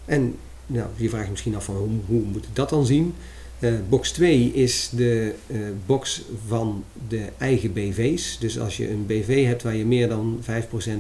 En 0.06 0.36
nou, 0.66 0.88
je 0.96 1.10
vraagt 1.10 1.30
misschien 1.30 1.56
af 1.56 1.66
van 1.66 1.76
hoe, 1.76 1.90
hoe 2.06 2.22
moet 2.22 2.44
ik 2.44 2.56
dat 2.56 2.70
dan 2.70 2.86
zien? 2.86 3.14
Uh, 3.62 3.74
box 3.90 4.12
2 4.12 4.54
is 4.54 4.90
de 4.96 5.34
uh, 5.48 5.60
box 5.86 6.22
van 6.48 6.84
de 7.08 7.30
eigen 7.38 7.74
BV's. 7.74 8.38
Dus 8.40 8.60
als 8.60 8.78
je 8.78 8.90
een 8.90 9.06
BV 9.06 9.46
hebt 9.46 9.64
waar 9.64 9.76
je 9.76 9.86
meer 9.86 10.08
dan 10.08 10.40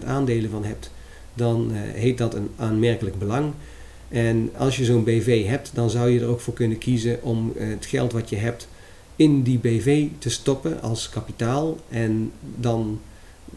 5% 0.02 0.06
aandelen 0.06 0.50
van 0.50 0.64
hebt, 0.64 0.92
dan 1.34 1.72
uh, 1.72 1.78
heet 1.80 2.18
dat 2.18 2.34
een 2.34 2.50
aanmerkelijk 2.56 3.20
belang. 3.20 3.54
En 4.10 4.50
als 4.58 4.78
je 4.78 4.86
zo'n 4.86 5.04
BV 5.04 5.46
hebt, 5.46 5.72
dan 5.74 5.90
zou 5.90 6.10
je 6.10 6.20
er 6.20 6.28
ook 6.28 6.40
voor 6.40 6.54
kunnen 6.54 6.78
kiezen 6.78 7.24
om 7.24 7.54
het 7.58 7.86
geld 7.86 8.12
wat 8.12 8.30
je 8.30 8.36
hebt 8.36 8.68
in 9.16 9.42
die 9.42 9.60
BV 9.60 10.08
te 10.18 10.30
stoppen 10.30 10.82
als 10.82 11.10
kapitaal. 11.10 11.78
En 11.90 12.32
dan 12.56 13.00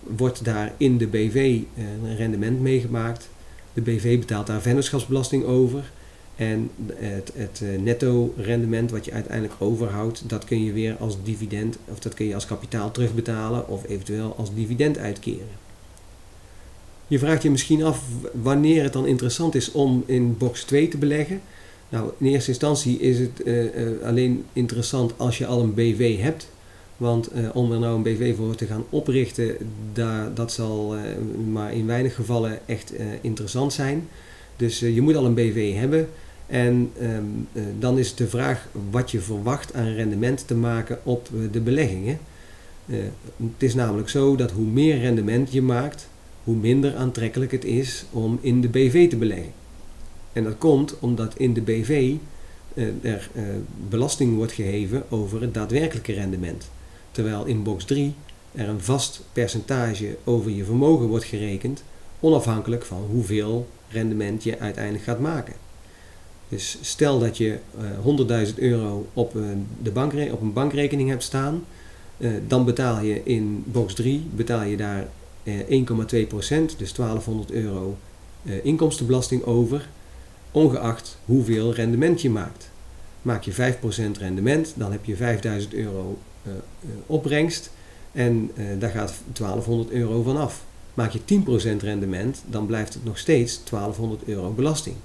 wordt 0.02 0.44
daar 0.44 0.72
in 0.76 0.98
de 0.98 1.06
BV 1.06 1.34
eh, 1.34 1.84
een 2.04 2.16
rendement 2.16 2.60
meegemaakt. 2.60 3.28
De 3.72 3.80
BV 3.80 4.18
betaalt 4.18 4.46
daar 4.46 4.60
vennootschapsbelasting 4.60 5.44
over. 5.44 5.90
En 6.36 6.70
het, 6.94 7.32
het 7.34 7.62
netto 7.78 8.34
rendement 8.36 8.90
wat 8.90 9.04
je 9.04 9.12
uiteindelijk 9.12 9.54
overhoudt, 9.58 10.28
dat 10.28 10.44
kun 10.44 10.64
je 10.64 10.72
weer 10.72 10.96
als 10.98 11.16
dividend 11.24 11.78
of 11.90 11.98
dat 11.98 12.14
kun 12.14 12.26
je 12.26 12.34
als 12.34 12.46
kapitaal 12.46 12.90
terugbetalen 12.90 13.68
of 13.68 13.88
eventueel 13.88 14.34
als 14.36 14.54
dividend 14.54 14.98
uitkeren. 14.98 15.62
Je 17.06 17.18
vraagt 17.18 17.42
je 17.42 17.50
misschien 17.50 17.82
af 17.82 18.02
wanneer 18.42 18.82
het 18.82 18.92
dan 18.92 19.06
interessant 19.06 19.54
is 19.54 19.72
om 19.72 20.02
in 20.06 20.36
box 20.36 20.64
2 20.64 20.88
te 20.88 20.98
beleggen. 20.98 21.40
Nou, 21.88 22.10
in 22.18 22.26
eerste 22.26 22.50
instantie 22.50 22.98
is 22.98 23.18
het 23.18 23.40
uh, 23.44 23.62
uh, 23.62 24.06
alleen 24.06 24.44
interessant 24.52 25.12
als 25.16 25.38
je 25.38 25.46
al 25.46 25.60
een 25.60 25.74
BV 25.74 26.20
hebt. 26.20 26.48
Want 26.96 27.30
om 27.52 27.72
er 27.72 27.78
nou 27.78 27.96
een 27.96 28.02
BV 28.02 28.36
voor 28.36 28.54
te 28.54 28.66
gaan 28.66 28.84
oprichten, 28.90 29.56
daar, 29.92 30.34
dat 30.34 30.52
zal 30.52 30.94
maar 31.52 31.72
in 31.72 31.86
weinig 31.86 32.14
gevallen 32.14 32.58
echt 32.66 32.92
interessant 33.20 33.72
zijn. 33.72 34.08
Dus 34.56 34.78
je 34.78 35.02
moet 35.02 35.16
al 35.16 35.24
een 35.24 35.34
BV 35.34 35.74
hebben. 35.74 36.08
En 36.46 36.92
um, 37.02 37.48
dan 37.78 37.98
is 37.98 38.14
de 38.14 38.28
vraag 38.28 38.68
wat 38.90 39.10
je 39.10 39.20
verwacht 39.20 39.74
aan 39.74 39.94
rendement 39.94 40.46
te 40.46 40.54
maken 40.54 40.98
op 41.02 41.28
de 41.50 41.60
beleggingen. 41.60 42.18
het 43.36 43.62
is 43.62 43.74
namelijk 43.74 44.08
zo 44.08 44.36
dat 44.36 44.50
hoe 44.50 44.66
meer 44.66 44.98
rendement 44.98 45.52
je 45.52 45.62
maakt, 45.62 46.08
hoe 46.44 46.56
minder 46.56 46.96
aantrekkelijk 46.96 47.52
het 47.52 47.64
is 47.64 48.04
om 48.10 48.38
in 48.40 48.60
de 48.60 48.68
BV 48.68 49.08
te 49.08 49.16
beleggen. 49.16 49.52
En 50.32 50.44
dat 50.44 50.58
komt 50.58 50.98
omdat 50.98 51.34
in 51.36 51.54
de 51.54 51.60
BV 51.60 52.14
eh, 52.74 52.84
er 53.02 53.30
eh, 53.34 53.42
belasting 53.88 54.36
wordt 54.36 54.52
geheven 54.52 55.04
over 55.10 55.40
het 55.40 55.54
daadwerkelijke 55.54 56.12
rendement. 56.12 56.70
Terwijl 57.10 57.44
in 57.44 57.62
box 57.62 57.84
3 57.84 58.14
er 58.52 58.68
een 58.68 58.80
vast 58.80 59.22
percentage 59.32 60.16
over 60.24 60.50
je 60.50 60.64
vermogen 60.64 61.06
wordt 61.06 61.24
gerekend, 61.24 61.84
onafhankelijk 62.24 62.84
van 62.84 63.02
hoeveel 63.10 63.68
rendement 63.88 64.44
je 64.44 64.58
uiteindelijk 64.58 65.04
gaat 65.04 65.20
maken. 65.20 65.54
Dus 66.48 66.78
stel 66.80 67.18
dat 67.18 67.36
je 67.36 67.58
uh, 68.06 68.46
100.000 68.48 68.54
euro 68.54 69.06
op, 69.12 69.36
de 69.82 69.90
bankre 69.90 70.32
op 70.32 70.40
een 70.40 70.52
bankrekening 70.52 71.08
hebt 71.08 71.22
staan, 71.22 71.64
uh, 72.18 72.30
dan 72.46 72.64
betaal 72.64 73.00
je 73.00 73.20
in 73.24 73.64
box 73.66 73.94
3 73.94 74.26
betaal 74.34 74.62
je 74.62 74.76
daar 74.76 75.06
1,2%, 75.46 75.56
dus 76.76 76.92
1200 76.92 77.50
euro 77.50 77.96
inkomstenbelasting 78.62 79.44
over 79.44 79.88
ongeacht 80.50 81.18
hoeveel 81.24 81.74
rendement 81.74 82.22
je 82.22 82.30
maakt. 82.30 82.70
Maak 83.22 83.42
je 83.42 83.52
5% 83.52 83.56
rendement, 84.18 84.72
dan 84.76 84.92
heb 84.92 85.04
je 85.04 85.16
5000 85.16 85.74
euro 85.74 86.18
opbrengst 87.06 87.70
en 88.12 88.50
daar 88.78 88.90
gaat 88.90 89.14
1200 89.32 89.90
euro 89.90 90.22
van 90.22 90.36
af. 90.36 90.64
Maak 90.94 91.12
je 91.12 91.20
10% 91.20 91.76
rendement, 91.80 92.42
dan 92.46 92.66
blijft 92.66 92.94
het 92.94 93.04
nog 93.04 93.18
steeds 93.18 93.60
1200 93.70 94.24
euro 94.24 94.50
belasting. 94.50 94.96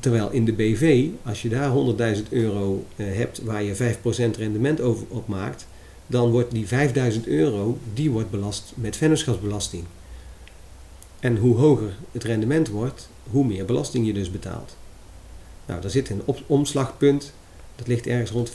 Terwijl 0.00 0.30
in 0.30 0.44
de 0.44 0.52
BV, 0.52 1.06
als 1.22 1.42
je 1.42 1.48
daar 1.48 1.72
100.000 2.16 2.22
euro 2.30 2.84
uh, 2.96 3.06
hebt 3.16 3.42
waar 3.42 3.62
je 3.62 3.94
5% 3.96 4.36
rendement 4.36 4.80
over 4.80 5.06
op 5.08 5.28
maakt, 5.28 5.66
dan 6.06 6.30
wordt 6.30 6.50
die 6.50 6.66
5000 6.66 7.26
euro 7.26 7.78
die 7.94 8.10
wordt 8.10 8.30
belast 8.30 8.72
met 8.74 8.96
vennootschapsbelasting. 8.96 9.84
En 11.20 11.36
hoe 11.36 11.56
hoger 11.56 11.96
het 12.12 12.24
rendement 12.24 12.68
wordt, 12.68 13.08
hoe 13.30 13.44
meer 13.44 13.64
belasting 13.64 14.06
je 14.06 14.12
dus 14.12 14.30
betaalt. 14.30 14.76
Nou, 15.66 15.80
daar 15.80 15.90
zit 15.90 16.10
een 16.10 16.22
omslagpunt, 16.46 17.32
dat 17.76 17.86
ligt 17.86 18.06
ergens 18.06 18.30
rond 18.30 18.52
4%. 18.52 18.54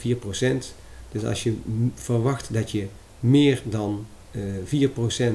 Dus 1.12 1.24
als 1.24 1.42
je 1.42 1.56
verwacht 1.94 2.52
dat 2.52 2.70
je 2.70 2.86
meer 3.20 3.62
dan 3.64 4.06
uh, 4.30 4.88
4% 4.88 4.88
uh, 5.18 5.32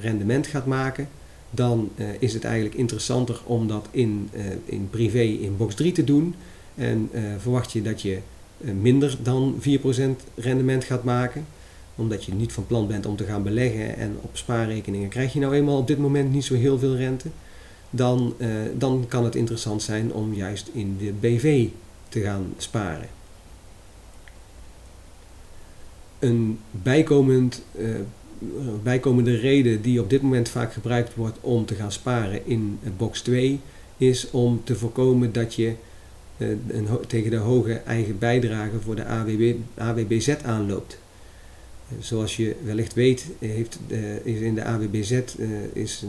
rendement 0.00 0.46
gaat 0.46 0.66
maken, 0.66 1.08
dan 1.50 1.90
uh, 1.96 2.06
is 2.18 2.32
het 2.32 2.44
eigenlijk 2.44 2.74
interessanter 2.74 3.40
om 3.44 3.68
dat 3.68 3.88
in, 3.90 4.30
uh, 4.32 4.42
in 4.64 4.90
privé 4.90 5.22
in 5.22 5.56
box 5.56 5.74
3 5.74 5.92
te 5.92 6.04
doen. 6.04 6.34
En 6.74 7.10
verwacht 7.38 7.72
je 7.72 7.82
dat 7.82 8.02
je 8.02 8.18
minder 8.58 9.16
dan 9.22 9.54
4% 9.60 9.62
rendement 10.34 10.84
gaat 10.84 11.04
maken, 11.04 11.46
omdat 11.94 12.24
je 12.24 12.34
niet 12.34 12.52
van 12.52 12.66
plan 12.66 12.86
bent 12.86 13.06
om 13.06 13.16
te 13.16 13.24
gaan 13.24 13.42
beleggen 13.42 13.96
en 13.96 14.16
op 14.20 14.30
spaarrekeningen 14.36 15.08
krijg 15.08 15.32
je 15.32 15.40
nou 15.40 15.54
eenmaal 15.54 15.78
op 15.78 15.86
dit 15.86 15.98
moment 15.98 16.32
niet 16.32 16.44
zo 16.44 16.54
heel 16.54 16.78
veel 16.78 16.96
rente, 16.96 17.28
dan, 17.90 18.34
dan 18.74 19.04
kan 19.08 19.24
het 19.24 19.34
interessant 19.34 19.82
zijn 19.82 20.12
om 20.12 20.34
juist 20.34 20.70
in 20.72 20.96
de 20.98 21.12
BV 21.20 21.68
te 22.08 22.20
gaan 22.20 22.54
sparen. 22.56 23.08
Een 26.18 26.58
bijkomend, 26.70 27.62
uh, 27.78 27.94
bijkomende 28.82 29.36
reden 29.36 29.82
die 29.82 30.00
op 30.00 30.10
dit 30.10 30.22
moment 30.22 30.48
vaak 30.48 30.72
gebruikt 30.72 31.14
wordt 31.14 31.38
om 31.40 31.66
te 31.66 31.74
gaan 31.74 31.92
sparen 31.92 32.46
in 32.46 32.78
box 32.96 33.20
2 33.20 33.60
is 33.96 34.30
om 34.30 34.60
te 34.64 34.76
voorkomen 34.76 35.32
dat 35.32 35.54
je 35.54 35.74
een, 36.38 36.88
tegen 37.06 37.30
de 37.30 37.36
hoge 37.36 37.72
eigen 37.72 38.18
bijdrage 38.18 38.80
voor 38.80 38.96
de 38.96 39.04
AWB, 39.04 39.54
AWBZ 39.74 40.34
aanloopt. 40.42 40.98
Zoals 41.98 42.36
je 42.36 42.54
wellicht 42.64 42.94
weet, 42.94 43.26
heeft, 43.38 43.78
is 44.22 44.40
in 44.40 44.54
de 44.54 44.64
AWBZ 44.64 45.20
is, 45.72 46.04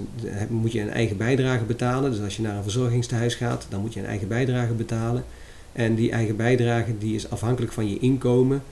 moet 0.49 0.71
je 0.71 0.81
een 0.81 0.89
eigen 0.89 1.17
bijdrage 1.17 1.63
betalen. 1.63 2.11
Dus 2.11 2.21
als 2.21 2.35
je 2.35 2.41
naar 2.41 2.55
een 2.55 2.63
verzorgingstehuis 2.63 3.35
gaat, 3.35 3.67
dan 3.69 3.81
moet 3.81 3.93
je 3.93 3.99
een 3.99 4.05
eigen 4.05 4.27
bijdrage 4.27 4.73
betalen. 4.73 5.23
En 5.71 5.95
die 5.95 6.11
eigen 6.11 6.35
bijdrage 6.35 6.97
die 6.97 7.15
is 7.15 7.29
afhankelijk 7.29 7.71
van 7.71 7.89
je 7.89 7.99
inkomen, 7.99 8.63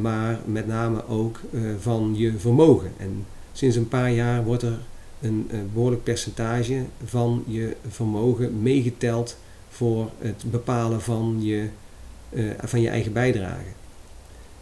maar 0.00 0.40
met 0.44 0.66
name 0.66 1.06
ook 1.08 1.40
van 1.80 2.14
je 2.16 2.38
vermogen. 2.38 2.92
En 2.96 3.26
sinds 3.52 3.76
een 3.76 3.88
paar 3.88 4.12
jaar 4.12 4.44
wordt 4.44 4.62
er 4.62 4.78
een, 5.20 5.48
een 5.50 5.70
behoorlijk 5.72 6.02
percentage 6.02 6.84
van 7.04 7.44
je 7.46 7.76
vermogen 7.88 8.62
meegeteld 8.62 9.36
voor 9.68 10.10
het 10.18 10.44
bepalen 10.50 11.00
van 11.00 11.38
je, 11.40 11.68
van 12.58 12.80
je 12.80 12.88
eigen 12.88 13.12
bijdrage. 13.12 13.70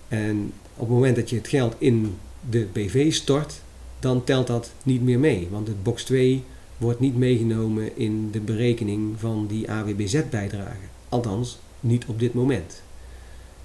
En 0.08 0.52
op 0.74 0.86
het 0.86 0.88
moment 0.88 1.16
dat 1.16 1.30
je 1.30 1.36
het 1.36 1.48
geld 1.48 1.74
in 1.78 2.16
de 2.50 2.66
BV 2.72 3.12
stort, 3.12 3.60
dan 4.00 4.24
telt 4.24 4.46
dat 4.46 4.72
niet 4.82 5.02
meer 5.02 5.18
mee. 5.18 5.48
Want 5.50 5.66
het 5.66 5.82
box 5.82 6.04
2 6.04 6.44
wordt 6.78 7.00
niet 7.00 7.16
meegenomen 7.16 7.96
in 7.96 8.30
de 8.30 8.40
berekening 8.40 9.20
van 9.20 9.46
die 9.46 9.70
AWBZ-bijdrage. 9.70 10.86
Althans, 11.08 11.58
niet 11.80 12.04
op 12.06 12.18
dit 12.18 12.34
moment. 12.34 12.82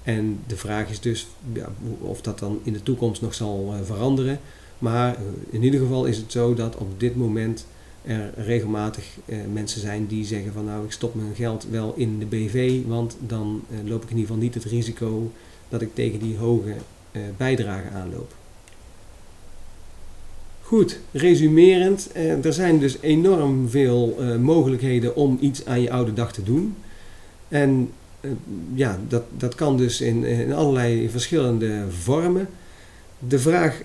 En 0.02 0.40
de 0.46 0.56
vraag 0.56 0.90
is 0.90 1.00
dus 1.00 1.26
ja, 1.52 1.68
of 2.00 2.20
dat 2.20 2.38
dan 2.38 2.60
in 2.62 2.72
de 2.72 2.82
toekomst 2.82 3.22
nog 3.22 3.34
zal 3.34 3.74
uh, 3.74 3.86
veranderen. 3.86 4.40
Maar 4.78 5.14
uh, 5.14 5.20
in 5.50 5.62
ieder 5.62 5.80
geval 5.80 6.04
is 6.04 6.16
het 6.16 6.32
zo 6.32 6.54
dat 6.54 6.76
op 6.76 7.00
dit 7.00 7.16
moment 7.16 7.66
er 8.02 8.32
regelmatig 8.36 9.04
uh, 9.24 9.36
mensen 9.52 9.80
zijn 9.80 10.06
die 10.06 10.24
zeggen 10.24 10.52
van 10.52 10.64
nou 10.64 10.84
ik 10.84 10.92
stop 10.92 11.14
mijn 11.14 11.34
geld 11.34 11.66
wel 11.70 11.94
in 11.96 12.18
de 12.18 12.26
BV, 12.26 12.80
want 12.86 13.16
dan 13.26 13.62
loop 13.84 14.02
ik 14.02 14.10
in 14.10 14.16
ieder 14.16 14.30
geval 14.30 14.42
niet 14.42 14.54
het 14.54 14.64
risico 14.64 15.30
dat 15.68 15.82
ik 15.82 15.94
tegen 15.94 16.18
die 16.18 16.36
hoge 16.36 16.74
uh, 17.12 17.22
bijdrage 17.36 17.88
aanloop. 17.88 18.34
Goed, 20.62 20.98
resumerend, 21.12 22.10
er 22.42 22.52
zijn 22.52 22.78
dus 22.78 22.96
enorm 23.00 23.68
veel 23.68 24.16
mogelijkheden 24.40 25.16
om 25.16 25.38
iets 25.40 25.66
aan 25.66 25.80
je 25.80 25.90
oude 25.90 26.12
dag 26.12 26.32
te 26.32 26.42
doen. 26.42 26.74
En 27.48 27.90
ja, 28.74 28.98
dat, 29.08 29.22
dat 29.36 29.54
kan 29.54 29.76
dus 29.76 30.00
in, 30.00 30.24
in 30.24 30.52
allerlei 30.52 31.10
verschillende 31.10 31.84
vormen. 31.88 32.48
De 33.18 33.38
vraag 33.38 33.82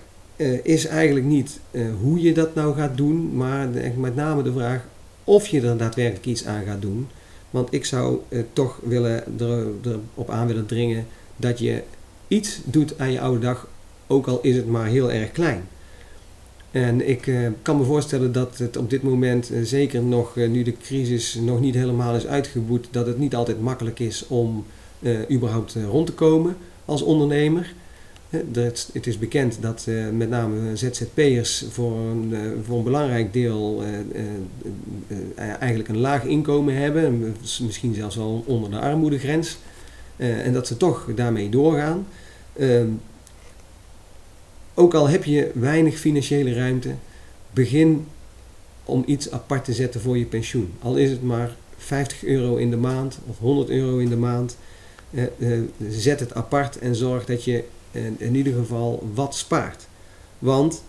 is 0.62 0.86
eigenlijk 0.86 1.26
niet 1.26 1.60
hoe 2.00 2.20
je 2.20 2.32
dat 2.34 2.54
nou 2.54 2.74
gaat 2.74 2.96
doen, 2.96 3.36
maar 3.36 3.72
de, 3.72 3.92
met 3.96 4.16
name 4.16 4.42
de 4.42 4.52
vraag 4.52 4.84
of 5.24 5.46
je 5.46 5.60
er 5.60 5.76
daadwerkelijk 5.76 6.26
iets 6.26 6.46
aan 6.46 6.64
gaat 6.64 6.82
doen. 6.82 7.08
Want 7.50 7.72
ik 7.72 7.84
zou 7.84 8.18
toch 8.52 8.80
willen 8.82 9.24
erop 9.38 10.30
aan 10.30 10.46
willen 10.46 10.66
dringen 10.66 11.06
dat 11.36 11.58
je 11.58 11.82
iets 12.28 12.60
doet 12.64 12.98
aan 12.98 13.12
je 13.12 13.20
oude 13.20 13.40
dag, 13.40 13.68
ook 14.06 14.26
al 14.26 14.38
is 14.42 14.56
het 14.56 14.66
maar 14.66 14.86
heel 14.86 15.12
erg 15.12 15.32
klein. 15.32 15.68
En 16.76 17.08
ik 17.08 17.26
uh, 17.26 17.48
kan 17.62 17.76
me 17.76 17.84
voorstellen 17.84 18.32
dat 18.32 18.58
het 18.58 18.76
op 18.76 18.90
dit 18.90 19.02
moment, 19.02 19.52
uh, 19.52 19.58
zeker 19.62 20.02
nog 20.02 20.36
uh, 20.36 20.48
nu 20.48 20.62
de 20.62 20.76
crisis 20.76 21.34
nog 21.34 21.60
niet 21.60 21.74
helemaal 21.74 22.14
is 22.14 22.26
uitgeboet, 22.26 22.88
dat 22.90 23.06
het 23.06 23.18
niet 23.18 23.34
altijd 23.34 23.60
makkelijk 23.60 23.98
is 23.98 24.26
om 24.26 24.64
überhaupt 25.30 25.76
rond 25.90 26.06
te 26.06 26.12
komen 26.12 26.56
als 26.84 27.02
ondernemer. 27.02 27.74
Dat, 28.50 28.90
het 28.92 29.06
is 29.06 29.18
bekend 29.18 29.58
dat 29.60 29.86
met 30.12 30.28
name 30.28 30.76
ZZP'ers 30.76 31.64
voor 31.70 31.96
een, 31.98 32.34
voor 32.64 32.78
een 32.78 32.84
belangrijk 32.84 33.32
deel 33.32 33.82
eigenlijk 35.36 35.88
een 35.88 35.98
laag 35.98 36.24
inkomen 36.24 36.74
hebben, 36.74 37.34
misschien 37.60 37.94
zelfs 37.94 38.16
wel 38.16 38.44
onder 38.46 38.70
de 38.70 38.78
armoedegrens. 38.78 39.58
En 40.16 40.52
dat 40.52 40.66
ze 40.66 40.76
toch 40.76 41.10
daarmee 41.14 41.48
doorgaan. 41.48 42.06
Ook 44.78 44.94
al 44.94 45.08
heb 45.08 45.24
je 45.24 45.50
weinig 45.54 45.98
financiële 45.98 46.54
ruimte, 46.54 46.94
begin 47.50 48.06
om 48.84 49.02
iets 49.06 49.30
apart 49.30 49.64
te 49.64 49.72
zetten 49.72 50.00
voor 50.00 50.18
je 50.18 50.24
pensioen. 50.24 50.72
Al 50.82 50.96
is 50.96 51.10
het 51.10 51.22
maar 51.22 51.56
50 51.76 52.24
euro 52.24 52.56
in 52.56 52.70
de 52.70 52.76
maand 52.76 53.18
of 53.26 53.38
100 53.38 53.68
euro 53.68 53.98
in 53.98 54.08
de 54.08 54.16
maand. 54.16 54.56
Uh, 55.10 55.60
zet 55.88 56.20
het 56.20 56.34
apart 56.34 56.78
en 56.78 56.94
zorg 56.94 57.24
dat 57.24 57.44
je 57.44 57.64
in 58.16 58.34
ieder 58.34 58.54
geval 58.54 59.08
wat 59.14 59.34
spaart. 59.34 59.86
Want 60.38 60.82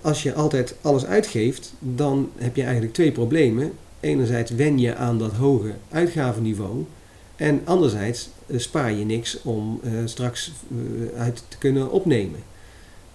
als 0.00 0.22
je 0.22 0.34
altijd 0.34 0.74
alles 0.80 1.06
uitgeeft, 1.06 1.72
dan 1.78 2.30
heb 2.36 2.56
je 2.56 2.62
eigenlijk 2.62 2.92
twee 2.92 3.12
problemen. 3.12 3.72
enerzijds 4.00 4.50
wen 4.50 4.78
je 4.78 4.94
aan 4.94 5.18
dat 5.18 5.32
hoge 5.32 5.74
uitgavenniveau 5.90 6.84
en 7.36 7.60
anderzijds 7.64 8.28
spaar 8.56 8.92
je 8.92 9.04
niks 9.04 9.42
om 9.42 9.80
straks 10.04 10.52
uit 11.16 11.44
te 11.48 11.58
kunnen 11.58 11.90
opnemen. 11.90 12.40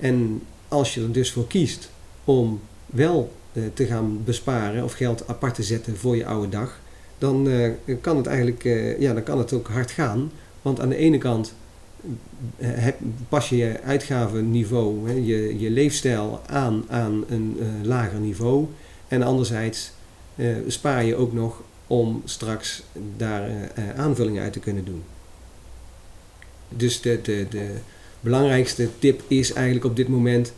En 0.02 0.42
als 0.68 0.94
je 0.94 1.02
er 1.02 1.12
dus 1.12 1.32
voor 1.32 1.48
kiest 1.48 1.90
om 2.24 2.62
wel 2.86 3.32
te 3.74 3.86
gaan 3.86 4.24
besparen 4.24 4.84
of 4.84 4.94
geld 4.94 5.28
apart 5.28 5.56
te 5.56 5.64
zetten 5.64 5.98
voor 5.98 6.16
je 6.16 6.26
oude 6.26 6.50
dag, 6.50 6.80
dan 7.18 7.50
kan 8.02 8.18
het 8.18 8.26
eigenlijk 8.26 8.64
ja, 9.00 9.14
dan 9.14 9.24
kan 9.24 9.38
het 9.38 9.54
ook 9.54 9.68
hard 9.68 9.92
gaan. 9.92 10.32
Want 10.62 10.80
aan 10.80 10.90
de 10.90 10.96
ene 10.96 11.18
kant 11.18 11.54
pas 13.30 13.50
je 13.50 13.58
je 13.58 13.82
uitgavenniveau, 13.82 15.10
hè, 15.10 15.14
je, 15.14 15.60
je 15.60 15.70
leefstijl 15.70 16.42
aan 16.46 16.84
aan 16.90 17.24
een 17.28 17.58
lager 17.84 18.20
niveau. 18.20 18.68
En 19.08 19.24
anderzijds 19.24 19.92
spaar 20.68 21.04
je 21.04 21.16
ook 21.16 21.34
nog 21.34 21.62
om 21.88 22.22
straks 22.26 22.84
daar 23.18 23.50
aanvullingen 23.96 24.44
uit 24.44 24.54
te 24.54 24.60
kunnen 24.60 24.86
doen. 24.86 25.04
Dus 26.70 27.02
de, 27.02 27.20
de, 27.22 27.46
de 27.50 27.74
belangrijkste 28.22 28.90
tip 29.00 29.22
is 29.28 29.54
eigenlijk 29.54 29.86
op 29.86 29.96
dit 29.96 30.08
moment 30.08 30.54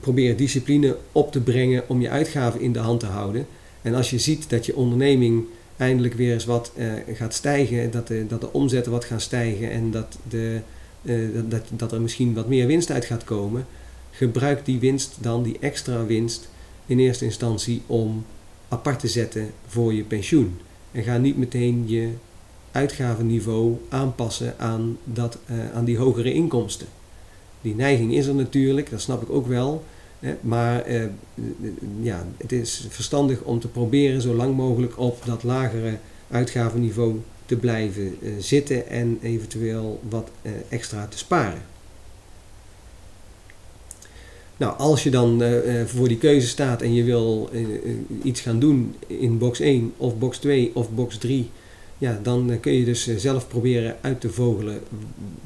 proberen 0.00 0.36
discipline 0.36 0.96
op 1.12 1.32
te 1.32 1.40
brengen 1.40 1.88
om 1.88 2.00
je 2.00 2.08
uitgaven 2.08 2.60
in 2.60 2.72
de 2.72 2.78
hand 2.78 3.00
te 3.00 3.06
houden. 3.06 3.46
En 3.82 3.94
als 3.94 4.10
je 4.10 4.18
ziet 4.18 4.50
dat 4.50 4.66
je 4.66 4.76
onderneming 4.76 5.44
eindelijk 5.76 6.14
weer 6.14 6.32
eens 6.32 6.44
wat 6.44 6.72
uh, 6.76 6.92
gaat 7.14 7.34
stijgen, 7.34 7.90
dat 7.90 8.06
de, 8.06 8.26
dat 8.26 8.40
de 8.40 8.52
omzetten 8.52 8.92
wat 8.92 9.04
gaan 9.04 9.20
stijgen 9.20 9.70
en 9.70 9.90
dat, 9.90 10.18
de, 10.28 10.60
uh, 11.02 11.40
dat, 11.48 11.62
dat 11.70 11.92
er 11.92 12.00
misschien 12.00 12.34
wat 12.34 12.48
meer 12.48 12.66
winst 12.66 12.90
uit 12.90 13.04
gaat 13.04 13.24
komen, 13.24 13.66
gebruik 14.10 14.64
die 14.64 14.78
winst 14.78 15.16
dan, 15.20 15.42
die 15.42 15.56
extra 15.60 16.06
winst, 16.06 16.48
in 16.86 16.98
eerste 16.98 17.24
instantie 17.24 17.82
om 17.86 18.24
apart 18.68 19.00
te 19.00 19.08
zetten 19.08 19.50
voor 19.66 19.94
je 19.94 20.02
pensioen. 20.02 20.58
En 20.92 21.02
ga 21.02 21.18
niet 21.18 21.36
meteen 21.36 21.84
je 21.86 22.08
uitgavenniveau 22.72 23.76
aanpassen 23.88 24.54
aan, 24.58 24.98
dat, 25.04 25.38
uh, 25.50 25.74
aan 25.74 25.84
die 25.84 25.98
hogere 25.98 26.32
inkomsten. 26.32 26.86
Die 27.60 27.74
neiging 27.74 28.14
is 28.14 28.26
er 28.26 28.34
natuurlijk, 28.34 28.90
dat 28.90 29.00
snap 29.00 29.22
ik 29.22 29.30
ook 29.30 29.46
wel. 29.46 29.82
Maar 30.40 30.82
eh, 30.82 31.02
ja, 32.00 32.26
het 32.36 32.52
is 32.52 32.86
verstandig 32.88 33.40
om 33.40 33.60
te 33.60 33.68
proberen 33.68 34.22
zo 34.22 34.34
lang 34.34 34.56
mogelijk 34.56 34.98
op 34.98 35.22
dat 35.24 35.42
lagere 35.42 35.96
uitgavenniveau 36.30 37.20
te 37.46 37.56
blijven 37.56 38.16
eh, 38.22 38.30
zitten 38.38 38.88
en 38.88 39.18
eventueel 39.22 40.00
wat 40.08 40.30
eh, 40.42 40.52
extra 40.68 41.06
te 41.06 41.18
sparen. 41.18 41.62
Nou, 44.56 44.78
als 44.78 45.02
je 45.02 45.10
dan 45.10 45.42
voor 45.86 46.08
die 46.08 46.18
keuze 46.18 46.46
staat 46.46 46.82
en 46.82 46.94
je 46.94 47.04
wil 47.04 47.50
iets 48.22 48.40
gaan 48.40 48.58
doen 48.58 48.94
in 49.06 49.38
box 49.38 49.60
1 49.60 49.92
of 49.96 50.18
box 50.18 50.38
2 50.38 50.70
of 50.74 50.90
box 50.90 51.18
3, 51.18 51.50
ja, 52.02 52.18
dan 52.22 52.60
kun 52.60 52.72
je 52.72 52.84
dus 52.84 53.16
zelf 53.16 53.48
proberen 53.48 53.96
uit 54.00 54.20
te 54.20 54.30
vogelen 54.30 54.80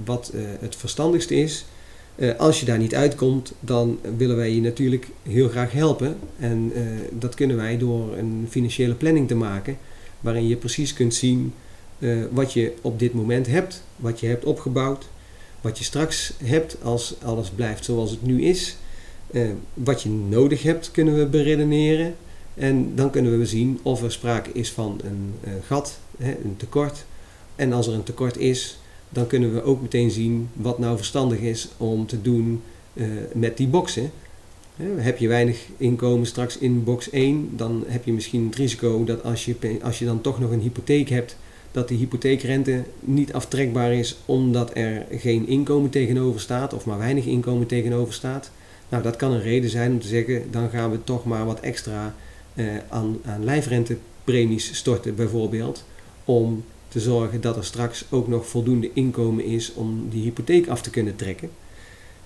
wat 0.05 0.33
het 0.61 0.77
verstandigste 0.77 1.35
is. 1.35 1.65
Als 2.39 2.61
je 2.61 2.67
daar 2.67 2.79
niet 2.79 2.95
uitkomt, 2.95 3.53
dan 3.61 3.99
willen 4.17 4.37
wij 4.37 4.55
je 4.55 4.61
natuurlijk 4.61 5.09
heel 5.23 5.49
graag 5.49 5.73
helpen. 5.73 6.17
En 6.39 6.73
dat 7.19 7.35
kunnen 7.35 7.57
wij 7.57 7.79
door 7.79 8.17
een 8.17 8.47
financiële 8.49 8.95
planning 8.95 9.29
te 9.29 9.35
maken, 9.35 9.77
waarin 10.21 10.49
je 10.49 10.57
precies 10.57 10.93
kunt 10.93 11.15
zien 11.15 11.53
wat 12.31 12.53
je 12.53 12.73
op 12.81 12.99
dit 12.99 13.15
moment 13.15 13.47
hebt, 13.47 13.83
wat 13.97 14.21
je 14.21 14.27
hebt 14.27 14.45
opgebouwd, 14.45 15.09
wat 15.61 15.79
je 15.79 15.85
straks 15.85 16.33
hebt 16.45 16.77
als 16.83 17.15
alles 17.23 17.51
blijft 17.51 17.85
zoals 17.85 18.11
het 18.11 18.23
nu 18.23 18.43
is. 18.43 18.77
wat 19.75 20.03
je 20.03 20.09
nodig 20.09 20.63
hebt, 20.63 20.91
kunnen 20.91 21.19
we 21.19 21.27
beredeneren. 21.27 22.15
En 22.57 22.93
dan 22.95 23.11
kunnen 23.11 23.39
we 23.39 23.47
zien 23.47 23.79
of 23.83 24.03
er 24.03 24.13
sprake 24.13 24.51
is 24.53 24.73
van 24.73 25.01
een 25.05 25.35
gat, 25.67 25.99
hè, 26.19 26.31
een 26.45 26.57
tekort. 26.57 27.05
En 27.57 27.73
als 27.73 27.87
er 27.87 27.95
een 27.95 28.03
tekort 28.03 28.37
is, 28.37 28.79
dan 29.09 29.27
kunnen 29.27 29.55
we 29.55 29.63
ook 29.63 29.83
meteen 29.83 30.11
zien 30.11 30.49
wat 30.53 30.79
nou 30.79 30.97
verstandig 30.97 31.39
is 31.39 31.69
om 31.77 32.07
te 32.07 32.23
doen 32.23 32.63
uh, 32.93 33.07
met 33.33 33.57
die 33.57 33.69
boxen. 33.69 34.11
heb 34.97 35.19
je 35.19 35.29
weinig 35.29 35.67
inkomen 35.77 36.27
straks 36.27 36.59
in 36.59 36.85
box 36.85 37.11
1, 37.11 37.51
dan 37.57 37.85
heb 37.87 38.05
je 38.05 38.13
misschien 38.13 38.47
het 38.47 38.55
risico 38.55 39.05
dat 39.05 39.23
als 39.23 39.45
je, 39.45 39.57
als 39.83 39.99
je 39.99 40.05
dan 40.05 40.21
toch 40.21 40.41
nog 40.41 40.51
een 40.51 40.61
hypotheek 40.61 41.09
hebt, 41.09 41.37
dat 41.73 41.89
die 41.89 41.99
hypotheekrente 41.99 42.83
niet 43.01 43.33
aftrekbaar 43.33 43.93
is 43.93 44.17
omdat 44.25 44.71
er 44.75 45.07
geen 45.11 45.47
inkomen 45.47 45.91
tegenover 45.91 46.41
staat 46.41 46.73
of 46.75 46.87
maar 46.87 46.99
weinig 46.99 47.25
inkomen 47.25 47.67
tegenover 47.67 48.15
staat. 48.15 48.51
Nou, 48.89 49.03
dat 49.03 49.17
kan 49.17 49.33
een 49.33 49.43
reden 49.43 49.71
zijn 49.71 49.93
om 49.93 50.01
te 50.01 50.09
zeggen, 50.09 50.43
dan 50.51 50.71
gaan 50.71 50.91
we 50.91 51.05
toch 51.05 51.25
maar 51.25 51.47
wat 51.47 51.61
extra 51.61 52.15
aan, 52.89 53.19
aan 53.25 53.45
lijfrentepremies 53.45 54.77
storten 54.77 55.15
bijvoorbeeld, 55.15 55.85
om 56.25 56.65
te 56.89 57.01
zorgen 57.01 57.41
dat 57.41 57.57
er 57.57 57.65
straks 57.65 58.05
ook 58.11 58.29
nog 58.29 58.47
voldoende 58.47 58.91
inkomen 58.93 59.45
is 59.45 59.73
om 59.75 60.09
die 60.11 60.23
hypotheek 60.23 60.69
af 60.69 60.83
te 60.83 60.91
kunnen 60.91 61.17
trekken. 61.17 61.51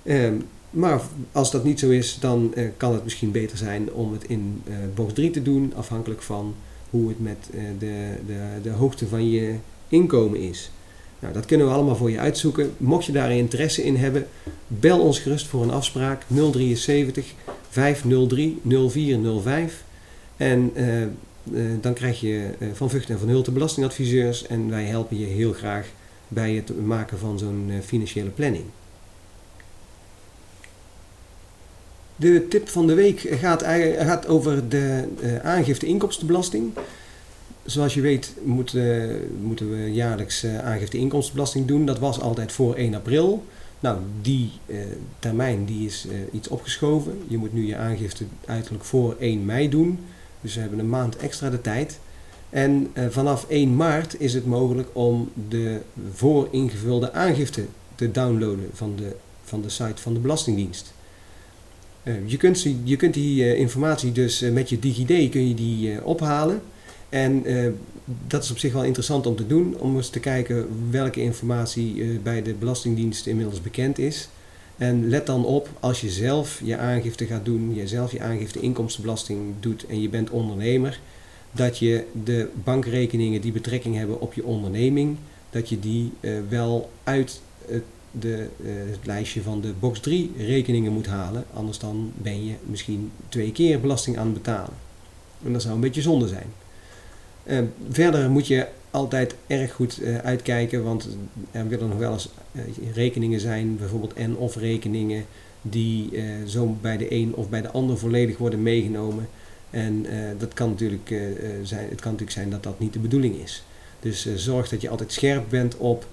Ehm, 0.02 0.34
maar 0.70 1.00
als 1.32 1.50
dat 1.50 1.64
niet 1.64 1.78
zo 1.78 1.88
is, 1.88 2.18
dan 2.20 2.52
uh, 2.54 2.68
kan 2.76 2.94
het 2.94 3.04
misschien 3.04 3.30
beter 3.30 3.56
zijn 3.56 3.92
om 3.92 4.12
het 4.12 4.24
in 4.24 4.62
uh, 4.68 4.74
bocht 4.94 5.14
3 5.14 5.30
te 5.30 5.42
doen, 5.42 5.72
afhankelijk 5.76 6.22
van 6.22 6.54
hoe 6.90 7.08
het 7.08 7.20
met 7.20 7.50
uh, 7.54 7.60
de, 7.78 8.14
de, 8.26 8.42
de 8.62 8.70
hoogte 8.70 9.06
van 9.06 9.30
je 9.30 9.54
inkomen 9.88 10.40
is. 10.40 10.70
Nou, 11.18 11.34
dat 11.34 11.46
kunnen 11.46 11.66
we 11.66 11.72
allemaal 11.72 11.96
voor 11.96 12.10
je 12.10 12.18
uitzoeken. 12.18 12.72
Mocht 12.76 13.04
je 13.04 13.12
daar 13.12 13.32
interesse 13.32 13.84
in 13.84 13.96
hebben, 13.96 14.26
bel 14.66 15.00
ons 15.00 15.18
gerust 15.18 15.46
voor 15.46 15.62
een 15.62 15.70
afspraak 15.70 16.22
073 16.52 17.34
503 17.68 18.60
0405. 18.64 19.84
En 20.40 20.72
uh, 20.74 21.70
dan 21.80 21.94
krijg 21.94 22.20
je 22.20 22.50
uh, 22.58 22.68
van 22.72 22.90
Vught 22.90 23.10
en 23.10 23.18
van 23.18 23.28
Hulte 23.28 23.50
belastingadviseurs 23.50 24.46
en 24.46 24.70
wij 24.70 24.84
helpen 24.84 25.18
je 25.18 25.26
heel 25.26 25.52
graag 25.52 25.88
bij 26.28 26.54
het 26.54 26.84
maken 26.84 27.18
van 27.18 27.38
zo'n 27.38 27.72
financiële 27.84 28.28
planning. 28.28 28.64
De 32.16 32.48
tip 32.48 32.68
van 32.68 32.86
de 32.86 32.94
week 32.94 33.20
gaat, 33.20 33.62
gaat 33.98 34.26
over 34.26 34.68
de 34.68 35.08
aangifte 35.42 35.86
inkomstenbelasting. 35.86 36.72
Zoals 37.64 37.94
je 37.94 38.00
weet 38.00 38.34
moeten, 38.42 39.20
moeten 39.42 39.70
we 39.70 39.92
jaarlijks 39.92 40.46
aangifte 40.46 40.98
inkomstenbelasting 40.98 41.66
doen. 41.66 41.86
Dat 41.86 41.98
was 41.98 42.20
altijd 42.20 42.52
voor 42.52 42.74
1 42.74 42.94
april. 42.94 43.44
Nou, 43.80 43.98
die 44.22 44.50
termijn 45.18 45.64
die 45.64 45.86
is 45.86 46.06
iets 46.32 46.48
opgeschoven. 46.48 47.22
Je 47.28 47.38
moet 47.38 47.52
nu 47.52 47.66
je 47.66 47.76
aangifte 47.76 48.24
uiterlijk 48.46 48.84
voor 48.84 49.16
1 49.18 49.44
mei 49.44 49.68
doen. 49.68 49.98
Dus 50.40 50.54
we 50.54 50.60
hebben 50.60 50.78
een 50.78 50.88
maand 50.88 51.16
extra 51.16 51.50
de 51.50 51.60
tijd. 51.60 51.98
En 52.50 52.90
uh, 52.94 53.04
vanaf 53.08 53.46
1 53.48 53.76
maart 53.76 54.20
is 54.20 54.34
het 54.34 54.46
mogelijk 54.46 54.88
om 54.92 55.30
de 55.48 55.80
vooringevulde 56.14 57.12
aangifte 57.12 57.64
te 57.94 58.10
downloaden 58.10 58.70
van 58.72 58.96
de, 58.96 59.16
van 59.44 59.62
de 59.62 59.68
site 59.68 60.02
van 60.02 60.14
de 60.14 60.20
Belastingdienst. 60.20 60.92
Uh, 62.02 62.14
je, 62.26 62.36
kunt, 62.36 62.66
je 62.84 62.96
kunt 62.96 63.14
die 63.14 63.44
uh, 63.44 63.58
informatie 63.58 64.12
dus 64.12 64.40
met 64.40 64.68
je 64.68 64.78
DigiD 64.78 65.30
kun 65.30 65.48
je 65.48 65.54
die 65.54 66.04
ophalen. 66.04 66.62
En 67.08 67.44
dat 68.26 68.44
is 68.44 68.50
op 68.50 68.58
zich 68.58 68.72
wel 68.72 68.84
interessant 68.84 69.26
om 69.26 69.36
te 69.36 69.46
doen, 69.46 69.76
om 69.78 69.96
eens 69.96 70.10
te 70.10 70.20
kijken 70.20 70.66
welke 70.90 71.20
informatie 71.20 72.18
bij 72.22 72.42
de 72.42 72.54
Belastingdienst 72.54 73.26
inmiddels 73.26 73.60
bekend 73.60 73.98
is. 73.98 74.28
En 74.80 75.08
let 75.08 75.26
dan 75.26 75.44
op, 75.44 75.68
als 75.80 76.00
je 76.00 76.10
zelf 76.10 76.60
je 76.64 76.76
aangifte 76.76 77.26
gaat 77.26 77.44
doen, 77.44 77.74
je 77.74 77.88
zelf 77.88 78.12
je 78.12 78.20
aangifte 78.20 78.60
inkomstenbelasting 78.60 79.54
doet 79.60 79.86
en 79.86 80.00
je 80.00 80.08
bent 80.08 80.30
ondernemer, 80.30 81.00
dat 81.52 81.78
je 81.78 82.04
de 82.24 82.48
bankrekeningen 82.64 83.40
die 83.40 83.52
betrekking 83.52 83.96
hebben 83.96 84.20
op 84.20 84.34
je 84.34 84.44
onderneming, 84.44 85.16
dat 85.50 85.68
je 85.68 85.80
die 85.80 86.12
uh, 86.20 86.38
wel 86.48 86.90
uit 87.04 87.40
het, 87.66 87.82
de, 88.10 88.48
het 88.90 89.06
lijstje 89.06 89.42
van 89.42 89.60
de 89.60 89.72
box 89.80 90.00
3 90.00 90.32
rekeningen 90.36 90.92
moet 90.92 91.06
halen. 91.06 91.44
Anders 91.54 91.78
dan 91.78 92.12
ben 92.16 92.46
je 92.46 92.54
misschien 92.62 93.10
twee 93.28 93.52
keer 93.52 93.80
belasting 93.80 94.18
aan 94.18 94.26
het 94.26 94.42
betalen. 94.42 94.74
En 95.44 95.52
dat 95.52 95.62
zou 95.62 95.74
een 95.74 95.80
beetje 95.80 96.02
zonde 96.02 96.28
zijn. 96.28 96.52
Uh, 97.50 97.58
verder 97.90 98.30
moet 98.30 98.46
je 98.46 98.66
altijd 98.90 99.34
erg 99.46 99.72
goed 99.72 100.02
uh, 100.02 100.18
uitkijken, 100.18 100.84
want 100.84 101.08
er 101.50 101.68
willen 101.68 101.88
nog 101.88 101.98
wel 101.98 102.12
eens 102.12 102.28
uh, 102.52 102.62
rekeningen 102.94 103.40
zijn, 103.40 103.76
bijvoorbeeld 103.76 104.12
en 104.12 104.36
of 104.36 104.56
rekeningen, 104.56 105.24
die 105.62 106.10
zo 106.46 106.76
bij 106.80 106.96
de 106.96 107.12
een 107.12 107.34
of 107.34 107.48
bij 107.48 107.60
de 107.60 107.70
ander 107.70 107.98
volledig 107.98 108.38
worden 108.38 108.62
meegenomen. 108.62 109.28
En 109.70 110.06
dat 110.38 110.54
kan 110.54 110.68
natuurlijk, 110.68 111.14
zijn, 111.62 111.88
het 111.88 112.00
kan 112.00 112.10
natuurlijk 112.12 112.30
zijn 112.30 112.50
dat 112.50 112.62
dat 112.62 112.78
niet 112.78 112.92
de 112.92 112.98
bedoeling 112.98 113.36
is. 113.36 113.64
Dus 114.00 114.34
zorg 114.34 114.68
dat 114.68 114.80
je 114.80 114.88
altijd 114.88 115.12
scherp 115.12 115.44
bent 115.48 115.76
op 115.76 116.06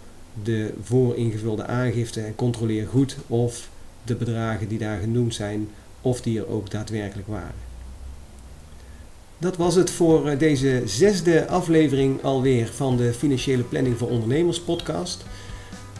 de 0.43 0.73
vooringevulde 0.81 1.65
aangifte 1.65 2.21
en 2.21 2.35
controleer 2.35 2.87
goed 2.87 3.17
of 3.27 3.69
de 4.03 4.15
bedragen 4.15 4.67
die 4.67 4.77
daar 4.77 4.99
genoemd 4.99 5.33
zijn, 5.33 5.67
of 6.01 6.21
die 6.21 6.39
er 6.39 6.47
ook 6.47 6.71
daadwerkelijk 6.71 7.27
waren. 7.27 7.66
Dat 9.39 9.57
was 9.57 9.75
het 9.75 9.91
voor 9.91 10.27
eh, 10.27 10.39
deze 10.39 10.81
zesde 10.85 11.47
aflevering 11.47 12.23
alweer 12.23 12.69
van 12.73 12.97
de 12.97 13.13
Financiële 13.13 13.63
Planning 13.63 13.97
voor 13.97 14.09
Ondernemers 14.09 14.59
podcast. 14.59 15.25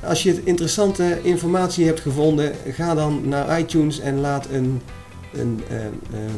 Als 0.03 0.23
je 0.23 0.41
interessante 0.43 1.19
informatie 1.23 1.85
hebt 1.85 1.99
gevonden, 1.99 2.51
ga 2.71 2.95
dan 2.95 3.27
naar 3.27 3.59
iTunes 3.59 3.99
en 3.99 4.19
laat 4.19 4.47
een, 4.51 4.81
een, 5.33 5.61
eh, 5.69 5.77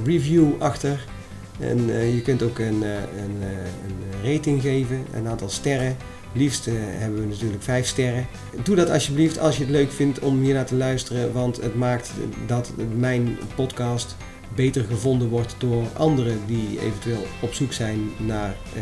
review 0.05 0.47
achter. 0.59 1.05
En 1.59 1.85
je 2.15 2.21
kunt 2.21 2.43
ook 2.43 2.59
een, 2.59 2.81
een, 2.81 3.41
rating 4.23 4.61
geven, 4.61 5.05
een 5.13 5.27
aantal 5.27 5.49
sterren. 5.49 5.97
Liefst 6.33 6.65
hebben 6.71 7.19
we 7.19 7.27
natuurlijk 7.27 7.63
5 7.63 7.87
sterren. 7.87 8.27
Doe 8.63 8.75
dat 8.75 8.89
alsjeblieft 8.89 9.39
als 9.39 9.57
je 9.57 9.63
het 9.63 9.71
leuk 9.71 9.91
vindt 9.91 10.19
om 10.19 10.41
hier 10.41 10.53
naar 10.53 10.65
te 10.65 10.75
luisteren, 10.75 11.33
want 11.33 11.61
het 11.61 11.75
maakt 11.75 12.11
dat 12.47 12.71
mijn 12.97 13.37
podcast 13.55 14.15
beter 14.55 14.83
gevonden 14.83 15.29
wordt 15.29 15.55
door 15.57 15.83
anderen 15.97 16.39
die 16.45 16.79
eventueel 16.81 17.25
op 17.39 17.53
zoek 17.53 17.73
zijn 17.73 18.11
naar 18.17 18.55
uh, 18.75 18.81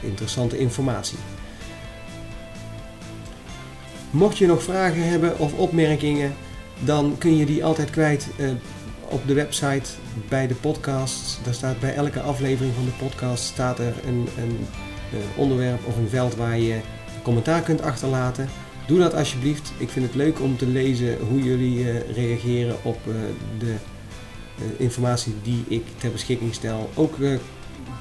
interessante 0.00 0.58
informatie. 0.58 1.18
Mocht 4.10 4.38
je 4.38 4.46
nog 4.46 4.62
vragen 4.62 5.08
hebben 5.08 5.38
of 5.38 5.52
opmerkingen, 5.52 6.34
dan 6.84 7.14
kun 7.18 7.36
je 7.36 7.46
die 7.46 7.64
altijd 7.64 7.90
kwijt 7.90 8.28
uh, 8.38 8.50
op 9.08 9.26
de 9.26 9.34
website 9.34 9.90
bij 10.28 10.46
de 10.46 10.54
podcast. 10.54 11.40
Daar 11.44 11.54
staat 11.54 11.80
bij 11.80 11.94
elke 11.94 12.20
aflevering 12.20 12.74
van 12.74 12.84
de 12.84 13.04
podcast 13.04 13.44
staat 13.44 13.78
er 13.78 13.94
een, 14.06 14.28
een 14.38 14.58
uh, 15.12 15.18
onderwerp 15.36 15.86
of 15.86 15.96
een 15.96 16.08
veld 16.08 16.34
waar 16.34 16.58
je 16.58 16.80
commentaar 17.22 17.62
kunt 17.62 17.82
achterlaten. 17.82 18.48
Doe 18.86 18.98
dat 18.98 19.14
alsjeblieft. 19.14 19.72
Ik 19.78 19.88
vind 19.88 20.06
het 20.06 20.14
leuk 20.14 20.40
om 20.40 20.56
te 20.56 20.66
lezen 20.66 21.18
hoe 21.28 21.42
jullie 21.42 22.02
reageren 22.12 22.76
op 22.82 22.98
de 23.58 23.70
eh, 23.70 23.89
informatie 24.76 25.34
die 25.42 25.64
ik 25.68 25.82
ter 25.96 26.10
beschikking 26.10 26.54
stel. 26.54 26.90
Ook 26.94 27.20
eh, 27.20 27.34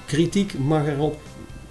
kritiek 0.05 0.59
mag 0.59 0.87
erop. 0.87 1.19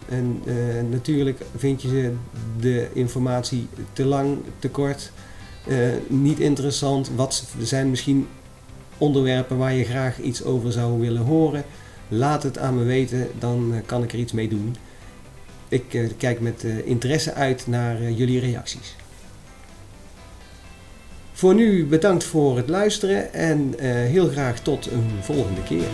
En 0.09 0.43
eh, 0.45 0.55
natuurlijk 0.91 1.41
vind 1.57 1.83
je 1.83 2.13
de 2.61 2.89
informatie 2.93 3.69
te 3.93 4.05
lang, 4.05 4.39
te 4.59 4.69
kort, 4.69 5.13
niet 6.07 6.41
interessant. 6.41 7.11
Wat 7.17 7.45
zijn 7.61 7.91
misschien 7.91 8.27
onderwerpen 8.99 9.57
waar 9.57 9.73
je 9.73 9.85
graag 9.85 10.21
iets 10.21 10.45
over 10.45 10.73
zou 10.73 11.01
willen 11.01 11.23
horen? 11.23 11.65
Laat 12.09 12.43
het 12.43 12.59
aan 12.59 12.77
me 12.77 12.85
weten, 12.85 13.29
dan 13.39 13.75
kan 13.87 14.03
ik 14.03 14.13
er 14.13 14.19
iets 14.19 14.33
mee 14.33 14.49
doen. 14.49 14.77
Ik 15.69 16.13
kijk 16.17 16.41
met 16.41 16.65
interesse 16.85 17.33
uit 17.33 17.67
naar 17.67 18.11
jullie 18.11 18.41
reacties. 18.41 18.97
Voor 21.39 21.55
nu 21.55 21.87
bedankt 21.87 22.25
voor 22.25 22.57
het 22.57 22.69
luisteren 22.69 23.33
en 23.33 23.75
eh, 23.79 23.91
heel 23.91 24.29
graag 24.29 24.61
tot 24.61 24.87
een 24.87 25.11
volgende 25.21 25.63
keer. 25.63 25.89